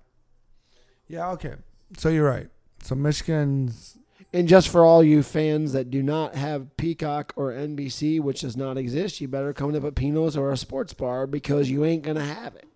yeah. 1.07 1.29
Okay, 1.31 1.55
so 1.97 2.09
you're 2.09 2.27
right. 2.29 2.49
So 2.83 2.95
Michigan's 2.95 3.97
And 4.33 4.47
just 4.47 4.67
for 4.69 4.83
all 4.85 5.03
you 5.03 5.23
fans 5.23 5.71
that 5.71 5.89
do 5.89 6.03
not 6.03 6.35
have 6.35 6.75
Peacock 6.77 7.33
or 7.37 7.51
NBC, 7.53 8.19
which 8.19 8.41
does 8.41 8.57
not 8.57 8.77
exist, 8.77 9.21
you 9.21 9.27
better 9.27 9.53
come 9.53 9.71
to 9.73 9.79
Pepino's 9.79 10.35
or 10.35 10.51
a 10.51 10.57
sports 10.57 10.93
bar 10.93 11.25
because 11.25 11.69
you 11.69 11.85
ain't 11.85 12.03
gonna 12.03 12.25
have 12.25 12.55
it. 12.55 12.67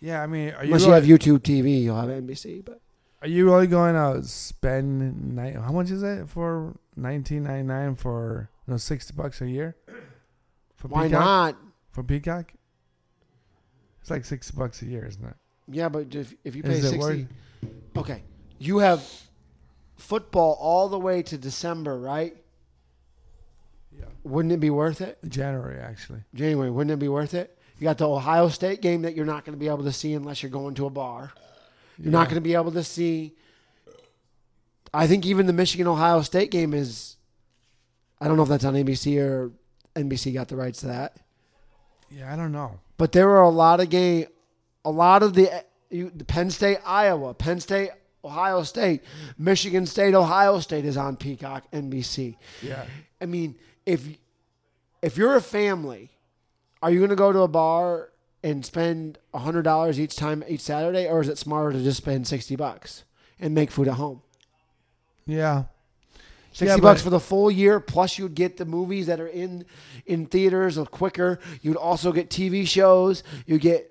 yeah. 0.00 0.22
I 0.22 0.26
mean, 0.26 0.50
are 0.50 0.62
you 0.64 0.74
Unless 0.74 0.86
you 0.86 0.92
have 0.92 1.04
YouTube 1.04 1.40
TV, 1.40 1.82
you'll 1.82 1.96
have 2.00 2.10
NBC. 2.10 2.62
But 2.64 2.80
are 3.22 3.28
you 3.28 3.46
really 3.46 3.66
going 3.66 3.94
to 3.94 4.22
spend 4.28 5.38
how 5.38 5.72
much 5.72 5.90
is 5.90 6.02
it 6.02 6.28
for 6.28 6.74
nineteen 6.94 7.44
ninety 7.44 7.66
nine 7.66 7.94
for 7.96 8.50
no 8.66 8.76
sixty 8.76 9.14
bucks 9.14 9.40
a 9.40 9.48
year? 9.48 9.76
Why 10.88 11.04
Peacock? 11.06 11.20
not? 11.20 11.56
For 11.92 12.02
Peacock, 12.02 12.52
it's 14.00 14.10
like 14.10 14.24
sixty 14.24 14.56
bucks 14.56 14.82
a 14.82 14.86
year, 14.86 15.06
isn't 15.06 15.24
it? 15.24 15.34
Yeah, 15.68 15.88
but 15.88 16.14
if 16.14 16.34
if 16.44 16.54
you 16.56 16.62
pay 16.62 16.72
Is 16.72 16.84
it 16.84 16.90
sixty, 16.90 16.98
worth? 17.22 17.26
okay, 17.98 18.22
you 18.58 18.78
have 18.78 19.02
football 19.96 20.56
all 20.60 20.88
the 20.88 20.98
way 20.98 21.22
to 21.22 21.38
December, 21.38 21.98
right? 21.98 22.36
Yeah, 23.96 24.06
Wouldn't 24.24 24.52
it 24.52 24.60
be 24.60 24.70
worth 24.70 25.00
it? 25.00 25.18
January 25.28 25.78
actually. 25.78 26.20
January, 26.34 26.70
wouldn't 26.70 26.92
it 26.92 26.98
be 26.98 27.08
worth 27.08 27.32
it? 27.34 27.56
You 27.78 27.84
got 27.84 27.98
the 27.98 28.08
Ohio 28.08 28.48
State 28.48 28.82
game 28.82 29.02
that 29.02 29.14
you're 29.14 29.24
not 29.26 29.44
going 29.44 29.56
to 29.56 29.60
be 29.60 29.68
able 29.68 29.84
to 29.84 29.92
see 29.92 30.14
unless 30.14 30.42
you're 30.42 30.50
going 30.50 30.74
to 30.74 30.86
a 30.86 30.90
bar. 30.90 31.32
You're 31.98 32.12
not 32.12 32.24
going 32.28 32.36
to 32.36 32.40
be 32.40 32.54
able 32.54 32.72
to 32.72 32.82
see. 32.84 33.34
I 34.92 35.06
think 35.06 35.24
even 35.26 35.46
the 35.46 35.52
Michigan 35.52 35.86
Ohio 35.86 36.22
State 36.22 36.50
game 36.50 36.74
is. 36.74 37.16
I 38.20 38.26
don't 38.28 38.36
know 38.36 38.42
if 38.42 38.48
that's 38.48 38.64
on 38.64 38.74
ABC 38.74 39.18
or 39.20 39.52
NBC 39.94 40.32
got 40.34 40.48
the 40.48 40.56
rights 40.56 40.80
to 40.80 40.86
that, 40.88 41.16
Yeah, 42.10 42.32
I 42.32 42.36
don't 42.36 42.52
know. 42.52 42.80
but 42.96 43.12
there 43.12 43.26
were 43.28 43.40
a 43.42 43.48
lot 43.50 43.80
of 43.80 43.90
game, 43.90 44.26
a 44.84 44.90
lot 44.90 45.22
of 45.22 45.34
the, 45.34 45.64
you, 45.90 46.10
the 46.14 46.24
Penn 46.24 46.50
State 46.50 46.78
Iowa, 46.84 47.34
Penn 47.34 47.60
State 47.60 47.90
Ohio 48.24 48.62
State, 48.62 49.02
Michigan 49.38 49.86
State 49.86 50.14
Ohio 50.14 50.58
State 50.60 50.84
is 50.84 50.96
on 50.96 51.16
Peacock 51.16 51.70
NBC. 51.72 52.36
Yeah, 52.62 52.84
I 53.20 53.26
mean, 53.26 53.54
if 53.86 54.06
if 55.02 55.16
you're 55.18 55.36
a 55.36 55.42
family, 55.42 56.10
are 56.82 56.90
you 56.90 56.98
going 56.98 57.10
to 57.10 57.16
go 57.16 57.32
to 57.32 57.40
a 57.40 57.48
bar 57.48 58.10
and 58.42 58.64
spend 58.64 59.18
hundred 59.34 59.62
dollars 59.62 60.00
each 60.00 60.16
time 60.16 60.42
each 60.48 60.60
Saturday, 60.62 61.06
or 61.06 61.20
is 61.20 61.28
it 61.28 61.36
smarter 61.38 61.72
to 61.76 61.82
just 61.84 61.98
spend 61.98 62.26
sixty 62.26 62.56
bucks 62.56 63.04
and 63.38 63.54
make 63.54 63.70
food 63.70 63.88
at 63.88 63.94
home? 63.94 64.22
yeah. 65.26 65.64
Sixty 66.54 66.76
Yeah, 66.76 66.80
bucks 66.80 67.02
for 67.02 67.10
the 67.10 67.18
full 67.18 67.50
year, 67.50 67.80
plus 67.80 68.16
you'd 68.16 68.36
get 68.36 68.58
the 68.58 68.64
movies 68.64 69.08
that 69.08 69.18
are 69.18 69.26
in 69.26 69.64
in 70.06 70.26
theaters 70.26 70.78
quicker. 70.92 71.40
You'd 71.62 71.76
also 71.76 72.12
get 72.12 72.30
TV 72.30 72.64
shows. 72.64 73.24
You 73.44 73.58
get 73.58 73.90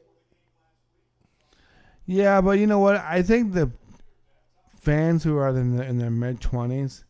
Yeah, 2.06 2.40
but 2.40 2.60
you 2.60 2.66
know 2.66 2.80
what? 2.80 2.96
I 2.96 3.22
think 3.22 3.52
the 3.52 3.70
fans 4.80 5.26
who 5.26 5.36
are 5.36 5.50
in, 5.50 5.76
the, 5.76 5.84
in 5.84 5.98
their 5.98 6.10
mid 6.10 6.40
twenties, 6.40 7.04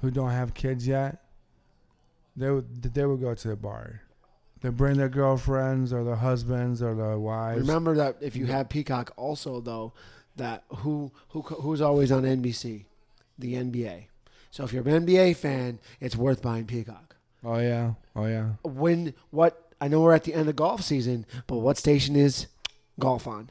who 0.00 0.10
don't 0.10 0.30
have 0.30 0.54
kids 0.54 0.88
yet, 0.88 1.24
they 2.34 2.50
would 2.50 2.82
they 2.82 3.04
would 3.04 3.20
go 3.20 3.34
to 3.34 3.48
the 3.48 3.56
bar. 3.56 4.00
They 4.62 4.70
bring 4.70 4.96
their 4.96 5.10
girlfriends 5.10 5.92
or 5.92 6.04
their 6.04 6.16
husbands 6.16 6.82
or 6.82 6.94
their 6.94 7.18
wives. 7.18 7.60
remember 7.60 7.96
that 7.96 8.16
if 8.22 8.34
you 8.34 8.46
have 8.46 8.70
Peacock, 8.70 9.12
also 9.18 9.60
though, 9.60 9.92
that 10.36 10.64
who 10.68 11.12
who 11.28 11.42
who's 11.42 11.82
always 11.82 12.10
on 12.10 12.22
NBC, 12.22 12.86
the 13.38 13.54
NBA. 13.56 14.06
So 14.50 14.64
if 14.64 14.72
you're 14.72 14.86
an 14.88 15.06
NBA 15.06 15.36
fan, 15.36 15.78
it's 16.00 16.16
worth 16.16 16.42
buying 16.42 16.66
Peacock. 16.66 17.16
Oh 17.44 17.58
yeah, 17.58 17.92
oh 18.14 18.26
yeah. 18.26 18.50
when 18.64 19.14
what 19.30 19.72
I 19.80 19.88
know 19.88 20.00
we're 20.00 20.12
at 20.12 20.24
the 20.24 20.34
end 20.34 20.48
of 20.48 20.56
golf 20.56 20.82
season, 20.82 21.24
but 21.46 21.58
what 21.58 21.78
station 21.78 22.16
is 22.16 22.48
golf 22.98 23.26
on? 23.26 23.50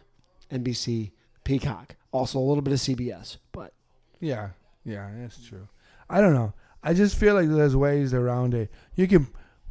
NBC, 0.51 1.11
Peacock, 1.43 1.95
also 2.11 2.37
a 2.37 2.41
little 2.41 2.61
bit 2.61 2.73
of 2.73 2.79
CBS, 2.79 3.37
but 3.51 3.73
Yeah, 4.19 4.49
yeah, 4.85 5.09
that's 5.19 5.43
true. 5.43 5.67
I 6.09 6.21
don't 6.21 6.33
know. 6.33 6.53
I 6.83 6.93
just 6.93 7.17
feel 7.17 7.33
like 7.35 7.49
there's 7.49 7.75
ways 7.75 8.13
around 8.13 8.53
it. 8.53 8.71
You 8.95 9.07
can 9.07 9.27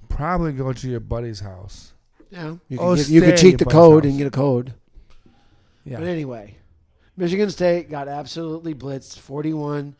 probably 0.08 0.52
go 0.52 0.72
to 0.72 0.88
your 0.88 1.00
buddy's 1.00 1.40
house. 1.40 1.92
yeah, 2.30 2.56
you 2.68 2.78
Oh, 2.80 2.94
can, 2.94 3.04
get, 3.04 3.08
you 3.08 3.20
can 3.22 3.36
cheat 3.36 3.58
the 3.58 3.64
code 3.64 4.02
buddy's 4.02 4.10
and 4.12 4.18
get 4.18 4.26
a 4.26 4.30
code. 4.30 4.74
Yeah, 5.84 5.98
But 5.98 6.08
anyway, 6.08 6.56
Michigan 7.16 7.50
State 7.50 7.88
got 7.90 8.08
absolutely 8.08 8.74
blitzed, 8.74 9.18
forty-one 9.18 9.94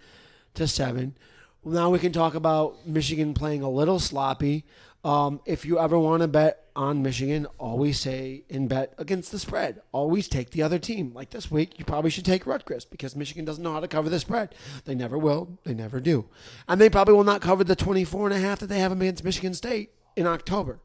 to 0.58 0.68
seven. 0.68 1.16
Well, 1.62 1.74
now 1.74 1.90
we 1.90 1.98
can 1.98 2.12
talk 2.12 2.34
about 2.34 2.86
Michigan 2.86 3.34
playing 3.34 3.62
a 3.62 3.70
little 3.70 3.98
sloppy. 3.98 4.64
Um, 5.04 5.40
if 5.46 5.64
you 5.64 5.78
ever 5.78 5.98
want 5.98 6.22
to 6.22 6.28
bet 6.28 6.66
on 6.74 7.02
Michigan, 7.02 7.46
always 7.58 8.00
say 8.00 8.42
and 8.50 8.68
bet 8.68 8.92
against 8.98 9.30
the 9.30 9.38
spread. 9.38 9.80
Always 9.92 10.28
take 10.28 10.50
the 10.50 10.62
other 10.62 10.78
team. 10.78 11.12
Like 11.14 11.30
this 11.30 11.50
week, 11.50 11.78
you 11.78 11.84
probably 11.84 12.10
should 12.10 12.24
take 12.24 12.46
Rutgers 12.46 12.84
because 12.84 13.14
Michigan 13.16 13.44
doesn't 13.44 13.62
know 13.62 13.72
how 13.72 13.80
to 13.80 13.88
cover 13.88 14.08
the 14.08 14.20
spread. 14.20 14.54
They 14.84 14.94
never 14.94 15.16
will. 15.16 15.58
They 15.64 15.74
never 15.74 16.00
do. 16.00 16.26
And 16.68 16.80
they 16.80 16.90
probably 16.90 17.14
will 17.14 17.24
not 17.24 17.40
cover 17.40 17.62
the 17.64 17.76
24 17.76 18.26
and 18.26 18.36
a 18.36 18.40
half 18.40 18.58
that 18.58 18.66
they 18.66 18.80
have 18.80 18.92
against 18.92 19.24
Michigan 19.24 19.54
State 19.54 19.90
in 20.16 20.26
October. 20.26 20.80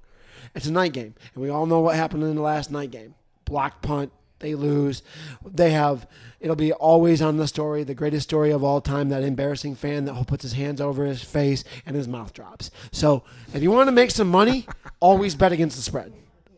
It's 0.53 0.67
a 0.67 0.71
night 0.71 0.93
game. 0.93 1.15
And 1.33 1.43
we 1.43 1.49
all 1.49 1.65
know 1.65 1.79
what 1.79 1.95
happened 1.95 2.23
in 2.23 2.35
the 2.35 2.41
last 2.41 2.69
night 2.71 2.91
game. 2.91 3.15
Blocked 3.45 3.81
punt. 3.81 4.11
They 4.43 4.53
lose. 4.53 5.01
They 5.43 5.71
have 5.71 6.05
it'll 6.39 6.55
be 6.55 6.73
always 6.73 7.21
on 7.21 7.37
the 7.37 7.47
story, 7.47 7.83
the 7.83 7.95
greatest 7.95 8.25
story 8.25 8.51
of 8.51 8.63
all 8.63 8.81
time. 8.81 9.09
That 9.09 9.23
embarrassing 9.23 9.75
fan 9.75 10.05
that 10.05 10.27
puts 10.27 10.43
his 10.43 10.53
hands 10.53 10.79
over 10.79 11.05
his 11.05 11.23
face 11.23 11.63
and 11.85 11.95
his 11.95 12.07
mouth 12.07 12.33
drops. 12.33 12.69
So 12.91 13.23
if 13.53 13.63
you 13.63 13.71
want 13.71 13.87
to 13.87 13.91
make 13.91 14.11
some 14.11 14.27
money, 14.27 14.67
always 14.99 15.33
bet 15.33 15.51
against 15.51 15.77
the 15.77 15.81
spread 15.81 16.13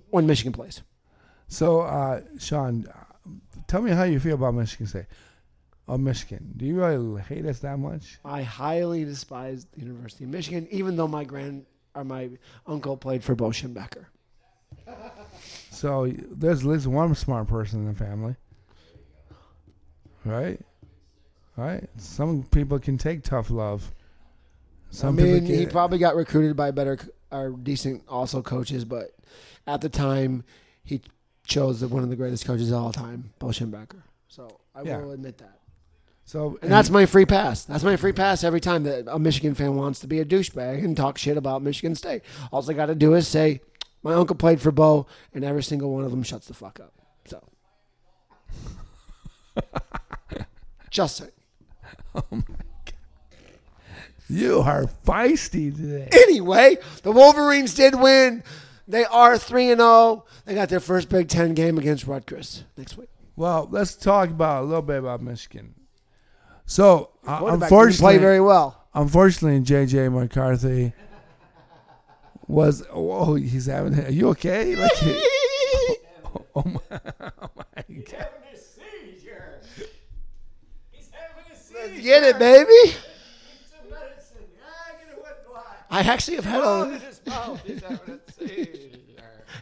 when 0.09 0.27
Michigan 0.27 0.51
plays. 0.51 0.81
So, 1.47 1.81
uh, 1.81 2.21
Sean, 2.39 2.88
uh, 2.88 3.31
tell 3.67 3.81
me 3.81 3.91
how 3.91 4.03
you 4.03 4.19
feel 4.19 4.36
about 4.36 4.55
Michigan 4.55 4.88
State. 4.88 5.05
Oh, 5.88 5.99
Michigan. 5.99 6.53
Do 6.57 6.65
you 6.65 6.83
really 6.83 7.21
hate 7.21 7.45
us 7.45 7.59
that 7.59 7.77
much? 7.77 8.17
I 8.25 8.41
highly 8.41 9.05
despise 9.05 9.65
the 9.65 9.81
University 9.81 10.23
of 10.23 10.31
Michigan, 10.31 10.67
even 10.71 10.95
though 10.95 11.07
my 11.07 11.23
grand 11.23 11.67
or 11.93 12.03
my 12.03 12.31
uncle 12.65 12.97
played 12.97 13.23
for 13.23 13.36
Bo 13.36 13.49
Schembechler. 13.49 14.05
So 15.76 16.09
there's 16.32 16.61
at 16.61 16.65
least 16.65 16.88
one 16.88 17.13
smart 17.15 17.47
person 17.49 17.82
in 17.82 17.88
the 17.88 17.93
family, 17.93 18.36
right? 20.23 20.59
Right. 21.57 21.84
Some 21.97 22.43
people 22.43 22.80
can 22.80 22.97
take 22.97 23.23
tough 23.23 23.49
love. 23.49 23.91
Some 24.89 25.19
I 25.19 25.23
mean, 25.23 25.41
people 25.41 25.55
he 25.57 25.65
probably 25.65 25.97
got 25.97 26.15
recruited 26.15 26.55
by 26.55 26.71
better 26.71 26.97
or 27.30 27.49
decent 27.49 28.03
also 28.07 28.41
coaches, 28.41 28.86
but 28.86 29.11
at 29.67 29.82
the 29.82 29.89
time, 29.89 30.45
he 30.86 31.01
chose 31.45 31.84
one 31.84 32.03
of 32.03 32.09
the 32.09 32.15
greatest 32.15 32.45
coaches 32.45 32.71
of 32.71 32.82
all 32.82 32.91
time, 32.93 33.34
Bo 33.39 33.47
Schembechler. 33.47 34.03
So 34.30 34.59
I 34.73 34.84
Yeah. 34.84 34.99
will 35.01 35.11
admit 35.11 35.38
that. 35.39 35.59
so 36.23 36.57
And 36.61 36.71
that's 36.71 36.89
my 36.89 37.05
free 37.05 37.26
pass. 37.26 37.65
That's 37.65 37.84
my 37.84 37.97
free 37.97 38.13
pass 38.13 38.43
every 38.45 38.61
time 38.61 38.84
that 38.84 39.05
a 39.13 39.19
Michigan 39.19 39.53
fan 39.55 39.76
wants 39.76 39.99
to 39.99 40.07
be 40.07 40.19
a 40.19 40.26
douchebag 40.26 40.84
and 40.84 40.95
talk 40.95 41.17
shit 41.17 41.36
about 41.38 41.61
Michigan 41.61 41.95
State. 41.95 42.21
All 42.51 42.67
I 42.69 42.73
got 42.73 42.88
to 42.88 42.95
do 42.95 43.13
is 43.13 43.28
say, 43.28 43.61
my 44.06 44.14
uncle 44.14 44.36
played 44.36 44.62
for 44.62 44.72
Bo, 44.72 45.08
and 45.34 45.43
every 45.43 45.64
single 45.64 45.91
one 45.91 46.06
of 46.06 46.12
them 46.12 46.22
shuts 46.22 46.47
the 46.47 46.53
fuck 46.53 46.80
up. 46.80 46.93
So. 47.26 47.43
Just 50.91 51.18
saying. 51.18 51.32
Oh 52.14 52.24
my 52.30 52.43
god, 52.86 52.93
you 54.30 54.60
are 54.60 54.86
feisty 55.06 55.76
today. 55.76 56.08
Anyway, 56.14 56.78
the 57.01 57.12
Wolverines 57.12 57.74
did 57.74 57.95
win. 57.95 58.43
They 58.88 59.03
are 59.06 59.38
3 59.39 59.72
and 59.72 59.82
0. 59.82 60.24
They 60.45 60.53
got 60.53 60.70
their 60.70 60.80
first 60.80 61.10
Big 61.10 61.28
10 61.28 61.56
game 61.56 61.78
against 61.80 62.06
Rutgers 62.06 62.64
next 62.78 62.95
week. 62.97 63.10
Well, 63.36 63.68
let's 63.72 63.95
talk 63.95 64.30
about 64.30 64.64
a 64.64 64.66
little 64.66 64.84
bit 64.84 64.99
about 64.99 65.22
Michigan. 65.24 65.74
So, 66.68 67.10
uh, 67.28 67.41
unfortunately, 67.43 67.97
play 67.97 68.18
very 68.20 68.39
well. 68.39 68.86
unfortunately, 68.93 69.60
JJ 69.62 70.14
McCarthy 70.14 70.93
was. 72.48 72.84
Oh, 72.91 73.36
he's 73.36 73.66
having. 73.66 74.00
Are 74.00 74.10
you 74.10 74.30
okay? 74.30 74.76
Like, 74.76 74.91
oh 76.56 76.64
my, 76.66 76.80
oh 77.41 77.50
my 77.56 77.96
God. 78.10 78.28
Let's 81.74 82.02
get 82.02 82.24
it, 82.24 82.39
baby. 82.39 82.96
I 85.91 86.02
actually 86.02 86.36
have 86.36 86.46
had 86.46 86.64
a 86.64 87.00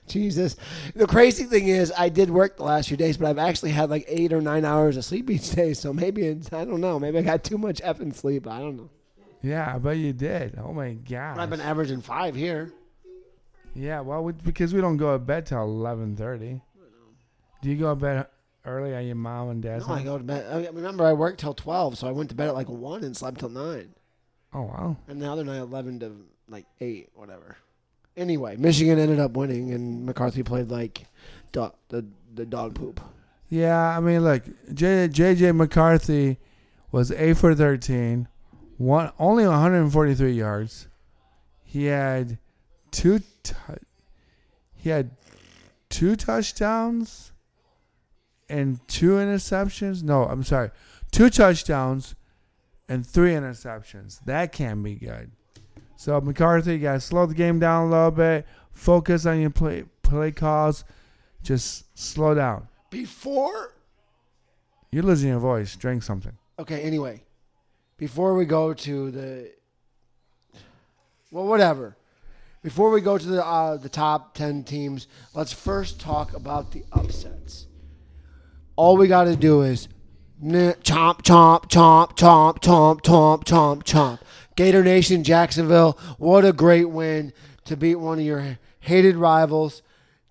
Jesus. 0.08 0.56
The 0.96 1.08
crazy 1.08 1.44
thing 1.46 1.68
is, 1.68 1.92
I 1.98 2.10
did 2.10 2.30
work 2.30 2.58
the 2.58 2.64
last 2.64 2.88
few 2.88 2.98
days, 2.98 3.18
but 3.18 3.28
I've 3.28 3.38
actually 3.38 3.72
had 3.72 3.90
like 3.90 4.06
eight 4.08 4.34
or 4.34 4.42
nine 4.42 4.66
hours 4.66 4.98
of 4.98 5.06
sleep 5.06 5.30
each 5.30 5.52
day. 5.52 5.74
So 5.74 5.94
maybe 5.94 6.26
it's, 6.26 6.52
I 6.52 6.66
don't 6.66 6.82
know. 6.82 7.00
Maybe 7.00 7.18
I 7.20 7.22
got 7.22 7.44
too 7.44 7.58
much 7.58 7.82
effing 7.82 8.16
sleep. 8.16 8.48
I 8.48 8.60
don't 8.60 8.78
know. 8.78 8.90
Yeah, 9.44 9.74
I 9.76 9.78
bet 9.78 9.98
you 9.98 10.14
did. 10.14 10.58
Oh 10.58 10.74
my 10.74 10.94
God. 10.94 11.38
I've 11.38 11.50
been 11.50 11.62
averaging 11.62 12.02
five 12.02 12.34
here. 12.34 12.72
Yeah, 13.76 14.00
well, 14.02 14.24
we, 14.24 14.34
because 14.34 14.74
we 14.74 14.82
don't 14.82 14.98
go 14.98 15.14
to 15.14 15.20
bed 15.20 15.46
till 15.46 15.62
eleven 15.62 16.16
thirty. 16.16 16.62
Do 17.62 17.70
you 17.70 17.76
go 17.76 17.90
to 17.90 17.96
bed 17.96 18.28
early 18.66 18.94
at 18.94 19.02
your 19.02 19.16
mom 19.16 19.50
and 19.50 19.62
dad's? 19.62 19.88
No, 19.88 19.94
I 19.96 20.04
go 20.04 20.18
to 20.18 20.24
bed. 20.24 20.46
I 20.52 20.68
remember 20.70 21.06
I 21.06 21.14
worked 21.14 21.40
till 21.40 21.54
twelve, 21.54 21.98
so 21.98 22.08
I 22.08 22.12
went 22.12 22.30
to 22.30 22.36
bed 22.36 22.48
at 22.48 22.54
like 22.56 22.70
one 22.70 23.04
and 23.04 23.16
slept 23.16 23.40
till 23.40 23.50
nine. 23.50 23.94
Oh 24.54 24.62
wow. 24.64 24.98
And 25.08 25.22
the 25.22 25.30
other 25.30 25.44
night, 25.44 25.58
eleven 25.58 26.00
to 26.00 26.16
like 26.48 26.66
eight, 26.80 27.10
whatever. 27.16 27.58
Anyway, 28.16 28.56
Michigan 28.58 29.00
ended 29.00 29.20
up 29.20 29.32
winning, 29.32 29.74
and 29.74 30.06
McCarthy 30.06 30.44
played 30.44 30.70
like 30.70 31.08
the 31.52 32.06
the 32.34 32.46
dog 32.46 32.76
poop. 32.76 33.02
Yeah, 33.50 33.98
I 33.98 34.00
mean, 34.00 34.24
look, 34.24 34.44
J, 34.74 35.08
JJ 35.08 35.56
McCarthy 35.56 36.38
was 36.92 37.12
eight 37.12 37.38
for 37.38 37.54
thirteen, 37.54 38.28
one 38.78 39.12
only 39.20 39.48
one 39.48 39.60
hundred 39.60 39.82
and 39.82 39.94
forty 39.94 40.14
three 40.16 40.34
yards. 40.34 40.88
He 41.64 41.86
had 41.86 42.38
two. 42.92 43.20
T- 43.44 43.54
he 44.76 44.90
had 44.90 45.12
two 45.90 46.16
touchdowns 46.16 47.32
and 48.50 48.86
two 48.88 49.12
interceptions. 49.12 50.04
No, 50.04 50.26
I'm 50.26 50.44
sorry, 50.44 50.72
two 51.12 51.30
touchdowns 51.30 52.16
and 52.90 53.06
three 53.06 53.32
interceptions. 53.32 54.20
That 54.26 54.52
can't 54.52 54.84
be 54.84 54.96
good. 54.96 55.32
So 55.96 56.20
McCarthy, 56.20 56.74
you 56.74 56.80
got 56.80 56.94
to 56.94 57.00
slow 57.00 57.26
the 57.26 57.34
game 57.34 57.60
down 57.60 57.88
a 57.88 57.90
little 57.90 58.12
bit. 58.12 58.46
Focus 58.72 59.26
on 59.26 59.40
your 59.40 59.50
play 59.52 59.86
play 60.02 60.32
calls. 60.32 60.84
Just 61.42 61.98
slow 61.98 62.34
down. 62.34 62.68
Before 62.90 63.74
You're 64.94 65.04
losing 65.04 65.30
your 65.30 65.40
voice. 65.40 65.76
Drink 65.76 66.04
something. 66.04 66.34
Okay, 66.60 66.82
anyway, 66.82 67.24
before 68.04 68.36
we 68.36 68.44
go 68.44 68.74
to 68.74 69.12
the 69.12 69.50
well, 71.32 71.48
whatever. 71.48 71.96
Before 72.62 72.92
we 72.92 73.00
go 73.00 73.18
to 73.18 73.26
the 73.26 73.46
uh, 73.46 73.78
the 73.78 73.88
top 73.88 74.34
ten 74.34 74.66
teams, 74.66 75.08
let's 75.34 75.54
first 75.54 76.02
talk 76.02 76.34
about 76.34 76.74
the 76.74 76.84
upsets. 76.92 77.66
All 78.76 78.98
we 78.98 79.08
got 79.08 79.24
to 79.24 79.38
do 79.38 79.62
is 79.62 79.88
chomp, 80.44 81.22
chomp, 81.22 81.70
chomp, 81.70 82.18
chomp, 82.18 82.60
chomp, 82.60 83.00
chomp, 83.00 83.44
chomp, 83.46 83.84
chomp. 83.84 84.20
Gator 84.58 84.84
Nation, 84.84 85.24
Jacksonville. 85.24 85.98
What 86.18 86.44
a 86.44 86.52
great 86.52 86.90
win 86.90 87.32
to 87.64 87.78
beat 87.78 87.96
one 87.96 88.20
of 88.20 88.26
your 88.26 88.60
hated 88.82 89.16
rivals. 89.16 89.82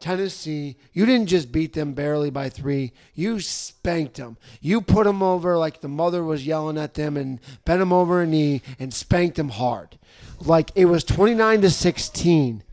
Tennessee, 0.03 0.77
you 0.93 1.07
didn't 1.07 1.29
just 1.29 1.53
beat 1.53 1.75
them 1.75 1.95
barely 1.95 2.29
by 2.29 2.49
three. 2.49 2.93
You 3.15 3.39
spanked 3.39 4.17
them. 4.17 4.37
You 4.61 4.81
put 4.81 5.05
them 5.05 5.23
over 5.23 5.57
like 5.57 5.81
the 5.81 5.89
mother 5.89 6.25
was 6.25 6.45
yelling 6.45 6.77
at 6.77 6.95
them 6.95 7.17
and 7.17 7.39
bent 7.65 7.79
them 7.79 7.93
over 7.93 8.21
a 8.21 8.27
knee 8.27 8.63
and 8.81 8.93
spanked 8.93 9.37
them 9.37 9.51
hard. 9.51 9.99
Like 10.41 10.73
it 10.75 10.87
was 10.87 11.05
29 11.05 11.63
to 11.63 11.71
16. 11.71 12.65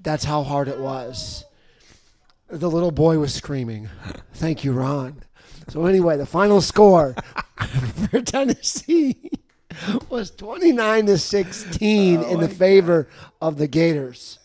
That's 0.00 0.24
how 0.24 0.42
hard 0.44 0.68
it 0.68 0.78
was. 0.78 1.44
The 2.48 2.70
little 2.70 2.90
boy 2.90 3.18
was 3.18 3.34
screaming. 3.34 3.90
Thank 4.32 4.64
you, 4.64 4.72
Ron. 4.72 5.22
So 5.68 5.84
anyway, 5.84 6.16
the 6.16 6.26
final 6.26 6.62
score 6.62 7.14
for 8.10 8.22
Tennessee 8.22 9.30
was 10.08 10.30
29 10.30 11.04
to 11.06 11.18
16 11.18 12.22
in 12.22 12.40
the 12.40 12.48
favor 12.48 13.08
of 13.42 13.58
the 13.58 13.68
Gators. 13.68 14.38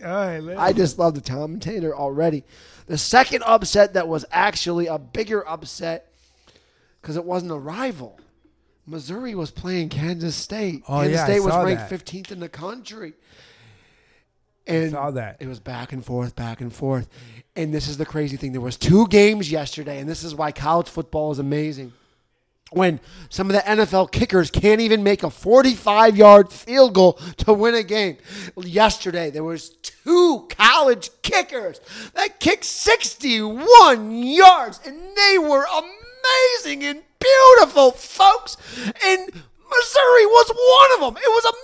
Right, 0.00 0.40
I 0.56 0.72
just 0.72 0.98
love 0.98 1.14
the 1.14 1.20
commentator 1.20 1.94
already. 1.94 2.44
The 2.86 2.98
second 2.98 3.42
upset 3.44 3.94
that 3.94 4.06
was 4.06 4.24
actually 4.30 4.86
a 4.86 4.98
bigger 4.98 5.46
upset 5.46 6.12
because 7.00 7.16
it 7.16 7.24
wasn't 7.24 7.52
a 7.52 7.58
rival. 7.58 8.18
Missouri 8.86 9.34
was 9.34 9.50
playing 9.50 9.88
Kansas 9.88 10.34
State. 10.34 10.82
Oh, 10.88 11.00
Kansas 11.00 11.14
yeah, 11.14 11.22
I 11.22 11.26
State 11.26 11.40
was 11.40 11.54
ranked 11.54 11.90
that. 11.90 12.04
15th 12.04 12.32
in 12.32 12.40
the 12.40 12.48
country. 12.48 13.14
And 14.66 14.90
saw 14.92 15.10
that. 15.12 15.38
it 15.40 15.46
was 15.46 15.60
back 15.60 15.92
and 15.92 16.04
forth, 16.04 16.36
back 16.36 16.60
and 16.60 16.72
forth. 16.72 17.08
And 17.56 17.72
this 17.72 17.88
is 17.88 17.96
the 17.96 18.06
crazy 18.06 18.36
thing. 18.36 18.52
There 18.52 18.60
was 18.60 18.76
two 18.76 19.06
games 19.08 19.50
yesterday, 19.50 19.98
and 19.98 20.08
this 20.08 20.22
is 20.22 20.34
why 20.34 20.52
college 20.52 20.88
football 20.88 21.32
is 21.32 21.38
amazing. 21.38 21.92
When 22.70 23.00
some 23.30 23.48
of 23.48 23.56
the 23.56 23.62
NFL 23.62 24.12
kickers 24.12 24.50
can't 24.50 24.80
even 24.80 25.02
make 25.02 25.22
a 25.22 25.28
45-yard 25.28 26.52
field 26.52 26.94
goal 26.94 27.14
to 27.38 27.52
win 27.54 27.74
a 27.74 27.82
game. 27.82 28.18
Yesterday, 28.56 29.30
there 29.30 29.44
was 29.44 29.70
two 29.70 30.46
college 30.50 31.10
kickers 31.22 31.80
that 32.14 32.40
kicked 32.40 32.64
61 32.64 34.12
yards, 34.22 34.80
and 34.84 35.16
they 35.16 35.38
were 35.38 35.64
amazing 35.64 36.84
and 36.84 37.02
beautiful, 37.18 37.92
folks. 37.92 38.56
And 39.02 39.30
Missouri 39.70 40.26
was 40.26 40.50
one 40.50 41.08
of 41.08 41.14
them. 41.14 41.22
It 41.22 41.28
was 41.28 41.54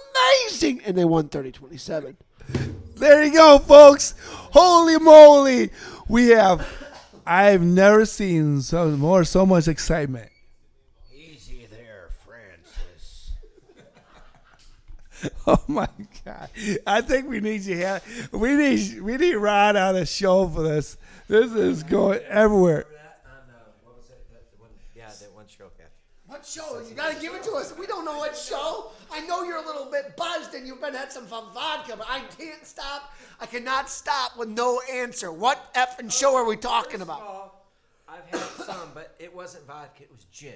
amazing. 0.51 0.83
And 0.87 0.97
they 0.97 1.05
won 1.05 1.29
30-27. 1.29 2.17
There 2.97 3.25
you 3.25 3.33
go, 3.33 3.59
folks. 3.59 4.15
Holy 4.53 4.99
moly. 4.99 5.71
We 6.09 6.29
have 6.29 6.67
I've 7.27 7.63
never 7.63 8.05
seen 8.05 8.61
so 8.61 8.91
more 8.91 9.25
so 9.25 9.47
much 9.47 9.67
excitement. 9.67 10.31
Oh 15.47 15.62
my 15.68 15.89
god. 16.25 16.49
I 16.87 17.01
think 17.01 17.29
we 17.29 17.41
need 17.41 17.62
you 17.62 17.77
here. 17.77 18.01
We 18.33 18.55
need 18.55 19.01
we 19.01 19.16
need 19.16 19.35
Ron 19.35 19.77
on 19.77 19.95
the 19.95 20.07
show 20.07 20.49
for 20.49 20.62
this. 20.62 20.97
This 21.29 21.53
is 21.53 21.83
going 21.83 22.20
everywhere. 22.29 22.87
On, 23.27 23.33
uh, 23.33 23.59
what 23.85 23.97
was 23.97 24.11
it? 24.11 24.25
That 24.31 24.43
one, 24.59 24.70
yeah, 24.97 25.09
that 25.09 25.33
one 25.35 25.47
show. 25.47 25.70
Yeah. 25.79 25.87
What 26.27 26.47
show? 26.47 26.81
You 26.89 26.95
gotta 26.95 27.20
give 27.20 27.35
it 27.35 27.43
to 27.45 27.53
us. 27.53 27.77
We 27.79 27.87
don't 27.87 28.05
know 28.05 28.18
what 28.18 28.37
show. 28.37 28.91
I 29.11 29.20
know 29.27 29.43
you're 29.43 29.62
a 29.62 29.66
little 29.66 29.91
bit 29.91 30.16
buzzed 30.16 30.55
and 30.55 30.66
you've 30.66 30.81
been 30.81 30.95
had 30.95 31.12
some 31.12 31.27
fun 31.27 31.45
vodka, 31.53 31.97
but 31.97 32.07
I 32.09 32.20
can't 32.39 32.66
stop. 32.66 33.14
I 33.41 33.47
cannot 33.47 33.91
stop 33.91 34.39
with 34.39 34.49
no 34.49 34.81
answer. 34.93 35.31
What 35.31 35.72
effing 35.75 36.12
show 36.12 36.37
are 36.37 36.45
we 36.45 36.57
talking 36.57 37.01
about? 37.01 37.20
Well, 37.20 37.55
I've 38.09 38.27
had 38.27 38.64
some, 38.64 38.91
but 38.95 39.14
it 39.18 39.35
wasn't 39.35 39.66
vodka. 39.66 40.05
It 40.05 40.11
was 40.11 40.25
gin. 40.33 40.55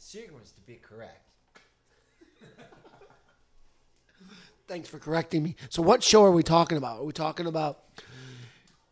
Seagram's 0.00 0.52
to 0.52 0.60
be 0.60 0.76
correct. 0.76 1.28
Thanks 4.68 4.88
for 4.88 4.98
correcting 4.98 5.42
me. 5.42 5.56
So, 5.70 5.80
what 5.80 6.02
show 6.02 6.22
are 6.24 6.30
we 6.30 6.42
talking 6.42 6.76
about? 6.76 7.00
Are 7.00 7.04
we 7.04 7.12
talking 7.12 7.46
about 7.46 7.78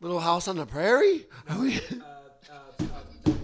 Little 0.01 0.21
House 0.21 0.49
on 0.49 0.57
the 0.57 0.65
Prairie? 0.67 1.27
Are 1.51 1.59
we- 1.59 1.77
Uh, 1.77 2.53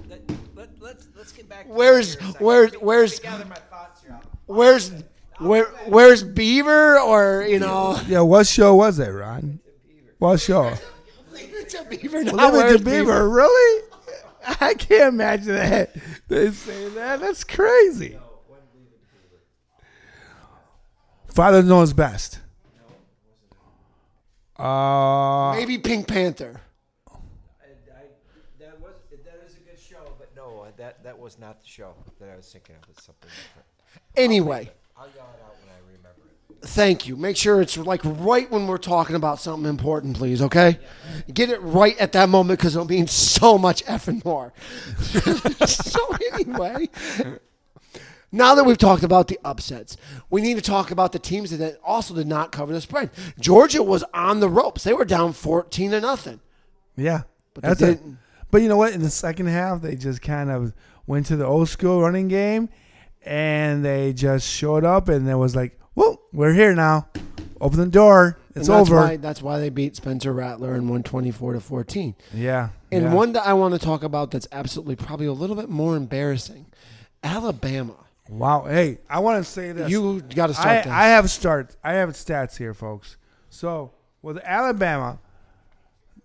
let, 0.09 0.21
let, 0.55 0.69
let's 0.81 1.07
let's 1.17 1.33
get 1.33 1.47
back. 1.49 1.67
Where's- 1.69 2.15
this 2.17 2.21
here 2.23 2.29
a 2.29 2.33
second. 2.33 2.47
where's- 2.47 2.73
where's- 2.81 3.13
let 3.13 3.23
me 3.23 3.39
gather 3.39 3.45
my 3.51 3.55
thoughts 3.57 4.03
here. 4.03 4.13
I'll- 4.13 4.31
where's 4.47 4.93
where, 5.39 5.65
where's 5.87 6.23
Beaver 6.23 6.99
or 7.01 7.43
you 7.47 7.59
know? 7.59 8.01
Yeah, 8.09 8.21
what 8.21 8.47
show 8.47 8.75
was 8.77 8.99
it, 8.99 9.09
Ron? 9.11 9.61
What 10.19 10.41
show? 10.41 10.73
It's 11.35 11.75
a 11.75 11.85
Beaver. 11.85 12.25
Not 12.25 12.35
Leave 12.37 12.45
it 12.49 12.53
where's 12.53 12.79
to 12.79 12.85
Beaver, 12.85 13.29
really? 13.29 13.83
I 14.61 14.75
can't 14.75 15.13
imagine 15.15 15.55
that. 15.55 15.95
They 16.29 16.51
say 16.53 16.89
that. 16.91 17.21
That's 17.21 17.45
crazy. 17.45 18.19
Father 21.35 21.63
knows 21.63 21.93
best. 21.93 22.41
Uh, 24.57 25.55
Maybe 25.57 25.79
Pink 25.79 26.07
Panther. 26.07 26.61
I, 27.11 27.15
I, 27.15 28.03
that 28.61 28.79
was 28.81 28.93
that 29.25 29.43
is 29.47 29.57
a 29.57 29.61
good 29.61 29.79
show, 29.81 30.13
but 30.19 30.31
no, 30.37 30.67
that 30.77 31.03
that 31.03 31.19
was 31.19 31.39
not 31.39 31.63
the 31.63 31.67
show 31.67 31.95
that 32.21 32.29
I 32.29 32.37
was 32.37 32.47
thinking 32.53 32.77
of. 32.77 32.89
It's 32.91 33.05
something 33.05 33.31
different. 33.31 33.67
Anyway, 34.15 34.71
I'll 34.97 35.07
yell 35.17 35.31
it 35.35 35.43
out 35.43 35.57
when 35.59 35.71
I 35.75 35.79
remember 35.87 36.21
it. 36.51 36.69
thank 36.69 37.09
you. 37.09 37.17
Make 37.17 37.39
sure 37.39 37.63
it's 37.63 37.79
like 37.79 38.03
right 38.05 38.49
when 38.51 38.67
we're 38.67 38.77
talking 38.77 39.17
about 39.17 39.41
something 39.41 39.69
important, 39.69 40.19
please. 40.19 40.43
Okay, 40.43 40.79
get 41.33 41.49
it 41.49 41.61
right 41.63 41.97
at 41.99 42.13
that 42.13 42.29
moment 42.29 42.61
because 42.61 42.77
it'll 42.77 42.87
mean 42.87 43.07
so 43.07 43.57
much 43.57 43.85
effing 43.87 44.23
more. 44.25 44.53
so 45.67 45.99
anyway. 46.35 46.89
Now 48.35 48.55
that 48.55 48.65
we've 48.65 48.79
talked 48.79 49.03
about 49.03 49.29
the 49.29 49.39
upsets, 49.45 49.97
we 50.31 50.41
need 50.41 50.57
to 50.57 50.63
talk 50.63 50.91
about 50.91 51.13
the 51.13 51.19
teams 51.19 51.57
that 51.57 51.79
also 51.85 52.15
did 52.15 52.27
not 52.27 52.51
cover 52.51 52.73
the 52.73 52.81
spread. 52.81 53.11
Georgia 53.39 53.83
was 53.83 54.03
on 54.15 54.41
the 54.41 54.49
ropes; 54.49 54.85
they 54.85 54.95
were 54.95 55.05
down 55.05 55.35
fourteen 55.35 55.91
to 55.91 56.01
nothing. 56.01 56.41
yeah. 56.97 57.23
But 57.55 57.63
they 57.63 57.69
That's 57.69 57.83
it. 57.83 57.87
didn't. 57.99 58.19
But 58.51 58.63
you 58.63 58.69
know 58.69 58.79
what? 58.79 58.95
In 58.95 59.03
the 59.03 59.11
second 59.11 59.47
half, 59.47 59.83
they 59.83 59.95
just 59.97 60.23
kind 60.23 60.51
of 60.51 60.73
went 61.07 61.27
to 61.27 61.37
the 61.37 61.45
old 61.45 61.69
school 61.69 62.01
running 62.01 62.29
game, 62.29 62.71
and 63.23 63.85
they 63.85 64.15
just 64.15 64.49
showed 64.49 64.85
up, 64.85 65.09
and 65.11 65.29
it 65.29 65.35
was 65.35 65.55
like, 65.55 65.79
"Well, 65.95 66.19
we're 66.33 66.55
here 66.55 66.75
now. 66.75 67.09
Open 67.61 67.79
the 67.79 67.87
door. 67.87 68.39
It's 68.57 68.69
that's 68.69 68.69
over." 68.71 68.97
Why, 68.97 69.17
that's 69.19 69.43
why 69.43 69.59
they 69.59 69.69
beat 69.69 69.97
Spencer 69.97 70.33
Rattler 70.33 70.73
and 70.73 70.89
won 70.89 71.03
twenty 71.03 71.31
four 71.31 71.53
to 71.53 71.61
fourteen. 71.61 72.15
yeah. 72.33 72.71
And 72.91 73.05
yeah. 73.05 73.15
one 73.15 73.33
that 73.33 73.47
I 73.47 73.53
want 73.55 73.73
to 73.75 73.79
talk 73.81 74.03
about 74.03 74.31
that's 74.31 74.49
absolutely 74.53 74.97
probably 74.97 75.27
a 75.27 75.33
little 75.33 75.57
bit 75.57 75.69
more 75.69 75.97
embarrassing, 75.97 76.67
Alabama. 77.23 77.97
Wow. 78.29 78.65
Hey, 78.65 78.99
I 79.11 79.19
want 79.21 79.45
to 79.45 79.51
say 79.51 79.73
this. 79.73 79.91
You 79.91 80.21
got 80.21 80.49
to 80.49 80.55
start 80.55 80.87
I. 80.87 81.05
I 81.05 81.09
have 81.09 81.31
start. 81.31 81.77
I 81.83 81.95
have 81.95 82.11
stats 82.11 82.57
here, 82.57 82.75
folks. 82.75 83.17
So 83.51 83.93
with 84.23 84.39
Alabama, 84.39 85.19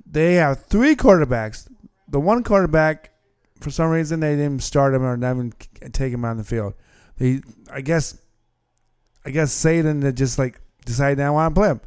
they 0.05 0.35
have 0.35 0.65
three 0.65 0.95
quarterbacks. 0.95 1.67
The 2.07 2.19
one 2.19 2.43
quarterback, 2.43 3.11
for 3.59 3.71
some 3.71 3.89
reason, 3.89 4.19
they 4.19 4.35
didn't 4.35 4.63
start 4.63 4.93
him 4.93 5.03
or 5.03 5.17
never 5.17 5.49
take 5.91 6.13
him 6.13 6.23
on 6.23 6.37
the 6.37 6.43
field. 6.43 6.73
They, 7.17 7.41
I 7.71 7.81
guess, 7.81 8.17
I 9.25 9.31
guess 9.31 9.51
Saban 9.53 10.13
just 10.15 10.39
like 10.39 10.61
decided 10.85 11.19
I 11.19 11.29
want 11.31 11.53
to 11.53 11.59
play 11.59 11.69
him. 11.69 11.81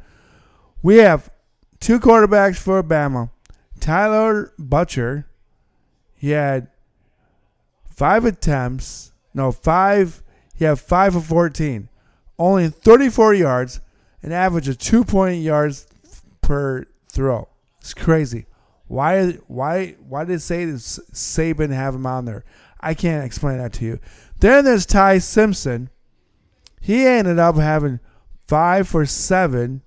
We 0.83 0.97
have 0.97 1.31
two 1.79 1.99
quarterbacks 1.99 2.57
for 2.57 2.83
Bama. 2.83 3.31
Tyler 3.79 4.53
Buchner, 4.59 5.27
he 6.13 6.29
had 6.31 6.67
five 7.89 8.25
attempts. 8.25 9.10
No, 9.33 9.51
five. 9.51 10.23
He 10.55 10.65
had 10.65 10.79
five 10.79 11.15
of 11.15 11.25
14. 11.25 11.89
Only 12.37 12.69
34 12.69 13.33
yards, 13.35 13.81
an 14.21 14.31
average 14.31 14.67
of 14.67 14.77
two 14.77 15.03
point 15.03 15.41
yards 15.41 15.87
per 16.41 16.85
throw. 17.07 17.49
It's 17.79 17.93
crazy. 17.93 18.45
Why? 18.87 19.33
Why? 19.47 19.95
Why 20.07 20.25
did 20.25 20.39
Saban, 20.39 20.75
Saban 21.11 21.71
have 21.71 21.95
him 21.95 22.05
on 22.05 22.25
there? 22.25 22.43
I 22.79 22.93
can't 22.93 23.25
explain 23.25 23.57
that 23.59 23.73
to 23.73 23.85
you. 23.85 23.99
Then 24.39 24.65
there's 24.65 24.85
Ty 24.85 25.19
Simpson. 25.19 25.89
He 26.79 27.05
ended 27.05 27.37
up 27.37 27.55
having 27.55 27.99
five 28.47 28.87
for 28.87 29.05
seven, 29.05 29.81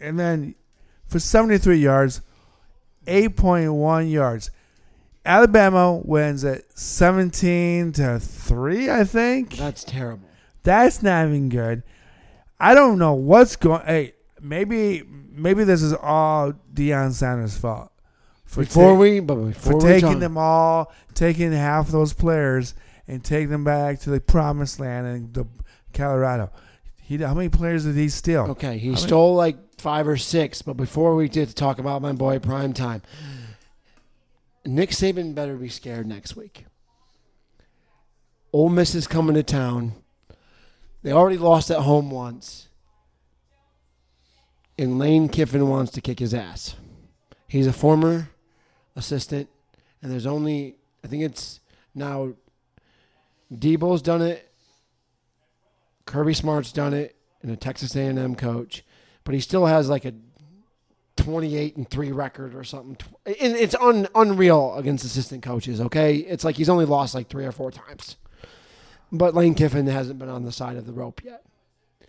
and 0.00 0.18
then 0.18 0.56
for 1.06 1.20
73 1.20 1.78
yards, 1.78 2.20
8.1 3.06 4.10
yards. 4.10 4.50
Alabama 5.26 5.96
wins 5.96 6.44
at 6.44 6.62
17 6.78 7.92
to 7.92 8.18
3, 8.20 8.90
I 8.90 9.04
think. 9.04 9.56
That's 9.56 9.84
terrible. 9.84 10.28
That's 10.62 11.02
not 11.02 11.26
even 11.26 11.48
good. 11.48 11.82
I 12.58 12.74
don't 12.74 12.98
know 12.98 13.12
what's 13.12 13.56
going 13.56 13.84
Hey, 13.84 14.14
maybe 14.40 15.02
maybe 15.30 15.64
this 15.64 15.82
is 15.82 15.92
all 15.92 16.52
Deion 16.72 17.12
Sanders' 17.12 17.56
fault. 17.56 17.92
For 18.44 18.60
Before 18.60 18.92
ta- 18.92 18.98
we, 18.98 19.20
but 19.20 19.34
before 19.34 19.80
for 19.80 19.80
taking 19.80 20.20
them 20.20 20.38
all, 20.38 20.92
taking 21.14 21.52
half 21.52 21.88
those 21.88 22.12
players 22.12 22.74
and 23.06 23.22
take 23.22 23.48
them 23.48 23.64
back 23.64 24.00
to 24.00 24.10
the 24.10 24.20
promised 24.20 24.80
land 24.80 25.06
and 25.06 25.34
the 25.34 25.46
Colorado. 25.92 26.50
He 27.02 27.18
how 27.18 27.34
many 27.34 27.48
players 27.48 27.84
did 27.84 27.94
he 27.96 28.08
steal? 28.08 28.42
Okay, 28.50 28.78
he 28.78 28.88
How 28.88 28.94
many- 28.94 29.06
stole 29.06 29.34
like 29.34 29.56
five 29.78 30.08
or 30.08 30.16
six. 30.16 30.62
But 30.62 30.76
before 30.76 31.14
we 31.14 31.28
did 31.28 31.54
talk 31.54 31.78
about 31.78 32.02
my 32.02 32.12
boy 32.12 32.38
Prime 32.38 32.72
Time, 32.72 33.02
Nick 34.66 34.90
Saban 34.90 35.34
better 35.34 35.56
be 35.56 35.68
scared 35.68 36.06
next 36.06 36.36
week. 36.36 36.66
Ole 38.52 38.68
Miss 38.68 38.94
is 38.94 39.06
coming 39.06 39.34
to 39.34 39.42
town. 39.42 39.92
They 41.02 41.12
already 41.12 41.38
lost 41.38 41.70
at 41.70 41.80
home 41.80 42.10
once. 42.10 42.68
And 44.78 44.98
Lane 44.98 45.28
Kiffin 45.28 45.68
wants 45.68 45.92
to 45.92 46.00
kick 46.00 46.18
his 46.18 46.34
ass. 46.34 46.74
He's 47.48 47.66
a 47.66 47.72
former 47.72 48.30
assistant, 48.94 49.48
and 50.02 50.10
there's 50.10 50.26
only 50.26 50.76
I 51.04 51.08
think 51.08 51.22
it's 51.22 51.60
now 51.94 52.32
Debo's 53.54 54.02
done 54.02 54.22
it, 54.22 54.50
Kirby 56.04 56.34
Smart's 56.34 56.72
done 56.72 56.92
it, 56.94 57.14
and 57.42 57.50
a 57.50 57.56
Texas 57.56 57.94
A&M 57.94 58.34
coach, 58.34 58.84
but 59.22 59.34
he 59.34 59.40
still 59.40 59.66
has 59.66 59.88
like 59.88 60.04
a 60.04 60.12
28 61.26 61.76
and 61.76 61.90
3 61.90 62.12
record 62.12 62.54
or 62.54 62.62
something. 62.62 62.96
And 63.26 63.56
it's 63.56 63.74
un, 63.74 64.06
unreal 64.14 64.76
against 64.76 65.04
assistant 65.04 65.42
coaches, 65.42 65.80
okay? 65.80 66.18
It's 66.18 66.44
like 66.44 66.54
he's 66.54 66.68
only 66.68 66.84
lost 66.84 67.16
like 67.16 67.28
3 67.28 67.44
or 67.44 67.50
4 67.50 67.72
times. 67.72 68.16
But 69.10 69.34
Lane 69.34 69.56
Kiffin 69.56 69.88
hasn't 69.88 70.20
been 70.20 70.28
on 70.28 70.44
the 70.44 70.52
side 70.52 70.76
of 70.76 70.86
the 70.86 70.92
rope 70.92 71.20
yet. 71.24 71.42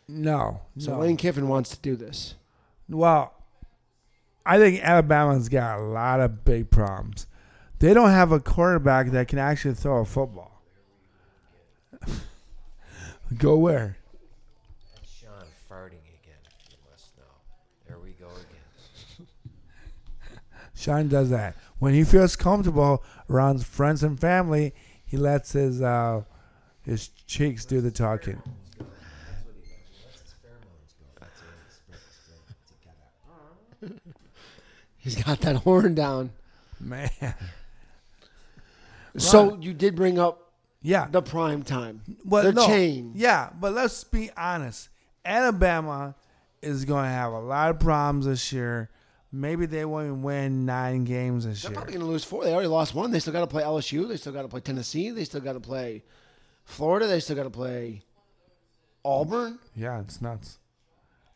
No. 0.08 0.62
So 0.78 0.92
no. 0.94 1.00
Lane 1.00 1.18
Kiffin 1.18 1.48
wants 1.48 1.72
to 1.72 1.80
do 1.82 1.96
this. 1.96 2.36
Well, 2.88 3.34
I 4.46 4.60
think 4.60 4.84
Alabama's 4.84 5.50
got 5.50 5.80
a 5.80 5.82
lot 5.82 6.20
of 6.20 6.46
big 6.46 6.70
problems. 6.70 7.26
They 7.80 7.96
don't 7.96 8.12
have 8.12 8.32
a 8.32 8.40
quarterback 8.40 9.10
that 9.14 9.28
can 9.28 9.40
actually 9.40 9.74
throw 9.74 10.02
a 10.02 10.06
football. 10.06 10.62
Go 13.38 13.58
where? 13.58 13.98
Sean 15.04 15.32
farting 15.70 16.06
again. 16.22 16.38
You 16.70 16.78
must 16.92 17.18
know. 17.18 17.24
There 17.88 17.98
we 17.98 18.12
go 18.12 18.28
again. 18.28 19.28
Sean 20.78 21.08
does 21.08 21.30
that. 21.32 21.56
When 21.80 21.94
he 21.94 22.04
feels 22.04 22.36
comfortable 22.36 23.04
around 23.30 23.66
friends 23.66 24.04
and 24.04 24.20
family, 24.20 24.74
he 25.06 25.18
lets 25.18 25.54
his 25.54 25.82
uh, 25.82 26.22
his 26.84 27.08
cheeks 27.26 27.66
do 27.66 27.82
the 27.82 27.92
talking. 27.92 28.42
He's 34.98 35.16
got 35.22 35.40
that 35.42 35.58
horn 35.58 35.96
down. 35.96 36.32
Man. 36.80 37.10
So 39.20 39.58
you 39.60 39.74
did 39.74 39.96
bring 39.96 40.20
up 40.20 40.52
Yeah. 40.84 41.08
the 41.10 41.24
prime 41.24 41.64
time. 41.64 42.02
Well, 42.24 42.44
the 42.44 42.52
no. 42.54 42.68
chain. 42.68 43.14
Yeah, 43.16 43.50
but 43.60 43.74
let's 43.74 44.04
be 44.04 44.30
honest. 44.38 44.90
Alabama 45.26 46.14
is 46.62 46.86
going 46.86 47.06
to 47.06 47.10
have 47.10 47.34
a 47.34 47.40
lot 47.40 47.72
of 47.72 47.80
problems 47.80 48.28
this 48.28 48.54
year. 48.54 48.92
Maybe 49.38 49.68
they 49.68 49.86
won't 49.86 50.06
even 50.08 50.22
win 50.24 50.66
nine 50.66 51.04
games 51.04 51.46
this 51.46 51.62
They're 51.62 51.70
year. 51.72 51.76
probably 51.76 51.94
going 51.94 52.06
to 52.06 52.12
lose 52.12 52.24
four. 52.24 52.44
They 52.44 52.52
already 52.54 52.68
lost 52.70 52.96
one. 52.96 53.12
They 53.12 53.20
still 53.20 53.34
got 53.34 53.42
to 53.42 53.48
play 53.48 53.62
LSU. 53.62 54.08
They 54.08 54.18
still 54.18 54.34
got 54.34 54.42
to 54.42 54.48
play 54.48 54.62
Tennessee. 54.62 55.12
They 55.12 55.26
still 55.26 55.42
got 55.42 55.54
to 55.54 55.60
play 55.60 56.04
Florida. 56.66 57.06
They 57.06 57.20
still 57.20 57.36
got 57.36 57.44
to 57.44 57.50
play 57.52 58.02
Auburn, 59.06 59.60
Yeah, 59.76 60.00
it's 60.02 60.22
nuts. 60.22 60.58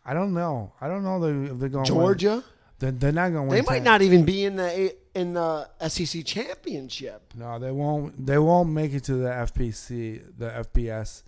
I 0.03 0.13
don't 0.15 0.33
know. 0.33 0.73
I 0.81 0.87
don't 0.87 1.03
know 1.03 1.23
if 1.23 1.59
they're 1.59 1.69
going 1.69 1.85
to 1.85 1.91
Georgia. 1.91 2.43
They're, 2.79 2.91
they're 2.91 3.11
not 3.11 3.29
going 3.31 3.45
to 3.47 3.49
win. 3.49 3.63
They 3.63 3.69
might 3.69 3.75
10. 3.77 3.83
not 3.83 4.01
even 4.01 4.25
be 4.25 4.43
in 4.45 4.55
the 4.55 4.95
in 5.13 5.33
the 5.33 5.69
SEC 5.87 6.25
championship. 6.25 7.21
No, 7.35 7.59
they 7.59 7.71
won't. 7.71 8.25
They 8.25 8.39
won't 8.39 8.69
make 8.71 8.93
it 8.93 9.03
to 9.05 9.13
the 9.15 9.29
FPC, 9.29 10.23
the 10.37 10.49
FBS. 10.49 11.21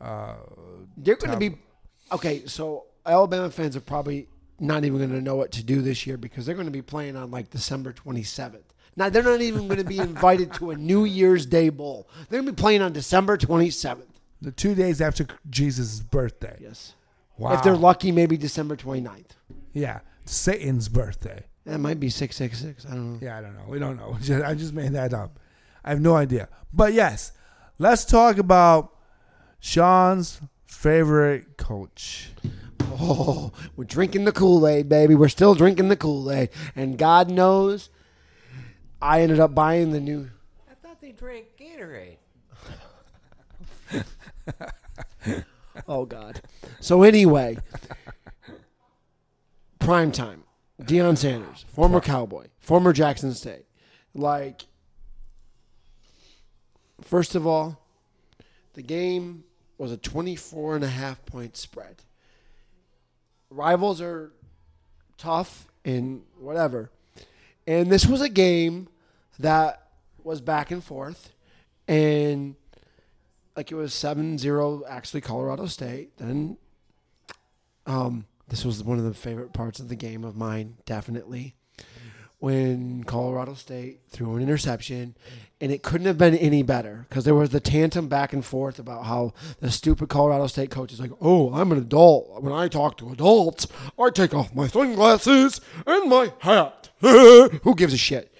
Uh, 0.00 0.34
They're 0.96 1.14
going 1.16 1.38
to 1.38 1.48
Top. 1.48 1.54
be 1.54 1.58
okay. 2.12 2.46
So 2.46 2.86
Alabama 3.06 3.48
fans 3.50 3.76
are 3.76 3.80
probably 3.80 4.28
not 4.58 4.84
even 4.84 4.98
going 4.98 5.10
to 5.10 5.20
know 5.20 5.36
what 5.36 5.52
to 5.52 5.62
do 5.62 5.82
this 5.82 6.06
year 6.06 6.16
because 6.16 6.46
they're 6.46 6.54
going 6.54 6.66
to 6.66 6.72
be 6.72 6.82
playing 6.82 7.16
on 7.16 7.30
like 7.30 7.50
December 7.50 7.92
27th. 7.92 8.62
Now 8.96 9.10
they're 9.10 9.22
not 9.22 9.42
even 9.42 9.68
going 9.68 9.78
to 9.78 9.84
be 9.84 9.98
invited 9.98 10.54
to 10.54 10.70
a 10.70 10.76
New 10.76 11.04
Year's 11.04 11.44
Day 11.44 11.68
bowl. 11.68 12.08
They're 12.28 12.40
going 12.40 12.46
to 12.46 12.52
be 12.52 12.60
playing 12.60 12.82
on 12.82 12.92
December 12.92 13.36
27th. 13.36 14.06
the 14.40 14.52
two 14.52 14.74
days 14.74 15.00
after 15.00 15.26
Jesus' 15.50 16.00
birthday. 16.00 16.56
Yes. 16.60 16.94
Wow. 17.36 17.52
If 17.52 17.62
they're 17.62 17.76
lucky, 17.76 18.12
maybe 18.12 18.38
December 18.38 18.76
29th. 18.76 19.32
yeah, 19.74 20.00
Satan's 20.24 20.88
birthday. 20.88 21.44
That 21.66 21.78
might 21.78 22.00
be 22.00 22.08
666. 22.08 22.86
I 22.90 22.94
don't 22.94 23.14
know. 23.14 23.18
Yeah, 23.20 23.36
I 23.36 23.40
don't 23.42 23.54
know. 23.54 23.64
We 23.68 23.78
don't 23.78 23.96
know. 23.96 24.16
I 24.46 24.54
just 24.54 24.72
made 24.72 24.92
that 24.92 25.12
up. 25.12 25.38
I 25.84 25.90
have 25.90 26.00
no 26.00 26.16
idea. 26.16 26.48
But 26.72 26.94
yes, 26.94 27.32
let's 27.78 28.04
talk 28.04 28.38
about 28.38 28.94
Sean's 29.60 30.40
favorite 30.64 31.56
coach. 31.58 32.30
Oh, 32.98 33.52
we're 33.76 33.84
drinking 33.84 34.24
the 34.24 34.32
Kool 34.32 34.66
Aid, 34.66 34.88
baby. 34.88 35.14
We're 35.14 35.28
still 35.28 35.54
drinking 35.54 35.88
the 35.88 35.96
Kool 35.96 36.30
Aid. 36.30 36.50
And 36.74 36.96
God 36.96 37.30
knows 37.30 37.90
I 39.02 39.20
ended 39.20 39.38
up 39.38 39.54
buying 39.54 39.92
the 39.92 40.00
new. 40.00 40.30
I 40.70 40.74
thought 40.74 41.00
they 41.00 41.12
drank 41.12 41.46
Gatorade. 41.58 42.16
Oh, 45.88 46.04
God. 46.06 46.40
So, 46.80 47.02
anyway, 47.02 47.58
prime 49.78 50.10
time. 50.12 50.44
Deion 50.80 51.16
Sanders, 51.16 51.64
former 51.68 52.00
Cowboy, 52.00 52.46
former 52.58 52.92
Jackson 52.92 53.32
State. 53.32 53.64
Like, 54.14 54.66
first 57.00 57.34
of 57.34 57.46
all, 57.46 57.80
the 58.74 58.82
game 58.82 59.44
was 59.78 59.90
a 59.90 59.96
24 59.96 60.76
and 60.76 60.84
a 60.84 60.88
half 60.88 61.24
point 61.24 61.56
spread. 61.56 62.02
Rivals 63.56 64.00
are 64.00 64.32
tough 65.16 65.68
and 65.84 66.22
whatever. 66.38 66.90
And 67.66 67.90
this 67.90 68.06
was 68.06 68.20
a 68.20 68.28
game 68.28 68.88
that 69.38 69.88
was 70.22 70.40
back 70.40 70.70
and 70.70 70.84
forth. 70.84 71.32
And 71.88 72.56
like 73.56 73.72
it 73.72 73.74
was 73.74 73.92
7-0 73.92 74.82
actually 74.88 75.20
Colorado 75.22 75.66
State. 75.66 76.16
Then 76.18 76.58
um 77.86 78.26
this 78.48 78.64
was 78.64 78.84
one 78.84 78.98
of 78.98 79.04
the 79.04 79.14
favorite 79.14 79.52
parts 79.52 79.80
of 79.80 79.88
the 79.88 79.96
game 79.96 80.22
of 80.22 80.36
mine, 80.36 80.76
definitely. 80.84 81.56
When 82.38 83.04
Colorado 83.04 83.54
State 83.54 84.00
threw 84.10 84.36
an 84.36 84.42
interception, 84.42 85.16
and 85.58 85.72
it 85.72 85.82
couldn't 85.82 86.06
have 86.06 86.18
been 86.18 86.34
any 86.34 86.62
better 86.62 87.06
because 87.08 87.24
there 87.24 87.34
was 87.34 87.48
the 87.48 87.60
tantrum 87.60 88.08
back 88.08 88.34
and 88.34 88.44
forth 88.44 88.78
about 88.78 89.06
how 89.06 89.32
the 89.60 89.70
stupid 89.70 90.10
Colorado 90.10 90.46
State 90.46 90.70
coach 90.70 90.92
is 90.92 91.00
like, 91.00 91.12
"Oh, 91.20 91.54
I'm 91.54 91.72
an 91.72 91.78
adult. 91.78 92.42
When 92.42 92.52
I 92.52 92.68
talk 92.68 92.98
to 92.98 93.10
adults, 93.10 93.66
I 93.98 94.10
take 94.10 94.34
off 94.34 94.54
my 94.54 94.66
sunglasses 94.66 95.62
and 95.86 96.10
my 96.10 96.32
hat. 96.40 96.90
Who 97.00 97.74
gives 97.74 97.94
a 97.94 97.98
shit?" 97.98 98.32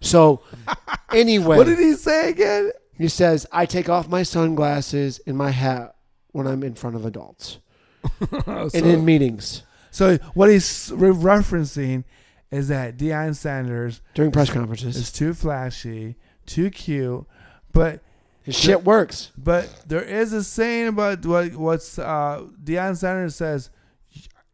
So, 0.00 0.42
anyway, 1.12 1.56
What 1.56 1.66
did 1.66 1.78
he 1.78 1.94
say 1.94 2.30
again? 2.30 2.72
he 2.98 3.08
says, 3.08 3.46
I 3.52 3.66
take 3.66 3.88
off 3.88 4.08
my 4.08 4.22
sunglasses 4.22 5.20
and 5.26 5.36
my 5.36 5.50
hat 5.50 5.94
when 6.32 6.46
I'm 6.46 6.62
in 6.62 6.74
front 6.74 6.96
of 6.96 7.04
adults 7.04 7.58
so, 8.44 8.68
and 8.74 8.86
in 8.86 9.04
meetings 9.04 9.62
so 9.90 10.16
what 10.34 10.50
he's 10.50 10.92
re- 10.94 11.10
referencing 11.10 12.04
is 12.50 12.68
that 12.68 12.96
Deion 12.96 13.34
Sanders 13.34 14.00
during 14.14 14.30
press 14.30 14.50
conferences. 14.50 14.96
is 14.96 15.12
too 15.12 15.34
flashy, 15.34 16.16
too 16.46 16.70
cute, 16.70 17.26
but 17.72 18.02
His 18.42 18.56
shit 18.56 18.84
works. 18.84 19.32
But 19.36 19.84
there 19.86 20.02
is 20.02 20.32
a 20.32 20.44
saying 20.44 20.88
about 20.88 21.24
what 21.26 21.54
what's 21.56 21.98
uh, 21.98 22.46
Deion 22.62 22.96
Sanders 22.96 23.36
says. 23.36 23.70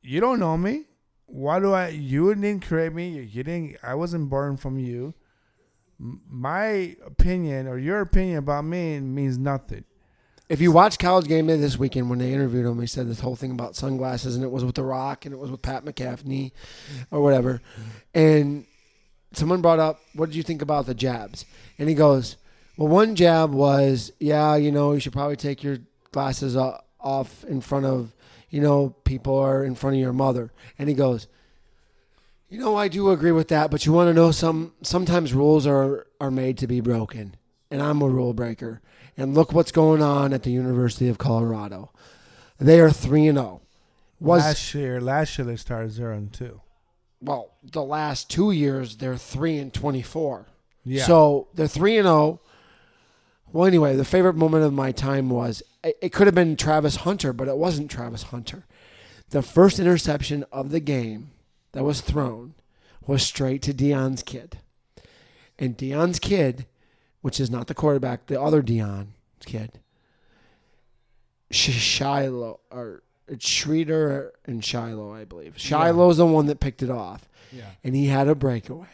You 0.05 0.20
don't 0.20 0.40
know 0.40 0.57
me. 0.57 0.86
Why 1.26 1.61
do 1.61 1.72
I? 1.72 1.88
You 1.88 2.34
didn't 2.34 2.66
create 2.66 2.93
me. 2.93 3.11
You, 3.11 3.22
you 3.22 3.43
didn't. 3.43 3.76
I 3.82 3.95
wasn't 3.95 4.28
born 4.28 4.57
from 4.57 4.78
you. 4.78 5.14
My 5.99 6.97
opinion 7.07 7.68
or 7.68 7.78
your 7.78 8.01
opinion 8.01 8.38
about 8.38 8.64
me 8.64 8.99
means 8.99 9.38
nothing. 9.38 9.84
If 10.53 10.61
you 10.61 10.70
watch 10.70 10.98
College 10.98 11.28
Game 11.28 11.46
Day 11.46 11.57
this 11.57 11.78
weekend 11.78 12.11
when 12.11 12.18
they 12.18 12.30
interviewed 12.30 12.66
him, 12.66 12.78
he 12.78 12.86
said 12.86 13.09
this 13.09 13.20
whole 13.20 13.36
thing 13.36 13.53
about 13.53 13.74
sunglasses 13.74 14.36
and 14.36 14.44
it 14.44 14.50
was 14.50 14.66
with 14.66 14.74
The 14.74 14.82
Rock 14.82 15.24
and 15.24 15.32
it 15.32 15.38
was 15.38 15.50
with 15.50 15.62
Pat 15.62 15.82
McCaffney 15.82 16.53
or 17.11 17.22
whatever. 17.22 17.62
And 18.12 18.66
someone 19.32 19.62
brought 19.62 19.78
up, 19.78 20.00
What 20.14 20.26
did 20.26 20.36
you 20.36 20.42
think 20.42 20.61
about 20.61 20.84
the 20.84 20.92
jabs? 20.92 21.46
And 21.78 21.88
he 21.88 21.94
goes, 21.94 22.36
Well, 22.76 22.88
one 22.88 23.16
jab 23.16 23.55
was, 23.55 24.12
Yeah, 24.18 24.57
you 24.57 24.70
know, 24.70 24.92
you 24.92 25.00
should 25.00 25.14
probably 25.14 25.36
take 25.36 25.62
your 25.62 25.78
glasses 26.11 26.55
off 26.55 27.44
in 27.44 27.62
front 27.62 27.86
of, 27.86 28.14
you 28.50 28.61
know, 28.61 28.90
people 29.05 29.32
or 29.32 29.64
in 29.64 29.74
front 29.74 29.96
of 29.96 30.00
your 30.03 30.12
mother. 30.12 30.53
And 30.78 30.86
he 30.86 30.94
goes, 30.94 31.28
You 32.50 32.59
know, 32.59 32.76
I 32.76 32.88
do 32.88 33.11
agree 33.11 33.32
with 33.32 33.48
that, 33.48 33.70
but 33.70 33.86
you 33.86 33.92
want 33.94 34.11
to 34.11 34.14
know 34.14 34.30
some 34.30 34.74
sometimes 34.82 35.32
rules 35.32 35.66
are 35.66 36.07
are 36.20 36.30
made 36.30 36.59
to 36.59 36.66
be 36.66 36.82
broken. 36.82 37.36
And 37.70 37.80
I'm 37.80 38.03
a 38.03 38.07
rule 38.07 38.34
breaker. 38.34 38.82
And 39.17 39.35
look 39.35 39.53
what's 39.53 39.73
going 39.73 40.03
on 40.03 40.33
at 40.33 40.43
the 40.43 40.51
University 40.51 41.09
of 41.09 41.19
Colorado. 41.19 41.91
They 42.59 42.81
are 42.81 42.91
3 42.91 43.29
and 43.29 43.39
0. 43.39 43.61
Was 44.21 44.43
last 44.43 44.75
year, 44.75 45.01
last 45.01 45.37
year 45.37 45.45
they 45.47 45.57
started 45.57 45.91
zero 45.93 46.17
and 46.17 46.33
two. 46.33 46.61
well, 47.21 47.55
the 47.63 47.83
last 47.83 48.31
2 48.31 48.53
years 48.53 48.97
they're 48.97 49.17
3 49.17 49.59
and 49.59 49.75
24. 49.75 50.47
Yeah. 50.85 51.05
So, 51.05 51.49
they're 51.55 51.67
3 51.69 51.99
and 51.99 52.07
0. 52.07 52.41
Well, 53.53 53.67
anyway, 53.67 53.97
the 53.97 54.05
favorite 54.05 54.37
moment 54.37 54.65
of 54.65 54.73
my 54.73 54.93
time 54.93 55.29
was 55.29 55.63
it, 55.85 55.97
it 56.01 56.13
could 56.13 56.27
have 56.27 56.35
been 56.35 56.57
Travis 56.57 56.97
Hunter, 56.97 57.33
but 57.33 57.49
it 57.49 57.57
wasn't 57.57 57.91
Travis 57.91 58.25
Hunter. 58.25 58.65
The 59.31 59.43
first 59.43 59.79
interception 59.79 60.45
of 60.53 60.71
the 60.71 60.81
game 60.81 61.33
that 61.73 61.85
was 61.85 62.01
thrown 62.01 62.55
was 63.07 63.23
straight 63.23 63.61
to 63.63 63.75
Deion's 63.75 64.23
kid. 64.23 64.59
And 65.59 65.77
Deion's 65.77 66.19
kid, 66.19 66.67
which 67.23 67.41
is 67.41 67.51
not 67.51 67.66
the 67.66 67.75
quarterback, 67.75 68.27
the 68.27 68.41
other 68.41 68.62
Deion 68.62 69.09
kid, 69.47 69.81
Sh- 71.51 71.70
Shiloh, 71.70 72.61
or 72.70 73.03
it's 73.27 73.49
Schreeder 73.49 74.33
and 74.45 74.64
Shiloh, 74.64 75.14
I 75.14 75.25
believe. 75.25 75.55
Shiloh's 75.57 76.18
the 76.18 76.27
one 76.27 76.47
that 76.47 76.61
picked 76.61 76.83
it 76.83 76.91
off 76.91 77.29
yeah. 77.53 77.70
and 77.85 77.95
he 77.95 78.07
had 78.07 78.29
a 78.29 78.35
breakaway. 78.35 78.87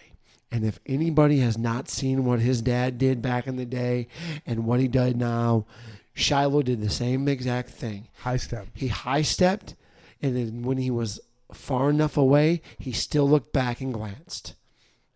And 0.50 0.64
if 0.64 0.80
anybody 0.86 1.40
has 1.40 1.58
not 1.58 1.88
seen 1.88 2.24
what 2.24 2.40
his 2.40 2.62
dad 2.62 2.96
did 2.96 3.20
back 3.20 3.46
in 3.46 3.56
the 3.56 3.66
day 3.66 4.08
and 4.46 4.64
what 4.64 4.80
he 4.80 4.88
does 4.88 5.14
now, 5.14 5.66
Shiloh 6.14 6.62
did 6.62 6.80
the 6.80 6.90
same 6.90 7.28
exact 7.28 7.68
thing. 7.70 8.08
High 8.20 8.38
step. 8.38 8.66
He 8.72 8.88
high 8.88 9.22
stepped, 9.22 9.74
and 10.22 10.34
then 10.34 10.62
when 10.62 10.78
he 10.78 10.90
was 10.90 11.20
far 11.52 11.90
enough 11.90 12.16
away, 12.16 12.62
he 12.78 12.92
still 12.92 13.28
looked 13.28 13.52
back 13.52 13.80
and 13.80 13.92
glanced. 13.92 14.54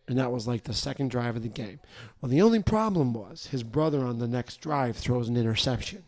And 0.09 0.19
that 0.19 0.33
was 0.33 0.47
like 0.49 0.65
the 0.65 0.75
second 0.75 1.11
drive 1.11 1.37
of 1.37 1.43
the 1.43 1.49
game. 1.49 1.81
Well, 2.21 2.29
the 2.29 2.43
only 2.43 2.61
problem 2.63 3.13
was 3.13 3.47
his 3.47 3.63
brother 3.63 4.01
on 4.01 4.19
the 4.19 4.27
next 4.29 4.61
drive 4.61 4.97
throws 4.97 5.29
an 5.29 5.37
interception, 5.37 6.03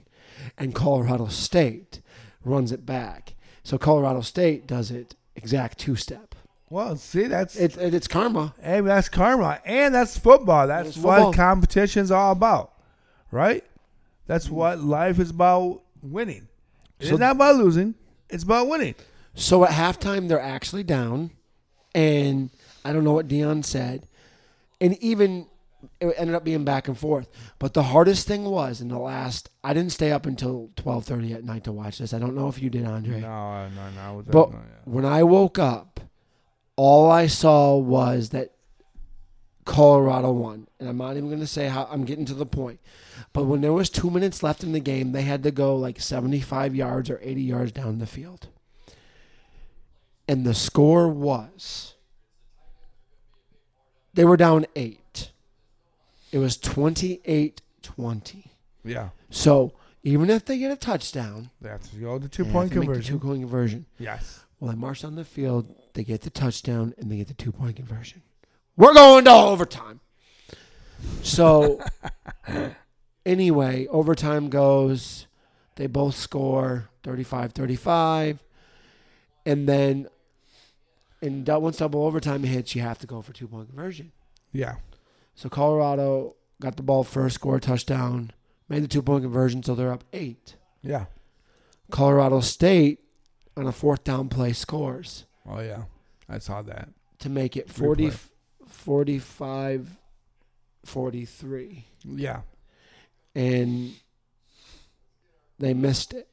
and 0.59 0.75
Colorado 0.75 1.27
State 1.29 2.01
runs 2.45 2.73
it 2.73 2.85
back. 2.85 3.35
So 3.63 3.79
Colorado 3.79 4.21
State 4.21 4.67
does 4.67 4.91
it 4.91 5.15
exact 5.37 5.79
two 5.79 5.97
step. 5.97 6.35
Well, 6.71 6.97
see, 6.97 7.25
that's 7.29 7.57
It, 7.57 7.77
it, 7.77 7.95
it's 7.95 8.09
karma. 8.09 8.55
hey, 8.61 8.81
that's 8.81 9.09
karma, 9.09 9.61
and 9.65 9.95
that's 9.95 10.19
football. 10.19 10.67
That's 10.67 10.89
It's 10.91 10.99
what 10.99 11.17
football. 11.17 11.33
competition's 11.33 12.11
all 12.11 12.33
about, 12.33 12.73
right? 13.31 13.63
That's 14.27 14.47
mm-hmm. 14.47 14.55
what 14.57 14.81
life 14.81 15.19
is 15.21 15.31
about. 15.31 15.83
Winning. 16.03 16.49
It's 17.01 17.11
So- 17.11 17.17
not 17.17 17.37
about 17.37 17.57
losing. 17.57 17.95
It's 18.29 18.43
about 18.43 18.69
winning. 18.69 18.95
So 19.35 19.65
at 19.65 19.71
halftime, 19.71 20.29
they're 20.29 20.41
actually 20.41 20.83
down, 20.83 21.31
and 21.95 22.51
I 22.85 22.93
don't 22.93 23.05
know 23.05 23.13
what 23.13 23.29
Deion 23.29 23.65
said, 23.65 24.07
and 24.81 24.97
even 25.03 25.47
it 26.01 26.15
ended 26.17 26.35
up 26.35 26.45
being 26.45 26.65
back 26.65 26.89
and 26.89 26.99
forth. 26.99 27.29
But 27.59 27.75
the 27.75 27.85
hardest 27.85 28.27
thing 28.27 28.45
was 28.45 28.81
in 28.81 28.89
the 28.89 28.99
last. 28.99 29.51
I 29.63 29.75
didn't 29.75 29.93
stay 29.93 30.13
up 30.13 30.27
until 30.27 30.71
twelve 30.77 31.05
thirty 31.05 31.33
at 31.33 31.45
night 31.45 31.65
to 31.65 31.73
watch 31.73 31.99
this. 31.99 32.15
I 32.15 32.19
don't 32.19 32.35
know 32.35 32.49
if 32.49 32.61
you 32.61 32.71
did, 32.71 32.85
Andre. 32.85 33.21
No, 33.21 33.69
no, 33.69 33.91
no. 33.91 34.25
But 34.27 34.51
yeah. 34.51 34.59
when 34.85 35.05
I 35.05 35.23
woke 35.23 35.59
up, 35.59 36.01
all 36.77 37.11
I 37.11 37.27
saw 37.27 37.77
was 37.77 38.31
that 38.31 38.55
Colorado 39.65 40.33
won. 40.33 40.69
And 40.79 40.89
I'm 40.89 40.99
not 40.99 41.17
even 41.17 41.29
going 41.29 41.41
to 41.41 41.47
say 41.47 41.69
how 41.69 41.89
I'm 41.91 42.05
getting 42.05 42.27
to 42.27 42.35
the 42.35 42.47
point. 42.47 42.81
But 43.33 43.45
when 43.45 43.61
there 43.61 43.73
was 43.73 43.91
two 43.91 44.11
minutes 44.11 44.43
left 44.43 44.63
in 44.63 44.73
the 44.73 44.81
game, 44.81 45.13
they 45.13 45.23
had 45.23 45.43
to 45.45 45.51
go 45.51 45.77
like 45.77 46.01
75 46.01 46.75
yards 46.75 47.11
or 47.11 47.21
80 47.23 47.43
yards 47.43 47.73
down 47.73 47.99
the 47.99 48.07
field. 48.07 48.49
And 50.29 50.45
the 50.45 50.55
score 50.55 51.09
was 51.09 51.94
they 54.15 54.25
were 54.25 54.37
down 54.37 54.67
eight. 54.77 55.31
It 56.33 56.39
was 56.39 56.57
28 56.57 57.61
20. 57.83 58.51
yeah, 58.85 59.11
So 59.31 59.73
even 60.03 60.31
if 60.31 60.45
they 60.45 60.59
get 60.59 60.71
a 60.73 60.77
touchdown, 60.77 61.51
that's 61.61 61.89
go 61.89 62.19
the 62.19 62.29
two 62.29 62.45
point 62.45 62.71
make 62.71 62.81
the 62.81 62.87
conversion. 62.87 63.15
two 63.15 63.19
point 63.27 63.41
conversion. 63.41 63.87
yes. 63.99 64.41
Well, 64.61 64.71
they 64.73 64.79
march 64.79 65.05
on 65.05 65.15
the 65.17 65.25
field, 65.25 65.75
they 65.93 66.03
get 66.05 66.23
the 66.23 66.31
touchdown, 66.31 66.95
and 66.99 67.11
they 67.11 67.17
get 67.17 67.29
the 67.29 67.35
two 67.35 67.53
point 67.53 67.77
conversion. 67.77 68.23
We're 68.77 68.95
going 68.95 69.25
to 69.27 69.31
overtime. 69.33 70.01
So, 71.23 71.81
anyway, 73.27 73.87
overtime 73.89 74.49
goes. 74.49 75.27
They 75.77 75.87
both 75.87 76.15
score 76.17 76.89
35 77.03 77.53
35. 77.53 78.39
And 79.47 79.69
then, 79.69 80.09
dou- 81.31 81.59
once 81.59 81.79
double 81.79 82.05
overtime 82.05 82.43
hits, 82.43 82.75
you 82.75 82.83
have 82.83 82.99
to 83.01 83.07
go 83.07 83.23
for 83.23 83.33
two 83.33 83.49
point 83.49 83.69
conversion. 83.69 84.13
Yeah. 84.53 84.77
So, 85.35 85.49
Colorado 85.49 86.37
got 86.61 86.77
the 86.77 86.83
ball 86.83 87.03
first, 87.05 87.35
scored 87.37 87.63
a 87.65 87.67
touchdown, 87.67 88.31
made 88.69 88.83
the 88.85 88.89
two 88.89 89.03
point 89.03 89.25
conversion, 89.25 89.63
so 89.63 89.75
they're 89.75 89.93
up 89.93 90.05
eight. 90.13 90.57
Yeah. 90.83 91.07
Colorado 91.91 92.41
State 92.41 93.01
on 93.57 93.67
a 93.67 93.73
fourth 93.73 94.05
down 94.05 94.29
play 94.29 94.53
scores 94.53 95.27
Oh 95.49 95.61
yeah. 95.61 95.85
I 96.29 96.39
saw 96.39 96.63
that. 96.63 96.89
to 97.21 97.29
make 97.29 97.57
it 97.57 97.69
40, 97.71 98.11
45 98.67 99.99
43. 100.85 101.85
Yeah. 102.05 102.41
And 103.35 103.93
they 105.59 105.75
missed 105.75 106.13
it. 106.15 106.29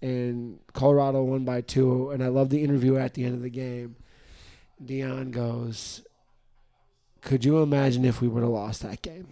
And 0.00 0.60
Colorado 0.72 1.22
won 1.24 1.44
by 1.44 1.60
two. 1.60 2.10
And 2.10 2.22
I 2.22 2.28
love 2.28 2.50
the 2.50 2.62
interview 2.62 2.96
at 2.96 3.14
the 3.14 3.24
end 3.24 3.34
of 3.34 3.42
the 3.42 3.50
game. 3.50 3.96
Deion 4.84 5.30
goes, 5.30 6.02
Could 7.22 7.44
you 7.44 7.62
imagine 7.62 8.04
if 8.04 8.20
we 8.20 8.28
would 8.28 8.42
have 8.42 8.52
lost 8.52 8.82
that 8.82 9.02
game? 9.02 9.28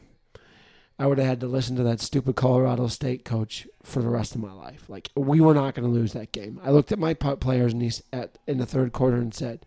I 0.99 1.07
would 1.07 1.18
have 1.18 1.26
had 1.26 1.40
to 1.40 1.47
listen 1.47 1.76
to 1.76 1.82
that 1.82 2.01
stupid 2.01 2.36
Colorado 2.36 2.86
State 2.88 3.22
coach 3.24 3.66
for 3.82 4.01
the 4.01 4.09
rest 4.09 4.34
of 4.34 4.40
my 4.40 4.53
life. 4.53 4.88
Like 4.88 5.11
we 5.14 5.40
were 5.40 5.53
not 5.53 5.74
going 5.74 5.86
to 5.86 5.92
lose 5.94 6.14
that 6.14 6.32
game. 6.32 6.59
I 6.64 6.70
looked 6.70 6.90
at 6.90 6.99
my 6.99 7.12
players 7.12 7.72
and 7.74 7.82
he's 7.82 8.03
at 8.14 8.38
in 8.47 8.59
the 8.59 8.66
third 8.66 8.92
quarter 8.94 9.18
and 9.18 9.34
said, 9.34 9.66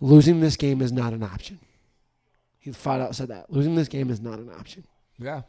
"Losing 0.00 0.38
this 0.40 0.56
game 0.56 0.80
is 0.80 0.92
not 0.92 1.12
an 1.12 1.24
option." 1.24 1.58
He 2.60 2.70
flat 2.70 3.00
out 3.00 3.16
said 3.16 3.28
that 3.28 3.50
losing 3.52 3.74
this 3.74 3.88
game 3.88 4.10
is 4.10 4.20
not 4.20 4.38
an 4.38 4.48
option, 4.56 4.84
Yeah. 5.18 5.42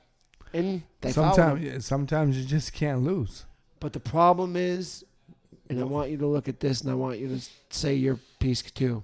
and 0.54 0.82
they 1.02 1.12
fouled 1.14 1.38
him. 1.38 1.44
Sometimes 1.44 1.64
yeah, 1.64 1.80
sometimes 1.80 2.38
you 2.40 2.46
just 2.46 2.74
can't 2.74 3.04
lose. 3.04 3.46
But 3.80 3.94
the 3.94 4.00
problem 4.00 4.56
is, 4.56 5.06
and 5.70 5.80
I 5.80 5.84
want 5.84 6.10
you 6.10 6.18
to 6.18 6.26
look 6.26 6.48
at 6.50 6.60
this 6.60 6.82
and 6.82 6.90
I 6.90 6.96
want 6.96 7.20
you 7.20 7.28
to 7.28 7.40
say 7.70 7.94
your 7.94 8.18
piece 8.40 8.64
too. 8.64 9.04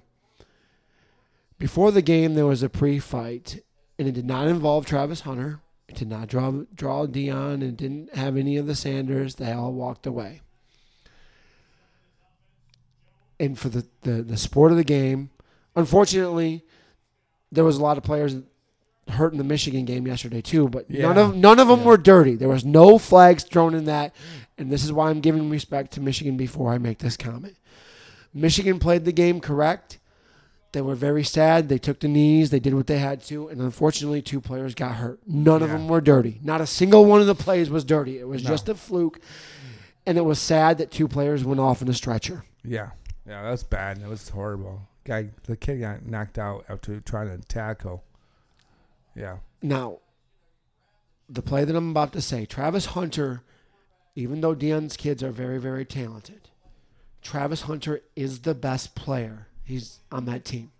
Before 1.60 1.92
the 1.92 2.00
game, 2.02 2.34
there 2.34 2.46
was 2.46 2.62
a 2.62 2.70
pre 2.70 2.98
fight, 2.98 3.62
and 3.98 4.08
it 4.08 4.12
did 4.12 4.24
not 4.24 4.48
involve 4.48 4.86
Travis 4.86 5.20
Hunter. 5.20 5.60
It 5.88 5.96
did 5.96 6.08
not 6.08 6.26
draw, 6.26 6.62
draw 6.74 7.06
Deion, 7.06 7.54
and 7.54 7.62
it 7.62 7.76
didn't 7.76 8.14
have 8.16 8.36
any 8.36 8.56
of 8.56 8.66
the 8.66 8.74
Sanders. 8.74 9.34
They 9.34 9.52
all 9.52 9.72
walked 9.74 10.06
away. 10.06 10.40
And 13.38 13.58
for 13.58 13.68
the, 13.68 13.86
the, 14.02 14.22
the 14.22 14.36
sport 14.36 14.70
of 14.70 14.78
the 14.78 14.84
game, 14.84 15.30
unfortunately, 15.76 16.64
there 17.52 17.64
was 17.64 17.76
a 17.76 17.82
lot 17.82 17.96
of 17.98 18.04
players 18.04 18.36
hurt 19.08 19.32
in 19.32 19.38
the 19.38 19.44
Michigan 19.44 19.84
game 19.84 20.06
yesterday 20.06 20.40
too, 20.40 20.68
but 20.68 20.88
none 20.88 21.18
of 21.18 21.34
none 21.36 21.58
of 21.58 21.68
them 21.68 21.80
Yeah. 21.80 21.86
were 21.86 21.96
dirty. 21.96 22.36
There 22.36 22.48
was 22.48 22.64
no 22.64 22.96
flags 22.98 23.44
thrown 23.44 23.74
in 23.74 23.84
that, 23.86 24.14
and 24.56 24.70
this 24.70 24.84
is 24.84 24.92
why 24.92 25.10
I'm 25.10 25.20
giving 25.20 25.50
respect 25.50 25.92
to 25.92 26.00
Michigan 26.00 26.36
before 26.36 26.72
I 26.72 26.78
make 26.78 26.98
this 26.98 27.16
comment. 27.16 27.56
Michigan 28.32 28.78
played 28.78 29.04
the 29.04 29.12
game 29.12 29.40
correct. 29.40 29.98
They 30.72 30.80
were 30.82 30.94
very 30.94 31.24
sad. 31.24 31.68
They 31.68 31.78
took 31.78 31.98
the 32.00 32.06
knees. 32.08 32.50
They 32.50 32.60
did 32.60 32.74
what 32.74 32.86
they 32.86 32.98
had 32.98 33.22
to, 33.24 33.48
and 33.48 33.60
unfortunately, 33.60 34.22
two 34.22 34.40
players 34.40 34.74
got 34.74 34.96
hurt. 34.96 35.20
None 35.26 35.62
of 35.62 35.70
them 35.70 35.88
were 35.88 36.00
dirty. 36.00 36.38
Not 36.44 36.60
a 36.60 36.66
single 36.66 37.04
one 37.04 37.20
of 37.20 37.26
the 37.26 37.34
plays 37.34 37.68
was 37.70 37.84
dirty. 37.84 38.18
It 38.18 38.28
was 38.28 38.44
No. 38.44 38.50
just 38.50 38.68
a 38.68 38.74
fluke, 38.76 39.20
and 40.06 40.16
it 40.16 40.24
was 40.24 40.38
sad 40.38 40.78
that 40.78 40.92
two 40.92 41.08
players 41.08 41.44
went 41.44 41.58
off 41.60 41.82
in 41.82 41.88
a 41.88 41.94
stretcher. 41.94 42.44
Yeah. 42.64 42.90
Yeah, 43.26 43.42
that 43.42 43.50
was 43.50 43.64
bad. 43.64 44.00
That 44.00 44.08
was 44.08 44.28
horrible. 44.28 44.82
Guy, 45.04 45.30
the 45.44 45.56
kid 45.56 45.80
got 45.80 46.06
knocked 46.06 46.38
out 46.38 46.64
after 46.68 47.00
trying 47.00 47.28
to 47.36 47.38
tackle. 47.48 48.04
Yeah. 49.16 49.38
Now, 49.62 49.98
the 51.28 51.42
play 51.42 51.64
that 51.64 51.74
I'm 51.74 51.90
about 51.90 52.12
to 52.12 52.20
say, 52.20 52.46
Travis 52.46 52.86
Hunter, 52.86 53.42
even 54.14 54.40
though 54.40 54.54
Deion's 54.54 54.96
kids 54.96 55.22
are 55.22 55.30
very, 55.30 55.58
very 55.58 55.84
talented, 55.84 56.48
Travis 57.22 57.62
Hunter 57.62 58.02
is 58.14 58.40
the 58.40 58.54
best 58.54 58.94
player. 58.94 59.48
He's 59.70 60.00
on 60.10 60.24
that 60.24 60.44
team. 60.44 60.72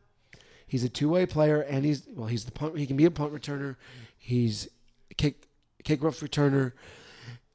He's 0.67 0.83
a 0.83 0.89
two-way 0.89 1.25
player, 1.27 1.61
and 1.61 1.85
he's 1.85 2.03
well. 2.09 2.27
He's 2.27 2.45
the 2.45 2.51
punt. 2.51 2.77
He 2.77 2.87
can 2.87 2.97
be 2.97 3.05
a 3.05 3.11
punt 3.11 3.33
returner. 3.33 3.77
He's 4.19 4.69
kick 5.17 5.47
kick 5.85 6.03
rough 6.03 6.19
returner, 6.19 6.73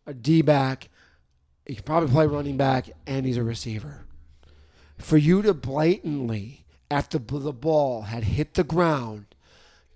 a 0.08 0.14
D 0.14 0.42
back. 0.42 0.90
He 1.66 1.76
can 1.76 1.84
probably 1.84 2.10
play 2.10 2.26
running 2.26 2.56
back, 2.56 2.90
and 3.06 3.26
he's 3.26 3.38
a 3.38 3.44
receiver. 3.44 4.06
For 4.98 5.18
you 5.18 5.42
to 5.42 5.54
blatantly, 5.54 6.64
after 6.90 7.18
the 7.18 7.52
ball 7.52 8.04
had 8.04 8.24
hit 8.24 8.54
the 8.54 8.64
ground, 8.64 9.26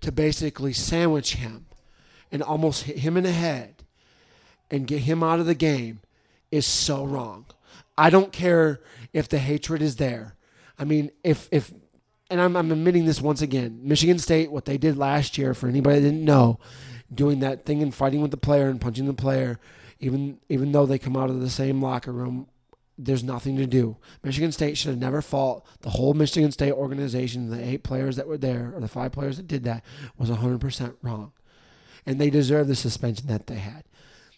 to 0.02 0.12
basically 0.12 0.74
sandwich 0.74 1.36
him 1.36 1.66
and 2.30 2.42
almost 2.42 2.82
hit 2.84 2.98
him 2.98 3.16
in 3.16 3.24
the 3.24 3.32
head 3.32 3.76
and 4.70 4.86
get 4.86 5.00
him 5.00 5.22
out 5.22 5.40
of 5.40 5.46
the 5.46 5.54
game 5.54 6.00
is 6.50 6.66
so 6.66 7.04
wrong. 7.04 7.46
I 7.96 8.10
don't 8.10 8.32
care 8.32 8.80
if 9.12 9.28
the 9.28 9.38
hatred 9.38 9.80
is 9.80 9.96
there. 9.96 10.34
I 10.80 10.84
mean, 10.84 11.10
if 11.22 11.46
if 11.52 11.72
and 12.30 12.40
I'm, 12.40 12.56
I'm 12.56 12.72
admitting 12.72 13.04
this 13.04 13.20
once 13.20 13.42
again, 13.42 13.80
Michigan 13.82 14.18
State, 14.18 14.50
what 14.50 14.64
they 14.64 14.78
did 14.78 14.96
last 14.96 15.36
year, 15.36 15.52
for 15.52 15.68
anybody 15.68 16.00
that 16.00 16.10
didn't 16.10 16.24
know, 16.24 16.58
doing 17.12 17.40
that 17.40 17.66
thing 17.66 17.82
and 17.82 17.94
fighting 17.94 18.22
with 18.22 18.30
the 18.30 18.36
player 18.36 18.68
and 18.68 18.80
punching 18.80 19.06
the 19.06 19.12
player, 19.12 19.60
even 19.98 20.38
even 20.48 20.72
though 20.72 20.86
they 20.86 20.98
come 20.98 21.16
out 21.16 21.28
of 21.28 21.40
the 21.40 21.50
same 21.50 21.82
locker 21.82 22.12
room, 22.12 22.48
there's 22.96 23.22
nothing 23.22 23.56
to 23.58 23.66
do. 23.66 23.98
Michigan 24.22 24.52
State 24.52 24.78
should 24.78 24.90
have 24.90 24.98
never 24.98 25.20
fought. 25.20 25.66
The 25.82 25.90
whole 25.90 26.14
Michigan 26.14 26.50
State 26.50 26.72
organization, 26.72 27.50
the 27.50 27.62
eight 27.62 27.82
players 27.82 28.16
that 28.16 28.26
were 28.26 28.38
there, 28.38 28.72
or 28.74 28.80
the 28.80 28.88
five 28.88 29.12
players 29.12 29.36
that 29.36 29.46
did 29.46 29.64
that, 29.64 29.84
was 30.16 30.30
100% 30.30 30.96
wrong. 31.02 31.32
And 32.06 32.18
they 32.18 32.30
deserve 32.30 32.68
the 32.68 32.74
suspension 32.74 33.26
that 33.26 33.46
they 33.46 33.56
had. 33.56 33.84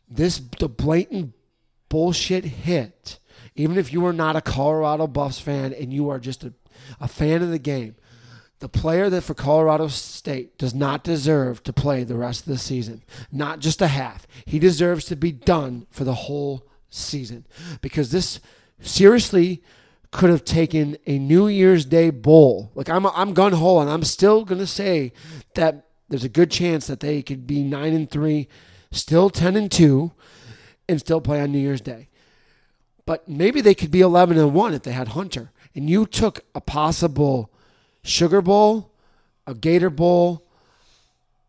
This, 0.09 0.40
the 0.59 0.68
blatant 0.68 1.34
bullshit 1.88 2.45
hit, 2.45 3.18
even 3.55 3.78
if 3.78 3.93
you 3.93 4.05
are 4.07 4.12
not 4.12 4.36
a 4.36 4.40
Colorado 4.40 5.07
Buffs 5.07 5.38
fan 5.38 5.72
and 5.72 5.93
you 5.93 6.09
are 6.09 6.18
just 6.18 6.45
a, 6.45 6.53
a 7.01 7.09
fan 7.09 7.43
of 7.43 7.51
the 7.51 7.59
game, 7.59 7.97
the 8.61 8.68
player 8.68 9.11
that 9.11 9.22
for 9.22 9.34
Colorado 9.34 9.88
State 9.88 10.57
does 10.57 10.72
not 10.72 11.03
deserve 11.03 11.64
to 11.64 11.72
play 11.72 12.05
the 12.05 12.14
rest 12.14 12.43
of 12.43 12.47
the 12.47 12.59
season, 12.59 13.03
not 13.32 13.59
just 13.59 13.82
a 13.82 13.88
half. 13.88 14.26
He 14.45 14.61
deserves 14.61 15.05
to 15.07 15.16
be 15.16 15.32
done 15.32 15.86
for 15.90 16.05
the 16.05 16.14
whole 16.14 16.68
season 16.88 17.45
because 17.80 18.12
this 18.12 18.38
seriously 18.80 19.62
could 20.12 20.30
have 20.30 20.45
taken 20.45 20.97
a 21.07 21.18
New 21.18 21.49
Year's 21.49 21.84
Day 21.84 22.11
bowl. 22.11 22.70
Like 22.74 22.88
I'm, 22.88 23.07
I'm 23.07 23.34
gun 23.34 23.53
ho, 23.53 23.80
and 23.80 23.90
I'm 23.90 24.05
still 24.05 24.45
gonna 24.45 24.66
say 24.66 25.12
that 25.55 25.88
there's 26.09 26.22
a 26.22 26.28
good 26.28 26.51
chance 26.51 26.86
that 26.86 27.01
they 27.01 27.22
could 27.22 27.47
be 27.47 27.64
nine 27.64 27.95
and 27.95 28.09
three, 28.09 28.47
still 28.93 29.30
ten 29.30 29.57
and 29.57 29.72
two, 29.72 30.12
and 30.88 31.01
still 31.01 31.20
play 31.20 31.40
on 31.40 31.51
New 31.51 31.59
Year's 31.59 31.80
Day. 31.80 32.11
But 33.12 33.28
maybe 33.28 33.60
they 33.60 33.74
could 33.74 33.90
be 33.90 34.00
eleven 34.00 34.38
and 34.38 34.54
one 34.54 34.72
if 34.72 34.84
they 34.84 34.92
had 34.92 35.08
Hunter, 35.08 35.52
and 35.74 35.90
you 35.90 36.06
took 36.06 36.46
a 36.54 36.62
possible 36.62 37.52
Sugar 38.02 38.40
Bowl, 38.40 38.90
a 39.46 39.52
Gator 39.52 39.90
Bowl, 39.90 40.46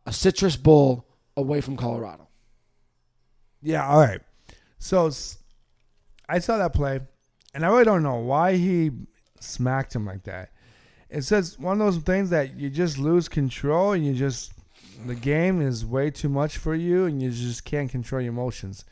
a 0.06 0.12
Citrus 0.12 0.58
Bowl 0.58 1.06
away 1.38 1.62
from 1.62 1.78
Colorado. 1.78 2.28
Yeah, 3.62 3.88
all 3.88 4.02
right. 4.02 4.20
So 4.78 5.10
I 6.28 6.40
saw 6.40 6.58
that 6.58 6.74
play, 6.74 7.00
and 7.54 7.66
I 7.66 7.70
really 7.70 7.86
don't 7.86 8.04
know 8.04 8.18
why 8.18 8.58
he 8.58 8.92
smacked 9.40 9.96
him 9.96 10.06
like 10.06 10.24
that. 10.24 10.52
It's 11.10 11.30
just 11.30 11.62
one 11.62 11.80
of 11.80 11.94
those 11.94 12.04
things 12.04 12.30
that 12.32 12.60
you 12.60 12.70
just 12.70 12.98
lose 12.98 13.30
control, 13.30 13.94
and 13.94 14.06
you 14.06 14.14
just 14.14 14.52
the 15.08 15.16
game 15.16 15.62
is 15.62 15.86
way 15.86 16.12
too 16.12 16.28
much 16.28 16.58
for 16.58 16.76
you, 16.76 17.06
and 17.06 17.24
you 17.24 17.32
just 17.32 17.64
can't 17.64 17.90
control 17.90 18.22
your 18.22 18.34
emotions. 18.34 18.84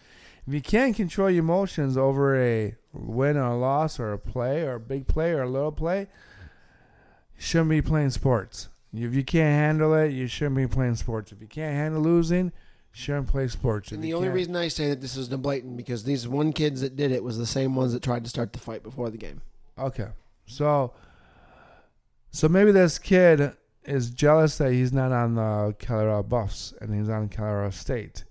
If 0.51 0.55
you 0.55 0.61
can't 0.61 0.93
control 0.93 1.29
your 1.29 1.45
emotions 1.45 1.95
over 1.95 2.35
a 2.35 2.75
win 2.91 3.37
or 3.37 3.51
a 3.51 3.57
loss 3.57 4.01
or 4.01 4.11
a 4.11 4.19
play 4.19 4.63
or 4.63 4.73
a 4.73 4.79
big 4.81 5.07
play 5.07 5.31
or 5.31 5.43
a 5.43 5.49
little 5.49 5.71
play, 5.71 6.09
you 7.37 7.41
shouldn't 7.41 7.69
be 7.69 7.81
playing 7.81 8.09
sports. 8.09 8.67
If 8.93 9.15
you 9.15 9.23
can't 9.23 9.55
handle 9.55 9.93
it, 9.93 10.11
you 10.11 10.27
shouldn't 10.27 10.57
be 10.57 10.67
playing 10.67 10.95
sports. 10.95 11.31
If 11.31 11.39
you 11.39 11.47
can't 11.47 11.73
handle 11.73 12.01
losing, 12.01 12.51
shouldn't 12.91 13.27
play 13.27 13.47
sports. 13.47 13.93
And 13.93 14.03
the 14.03 14.13
only 14.13 14.25
can't- 14.27 14.35
reason 14.35 14.57
I 14.57 14.67
say 14.67 14.89
that 14.89 14.99
this 14.99 15.15
is 15.15 15.29
the 15.29 15.37
blatant 15.37 15.77
because 15.77 16.03
these 16.03 16.27
one 16.27 16.51
kids 16.51 16.81
that 16.81 16.97
did 16.97 17.13
it 17.13 17.23
was 17.23 17.37
the 17.37 17.45
same 17.45 17.73
ones 17.73 17.93
that 17.93 18.03
tried 18.03 18.25
to 18.25 18.29
start 18.29 18.51
the 18.51 18.59
fight 18.59 18.83
before 18.83 19.09
the 19.09 19.17
game. 19.17 19.39
Okay. 19.79 20.09
So 20.47 20.91
so 22.29 22.49
maybe 22.49 22.73
this 22.73 22.99
kid 22.99 23.53
is 23.85 24.09
jealous 24.09 24.57
that 24.57 24.73
he's 24.73 24.91
not 24.91 25.13
on 25.13 25.35
the 25.35 25.77
Colorado 25.79 26.23
Buffs 26.23 26.73
and 26.81 26.93
he's 26.93 27.07
on 27.07 27.29
Colorado 27.29 27.69
State. 27.69 28.25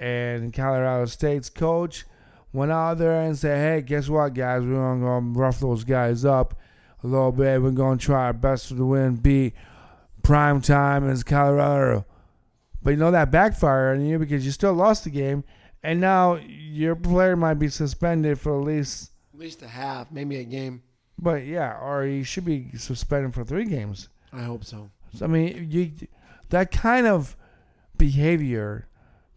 And 0.00 0.52
Colorado 0.52 1.04
State's 1.04 1.50
coach 1.50 2.06
went 2.52 2.72
out 2.72 2.98
there 2.98 3.20
and 3.20 3.38
said, 3.38 3.58
Hey, 3.58 3.82
guess 3.82 4.08
what 4.08 4.34
guys, 4.34 4.62
we're 4.62 4.72
gonna 4.74 5.20
rough 5.38 5.60
those 5.60 5.84
guys 5.84 6.24
up 6.24 6.58
a 7.04 7.06
little 7.06 7.32
bit. 7.32 7.60
We're 7.62 7.70
gonna 7.70 7.98
try 7.98 8.24
our 8.24 8.32
best 8.32 8.68
to 8.68 8.86
win, 8.86 9.16
beat 9.16 9.54
prime 10.22 10.60
time 10.62 11.08
as 11.08 11.22
Colorado. 11.22 12.06
But 12.82 12.92
you 12.92 12.96
know 12.96 13.10
that 13.10 13.30
backfired 13.30 13.98
on 13.98 14.06
you 14.06 14.18
because 14.18 14.44
you 14.44 14.52
still 14.52 14.72
lost 14.72 15.04
the 15.04 15.10
game 15.10 15.44
and 15.82 16.00
now 16.00 16.36
your 16.36 16.96
player 16.96 17.36
might 17.36 17.54
be 17.54 17.68
suspended 17.68 18.38
for 18.38 18.58
at 18.58 18.64
least 18.64 19.12
At 19.34 19.40
least 19.40 19.62
a 19.62 19.68
half, 19.68 20.10
maybe 20.10 20.36
a 20.36 20.44
game. 20.44 20.82
But 21.18 21.44
yeah, 21.44 21.78
or 21.78 22.04
he 22.04 22.22
should 22.22 22.46
be 22.46 22.70
suspended 22.76 23.34
for 23.34 23.44
three 23.44 23.66
games. 23.66 24.08
I 24.32 24.42
hope 24.42 24.64
so. 24.64 24.90
I 25.20 25.26
mean, 25.26 25.68
you 25.70 25.92
that 26.48 26.70
kind 26.70 27.06
of 27.06 27.36
behavior 27.98 28.86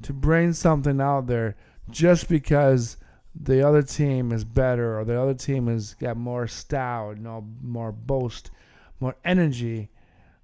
to 0.01 0.13
bring 0.13 0.53
something 0.53 0.99
out 0.99 1.27
there 1.27 1.55
just 1.89 2.27
because 2.27 2.97
the 3.35 3.67
other 3.67 3.81
team 3.81 4.31
is 4.31 4.43
better 4.43 4.99
or 4.99 5.05
the 5.05 5.19
other 5.19 5.33
team 5.33 5.67
has 5.67 5.93
got 5.95 6.17
more 6.17 6.47
style, 6.47 7.13
you 7.15 7.21
know, 7.21 7.45
more 7.61 7.91
boast, 7.91 8.51
more 8.99 9.15
energy. 9.25 9.89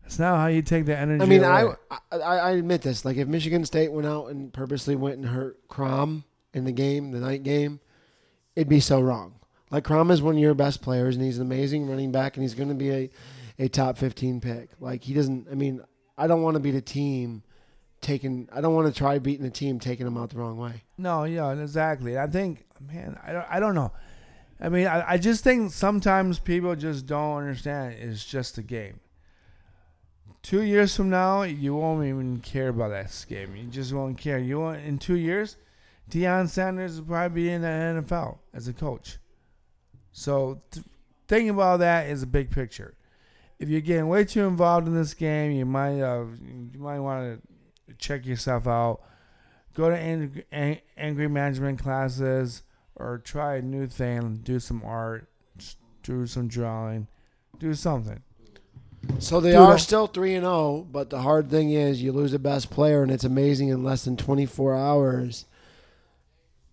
It's 0.05 0.17
not 0.17 0.37
how 0.37 0.47
you 0.47 0.61
take 0.61 0.85
the 0.85 0.97
energy. 0.97 1.23
I 1.23 1.27
mean, 1.27 1.43
away. 1.43 1.75
I, 1.91 2.17
I 2.17 2.17
I 2.17 2.51
admit 2.51 2.81
this. 2.81 3.05
Like, 3.05 3.17
if 3.17 3.27
Michigan 3.27 3.63
State 3.63 3.91
went 3.91 4.07
out 4.07 4.27
and 4.27 4.51
purposely 4.51 4.95
went 4.95 5.17
and 5.17 5.25
hurt 5.27 5.67
Corum 5.67 6.23
in 6.51 6.65
the 6.65 6.71
game, 6.71 7.11
the 7.11 7.19
night 7.19 7.43
game, 7.43 7.79
it'd 8.55 8.67
be 8.67 8.79
so 8.79 8.99
wrong. 8.99 9.35
Like, 9.69 9.83
Corum 9.83 10.09
is 10.09 10.21
one 10.21 10.33
of 10.33 10.41
your 10.41 10.55
best 10.55 10.81
players, 10.81 11.15
and 11.15 11.23
he's 11.23 11.37
an 11.37 11.45
amazing 11.45 11.87
running 11.87 12.11
back, 12.11 12.35
and 12.35 12.43
he's 12.43 12.55
going 12.55 12.69
to 12.69 12.75
be 12.75 12.89
a, 12.89 13.09
a 13.59 13.67
top 13.67 13.97
15 13.97 14.41
pick. 14.41 14.69
Like, 14.79 15.03
he 15.03 15.13
doesn't, 15.13 15.47
I 15.51 15.53
mean, 15.53 15.81
I 16.17 16.25
don't 16.25 16.41
want 16.41 16.55
to 16.55 16.59
be 16.59 16.71
the 16.71 16.81
team 16.81 17.43
taking, 18.01 18.47
I 18.51 18.61
don't 18.61 18.73
want 18.73 18.93
to 18.93 18.97
try 18.97 19.19
beating 19.19 19.43
the 19.43 19.51
team 19.51 19.79
taking 19.79 20.05
them 20.05 20.17
out 20.17 20.29
the 20.31 20.37
wrong 20.37 20.57
way. 20.57 20.83
No, 20.97 21.23
yeah, 21.23 21.51
exactly. 21.51 22.17
I 22.17 22.27
think, 22.27 22.65
man, 22.79 23.19
I 23.25 23.31
don't, 23.31 23.45
I 23.49 23.59
don't 23.59 23.75
know. 23.75 23.91
I 24.61 24.69
mean, 24.69 24.87
I, 24.87 25.11
I 25.11 25.17
just 25.17 25.43
think 25.43 25.71
sometimes 25.71 26.39
people 26.39 26.75
just 26.75 27.05
don't 27.05 27.37
understand. 27.37 27.95
It's 27.99 28.25
just 28.25 28.57
a 28.57 28.63
game. 28.63 28.99
Two 30.41 30.61
years 30.61 30.95
from 30.95 31.09
now, 31.09 31.43
you 31.43 31.75
won't 31.75 32.05
even 32.05 32.39
care 32.39 32.69
about 32.69 32.89
that 32.89 33.25
game. 33.27 33.55
You 33.55 33.65
just 33.65 33.93
won't 33.93 34.17
care. 34.17 34.37
You 34.37 34.59
want 34.59 34.81
in 34.83 34.97
two 34.97 35.17
years, 35.17 35.57
Deion 36.09 36.47
Sanders 36.49 36.99
will 36.99 37.07
probably 37.07 37.43
be 37.43 37.49
in 37.51 37.61
the 37.61 37.67
NFL 37.67 38.39
as 38.53 38.67
a 38.67 38.73
coach. 38.73 39.17
So, 40.11 40.61
th- 40.71 40.85
thinking 41.27 41.51
about 41.51 41.79
that 41.79 42.07
is 42.07 42.23
a 42.23 42.27
big 42.27 42.51
picture. 42.51 42.95
If 43.59 43.69
you're 43.69 43.81
getting 43.81 44.07
way 44.07 44.23
too 44.23 44.45
involved 44.45 44.87
in 44.87 44.95
this 44.95 45.13
game, 45.13 45.51
you 45.51 45.65
might 45.65 46.01
uh, 46.01 46.25
you 46.73 46.79
might 46.79 46.99
want 46.99 47.41
to 47.41 47.47
check 47.97 48.25
yourself 48.25 48.67
out 48.67 49.01
go 49.73 49.89
to 49.89 49.97
angry, 49.97 50.45
angry 50.97 51.27
management 51.27 51.79
classes 51.81 52.63
or 52.95 53.17
try 53.17 53.55
a 53.55 53.61
new 53.61 53.87
thing 53.87 54.39
do 54.43 54.59
some 54.59 54.81
art 54.85 55.29
do 56.03 56.25
some 56.25 56.47
drawing 56.47 57.07
do 57.59 57.73
something 57.73 58.21
So 59.19 59.39
they 59.39 59.51
Dude, 59.51 59.59
are 59.59 59.77
still 59.77 60.07
3 60.07 60.35
and 60.35 60.43
0, 60.43 60.87
but 60.91 61.09
the 61.09 61.21
hard 61.21 61.49
thing 61.49 61.71
is 61.71 62.01
you 62.01 62.11
lose 62.11 62.33
a 62.33 62.39
best 62.39 62.69
player, 62.69 63.01
and 63.01 63.11
it's 63.11 63.23
amazing 63.23 63.69
in 63.69 63.83
less 63.83 64.03
than 64.05 64.17
24 64.17 64.75
hours. 64.75 65.45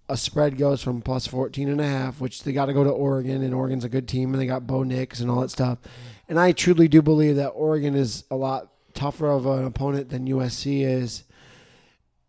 A 0.09 0.17
spread 0.17 0.57
goes 0.57 0.83
from 0.83 1.03
plus 1.03 1.27
14 1.27 1.69
and 1.69 1.81
a 1.81 1.87
half, 1.87 2.21
which 2.21 2.45
they 2.45 2.53
got 2.53 2.67
to 2.67 2.73
go 2.73 2.85
to 2.85 2.91
Oregon, 2.91 3.43
and 3.43 3.55
Oregon's 3.55 3.85
a 3.85 3.89
good 3.89 4.07
team, 4.07 4.33
and 4.33 4.41
they 4.41 4.47
got 4.47 4.67
Bo 4.67 4.83
Nix 4.83 5.21
and 5.21 5.31
all 5.31 5.41
that 5.41 5.51
stuff. 5.51 5.79
And 6.29 6.39
I 6.39 6.53
truly 6.53 6.89
do 6.89 7.03
believe 7.03 7.37
that 7.37 7.49
Oregon 7.49 7.95
is 7.95 8.25
a 8.31 8.37
lot 8.37 8.71
tougher 8.97 9.29
of 9.31 9.47
an 9.47 9.65
opponent 9.65 10.09
than 10.09 10.27
USC 10.27 10.83
is. 10.85 11.23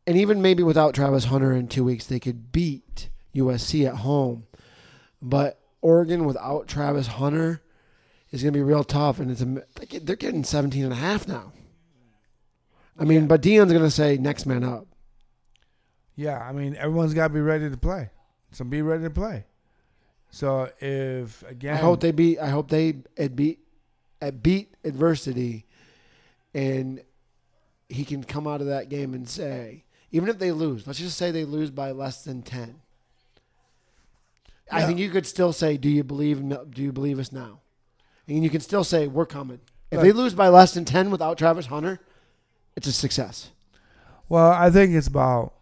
And 0.05 0.15
even 0.17 0.41
maybe 0.41 0.61
without 0.63 0.93
Travis 0.93 1.25
Hunter 1.25 1.51
in 1.53 1.67
two 1.67 1.83
weeks, 1.83 2.05
they 2.05 2.19
could 2.19 2.51
beat 2.51 3.09
USC 3.35 3.87
at 3.87 3.95
home. 3.97 4.45
But 5.21 5.59
Oregon 5.81 6.25
without 6.25 6.67
Travis 6.67 7.07
Hunter 7.07 7.61
is 8.31 8.41
going 8.43 8.53
to 8.53 8.57
be 8.59 8.63
real 8.63 8.83
tough, 8.83 9.19
and 9.19 9.31
it's 9.31 9.41
a, 9.41 9.45
they 9.75 9.85
get- 9.87 10.05
they're 10.05 10.15
getting 10.15 10.43
17 10.43 10.83
and 10.83 10.93
a 10.93 10.97
half 10.97 11.27
now. 11.27 11.53
I 12.99 13.03
mean, 13.05 13.27
but 13.27 13.41
Deion's 13.41 13.71
going 13.71 13.83
to 13.83 13.91
say 13.91 14.17
next 14.17 14.45
man 14.45 14.63
up. 14.63 14.87
yeah 16.15 16.39
i 16.39 16.51
mean 16.51 16.75
everyone's 16.77 17.13
got 17.13 17.27
to 17.27 17.33
be 17.33 17.39
ready 17.41 17.69
to 17.69 17.77
play 17.77 18.09
so 18.51 18.63
be 18.65 18.81
ready 18.81 19.03
to 19.03 19.09
play 19.11 19.45
so 20.31 20.67
if 20.81 21.43
again 21.47 21.75
I 21.75 21.77
hope 21.77 21.99
they 22.01 22.11
beat. 22.11 22.39
I 22.39 22.49
hope 22.49 22.69
they 22.69 22.93
beat 23.35 23.59
at 24.19 24.41
beat 24.41 24.73
adversity, 24.83 25.66
and 26.53 27.01
he 27.89 28.03
can 28.05 28.23
come 28.23 28.47
out 28.47 28.61
of 28.61 28.67
that 28.67 28.89
game 28.89 29.13
and 29.13 29.27
say, 29.27 29.83
even 30.11 30.29
if 30.29 30.39
they 30.39 30.51
lose, 30.51 30.85
let's 30.87 30.99
just 30.99 31.17
say 31.17 31.31
they 31.31 31.45
lose 31.45 31.69
by 31.71 31.91
less 31.91 32.23
than 32.23 32.41
10. 32.41 32.81
I 34.71 34.83
think 34.83 34.99
you 34.99 35.09
could 35.09 35.25
still 35.25 35.53
say, 35.53 35.77
"Do 35.77 35.87
you 35.89 36.03
believe? 36.03 36.39
Do 36.49 36.83
you 36.83 36.91
believe 36.91 37.19
us 37.19 37.31
now?" 37.31 37.61
And 38.27 38.43
you 38.43 38.49
can 38.49 38.59
still 38.59 38.83
say, 38.83 39.07
"We're 39.07 39.25
coming." 39.25 39.61
If 39.91 39.97
Right. 39.99 40.03
they 40.03 40.11
lose 40.11 40.33
by 40.33 40.49
less 40.49 40.73
than 40.73 40.83
10 40.83 41.09
without 41.09 41.37
Travis 41.37 41.67
Hunter, 41.67 42.01
it's 42.75 42.87
a 42.87 42.91
success. 42.91 43.51
well 44.29 44.51
i 44.51 44.69
think 44.69 44.93
it's 44.93 45.07
about 45.07 45.53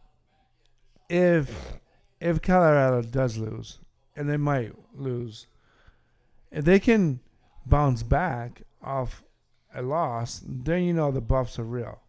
if 1.07 1.77
if 2.19 2.41
colorado 2.41 3.03
does 3.03 3.37
lose 3.37 3.77
and 4.15 4.27
they 4.27 4.37
might 4.37 4.73
lose 4.95 5.45
if 6.51 6.65
they 6.65 6.79
can 6.79 7.19
bounce 7.67 8.01
back 8.01 8.63
off 8.81 9.23
a 9.75 9.81
loss, 9.81 10.41
then 10.45 10.83
you 10.83 10.93
know 10.93 11.11
the 11.11 11.21
buffs 11.21 11.59
are 11.59 11.63
real. 11.63 11.99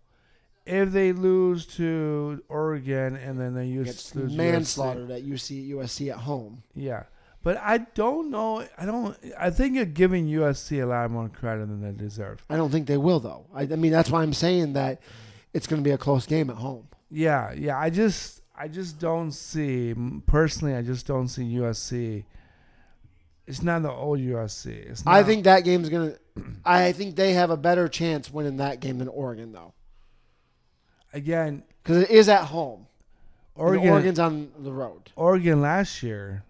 If 0.65 0.91
they 0.91 1.13
lose 1.13 1.67
to 1.77 2.43
Oregon 2.49 3.15
and 3.17 3.39
then 3.39 3.55
they 3.55 3.67
use 3.67 3.87
Gets 3.87 4.15
lose 4.15 4.33
USC, 4.33 4.37
manslaughtered 4.37 5.11
at 5.11 5.25
UC 5.25 5.71
USC 5.71 6.11
at 6.11 6.19
home. 6.19 6.63
yeah. 6.75 7.05
But 7.43 7.59
I 7.59 7.79
don't 7.79 8.31
know. 8.31 8.65
I 8.77 8.85
don't. 8.87 9.17
I 9.39 9.51
think 9.51 9.77
you're 9.77 9.85
giving 9.85 10.27
USC 10.27 10.83
a 10.83 10.87
lot 10.87 11.09
more 11.13 11.29
credit 11.29 11.69
than 11.69 11.81
they 11.81 11.93
deserve. 11.93 12.43
I 12.51 12.57
don't 12.57 12.73
think 12.73 12.89
they 12.89 12.97
will 12.97 13.21
though. 13.21 13.47
I, 13.55 13.63
I 13.63 13.77
mean, 13.77 13.93
that's 13.93 14.11
why 14.11 14.23
I'm 14.23 14.33
saying 14.33 14.73
that 14.73 15.01
it's 15.55 15.69
going 15.69 15.81
to 15.81 15.85
be 15.89 15.93
a 15.93 15.99
close 15.99 16.27
game 16.27 16.51
at 16.51 16.57
home. 16.57 16.89
Yeah, 17.09 17.53
yeah. 17.53 17.79
I 17.79 17.89
just, 17.89 18.43
I 18.59 18.67
just 18.67 18.99
don't 18.99 19.31
see 19.31 19.95
personally. 20.27 20.75
I 20.75 20.83
just 20.83 21.07
don't 21.07 21.29
see 21.29 21.45
USC. 21.45 22.25
It's 23.47 23.63
not 23.63 23.83
the 23.83 23.93
old 23.93 24.19
USC. 24.19 24.67
It's 24.91 25.05
not, 25.05 25.15
I 25.15 25.23
think 25.23 25.45
that 25.45 25.61
game's 25.61 25.89
going 25.89 26.13
to. 26.13 26.19
I 26.65 26.93
think 26.93 27.17
they 27.17 27.33
have 27.35 27.51
a 27.51 27.57
better 27.57 27.89
chance 27.89 28.31
winning 28.33 28.57
that 28.59 28.81
game 28.81 28.99
than 28.99 29.09
Oregon 29.09 29.53
though, 29.53 29.73
again, 31.13 31.63
because 31.83 32.03
it 32.03 32.11
is 32.11 32.29
at 32.29 32.45
home. 32.45 32.87
Oregon. 33.55 33.79
Oregon, 33.79 33.93
Oregon's 33.95 34.19
on 34.19 34.53
the 34.59 34.73
road. 34.73 35.11
Oregon 35.17 35.63
last 35.63 36.03
year, 36.03 36.45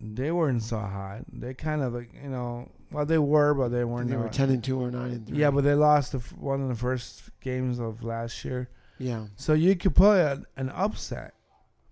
they 0.00 0.32
weren't 0.32 0.62
so 0.62 0.78
hot. 0.78 1.20
They 1.32 1.54
kind 1.54 1.82
of 1.82 1.92
like 1.94 2.10
you 2.20 2.28
know, 2.28 2.70
well 2.90 3.06
they 3.06 3.18
were, 3.18 3.54
but 3.54 3.68
they 3.68 3.84
weren't. 3.84 4.10
They 4.10 4.16
were 4.16 4.28
ten 4.28 4.50
and 4.50 4.64
two 4.64 4.80
or 4.80 4.90
nine 4.90 5.12
and 5.12 5.26
three. 5.26 5.38
yeah, 5.38 5.50
but 5.50 5.62
they 5.62 5.74
lost 5.74 6.12
the, 6.12 6.18
one 6.36 6.60
of 6.62 6.68
the 6.68 6.74
first 6.74 7.30
games 7.40 7.78
of 7.78 8.02
last 8.02 8.44
year. 8.44 8.68
yeah. 8.98 9.26
So 9.36 9.52
you 9.52 9.76
could 9.76 9.94
play 9.94 10.36
an 10.56 10.70
upset, 10.70 11.34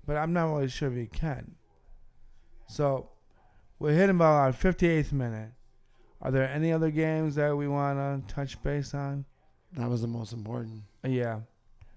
but 0.07 0.17
I'm 0.17 0.33
not 0.33 0.53
really 0.53 0.69
sure 0.69 0.91
if 0.91 0.97
you 0.97 1.07
can. 1.07 1.55
So 2.67 3.11
we're 3.83 3.95
hitting 3.95 4.15
about 4.15 4.35
our 4.35 4.53
58th 4.53 5.11
minute. 5.11 5.51
Are 6.21 6.31
there 6.31 6.49
any 6.49 6.73
other 6.73 6.93
games 6.93 7.35
that 7.35 7.57
we 7.57 7.67
want 7.67 7.99
to 8.29 8.33
touch 8.33 8.63
base 8.63 8.95
on? 8.95 9.25
That 9.77 9.91
was 9.91 10.03
the 10.03 10.07
most 10.07 10.33
important. 10.33 10.83
Yeah. 11.05 11.41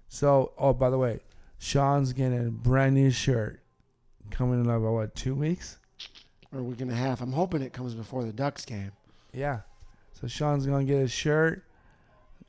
So, 0.08 0.52
oh, 0.58 0.72
by 0.72 0.90
the 0.90 0.98
way, 0.98 1.20
Sean's 1.58 2.12
getting 2.12 2.48
a 2.48 2.50
brand 2.50 2.96
new 2.96 3.12
shirt 3.12 3.60
coming 4.32 4.64
in 4.64 4.68
about 4.68 4.80
what 4.92 5.14
two 5.14 5.36
weeks? 5.36 5.78
Or 6.52 6.58
a 6.58 6.62
week 6.64 6.80
and 6.80 6.90
a 6.90 6.94
half. 6.94 7.20
I'm 7.20 7.32
hoping 7.32 7.62
it 7.62 7.72
comes 7.72 7.94
before 7.94 8.24
the 8.24 8.32
Ducks 8.32 8.64
game. 8.64 8.90
Yeah. 9.32 9.60
So 10.20 10.26
Sean's 10.26 10.66
gonna 10.66 10.84
get 10.84 11.02
a 11.02 11.08
shirt. 11.08 11.62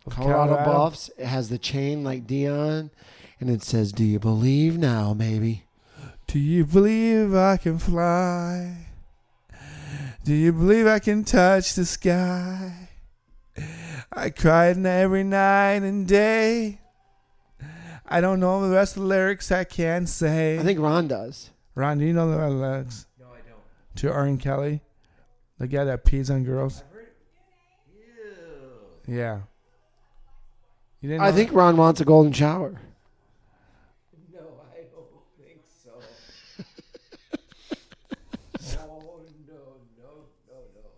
of 0.08 0.14
Colorado, 0.16 0.56
Buffs. 0.56 1.12
It 1.18 1.28
has 1.28 1.50
the 1.50 1.60
chain 1.60 2.04
like 2.04 2.26
Deion, 2.26 2.90
and 3.40 3.50
it 3.52 3.62
says, 3.62 3.92
"Do 3.92 4.04
you 4.04 4.20
believe 4.20 4.80
now, 4.80 5.14
maybe?" 5.14 5.66
Do 6.26 6.40
you 6.40 6.66
believe 6.66 7.36
I 7.36 7.58
can 7.58 7.78
fly? 7.78 8.87
Do 10.28 10.34
you 10.34 10.52
believe 10.52 10.86
I 10.86 11.00
can 11.00 11.24
touch 11.24 11.74
the 11.74 11.86
sky? 11.86 12.90
I 14.12 14.30
cried 14.30 14.86
every 14.86 15.24
night 15.24 15.84
and 15.84 16.06
day. 16.06 16.82
I 18.06 18.20
don't 18.20 18.42
know 18.42 18.68
the 18.68 18.76
rest 18.76 18.98
of 18.98 19.04
the 19.04 19.08
lyrics 19.08 19.54
I 19.54 19.64
can't 19.64 20.10
say. 20.10 20.60
I 20.60 20.64
think 20.64 20.82
Ron 20.82 21.08
does. 21.08 21.52
Ron, 21.76 22.00
do 22.00 22.04
you 22.06 22.12
know 22.12 22.30
the 22.30 22.50
lyrics 22.50 23.06
No, 23.18 23.28
I 23.28 23.38
don't. 23.48 23.62
to 23.96 24.12
R. 24.12 24.36
Kelly? 24.36 24.82
The 25.60 25.68
guy 25.68 25.86
that 25.86 26.04
pees 26.04 26.30
on 26.30 26.44
girls? 26.44 26.84
Ew. 27.96 29.16
Yeah. 29.16 29.40
You 31.00 31.08
didn't 31.08 31.22
I 31.22 31.30
know 31.30 31.36
think 31.38 31.54
Ron 31.54 31.78
wants 31.78 32.02
a 32.02 32.06
golden 32.06 32.34
shower. 32.34 32.82
No, 34.34 34.42
I 34.76 34.82
don't 34.92 35.08
think 35.40 35.62
so. 35.84 35.92
oh 38.78 39.22
no, 39.48 39.54
no, 39.98 40.14
no, 40.50 40.54
no. 40.76 40.90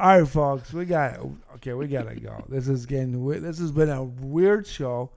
All 0.00 0.18
right, 0.18 0.26
folks, 0.26 0.72
we 0.72 0.86
got 0.86 1.18
okay. 1.56 1.74
We 1.74 1.86
gotta 1.86 2.14
go. 2.14 2.42
This 2.48 2.68
is 2.68 2.86
getting 2.86 3.22
we- 3.22 3.38
this 3.38 3.58
has 3.58 3.70
been 3.70 3.90
a 3.90 4.02
weird 4.02 4.66
show, 4.66 5.10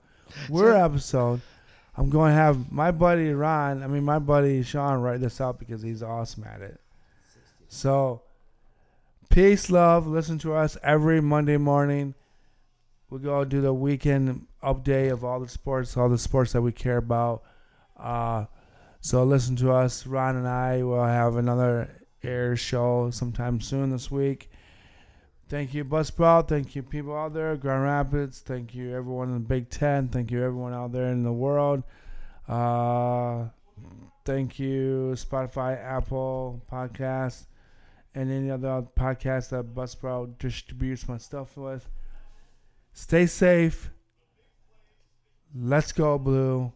weird 0.50 0.76
episode. 0.76 1.40
I'm 1.96 2.10
going 2.10 2.32
to 2.32 2.36
have 2.36 2.70
my 2.70 2.90
buddy 2.90 3.30
Ron. 3.32 3.82
I 3.82 3.86
mean, 3.86 4.04
my 4.04 4.18
buddy 4.18 4.62
Sean 4.62 5.00
write 5.00 5.20
this 5.20 5.40
up 5.40 5.58
because 5.58 5.80
he's 5.80 6.02
awesome 6.02 6.44
at 6.44 6.60
it. 6.60 6.80
So, 7.68 8.22
peace, 9.30 9.70
love. 9.70 10.06
Listen 10.06 10.36
to 10.40 10.52
us 10.54 10.76
every 10.82 11.22
Monday 11.22 11.56
morning. 11.56 12.14
We 13.10 13.20
go 13.20 13.44
do 13.44 13.60
the 13.60 13.72
weekend 13.72 14.46
update 14.62 15.12
of 15.12 15.24
all 15.24 15.38
the 15.40 15.48
sports, 15.48 15.96
all 15.96 16.08
the 16.08 16.18
sports 16.18 16.52
that 16.52 16.62
we 16.62 16.72
care 16.72 16.96
about. 16.96 17.44
Uh, 17.96 18.46
so 19.00 19.22
listen 19.22 19.54
to 19.56 19.70
us. 19.72 20.04
Ron 20.06 20.36
and 20.36 20.48
I 20.48 20.82
will 20.82 21.04
have 21.04 21.36
another 21.36 21.88
air 22.24 22.56
show 22.56 23.10
sometime 23.10 23.60
soon 23.60 23.90
this 23.90 24.10
week. 24.10 24.50
Thank 25.54 25.72
you, 25.72 25.84
Buzzsprout. 25.84 26.48
Thank 26.48 26.74
you, 26.74 26.82
people 26.82 27.16
out 27.16 27.32
there, 27.32 27.54
Grand 27.54 27.84
Rapids. 27.84 28.40
Thank 28.40 28.74
you, 28.74 28.92
everyone 28.92 29.28
in 29.28 29.34
the 29.34 29.48
Big 29.48 29.70
Ten. 29.70 30.08
Thank 30.08 30.32
you, 30.32 30.42
everyone 30.42 30.74
out 30.74 30.90
there 30.90 31.06
in 31.12 31.22
the 31.22 31.32
world. 31.32 31.84
Uh, 32.48 33.44
thank 34.24 34.58
you, 34.58 35.12
Spotify, 35.14 35.80
Apple 35.80 36.60
Podcasts, 36.68 37.46
and 38.16 38.32
any 38.32 38.50
other 38.50 38.84
podcasts 38.98 39.50
that 39.50 39.72
Buzzsprout 39.76 40.38
distributes 40.38 41.06
my 41.06 41.18
stuff 41.18 41.56
with. 41.56 41.88
Stay 42.92 43.26
safe. 43.26 43.92
Let's 45.54 45.92
go, 45.92 46.18
Blue. 46.18 46.72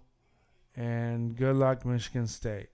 And 0.76 1.36
good 1.36 1.56
luck, 1.56 1.84
Michigan 1.84 2.28
State. 2.28 2.68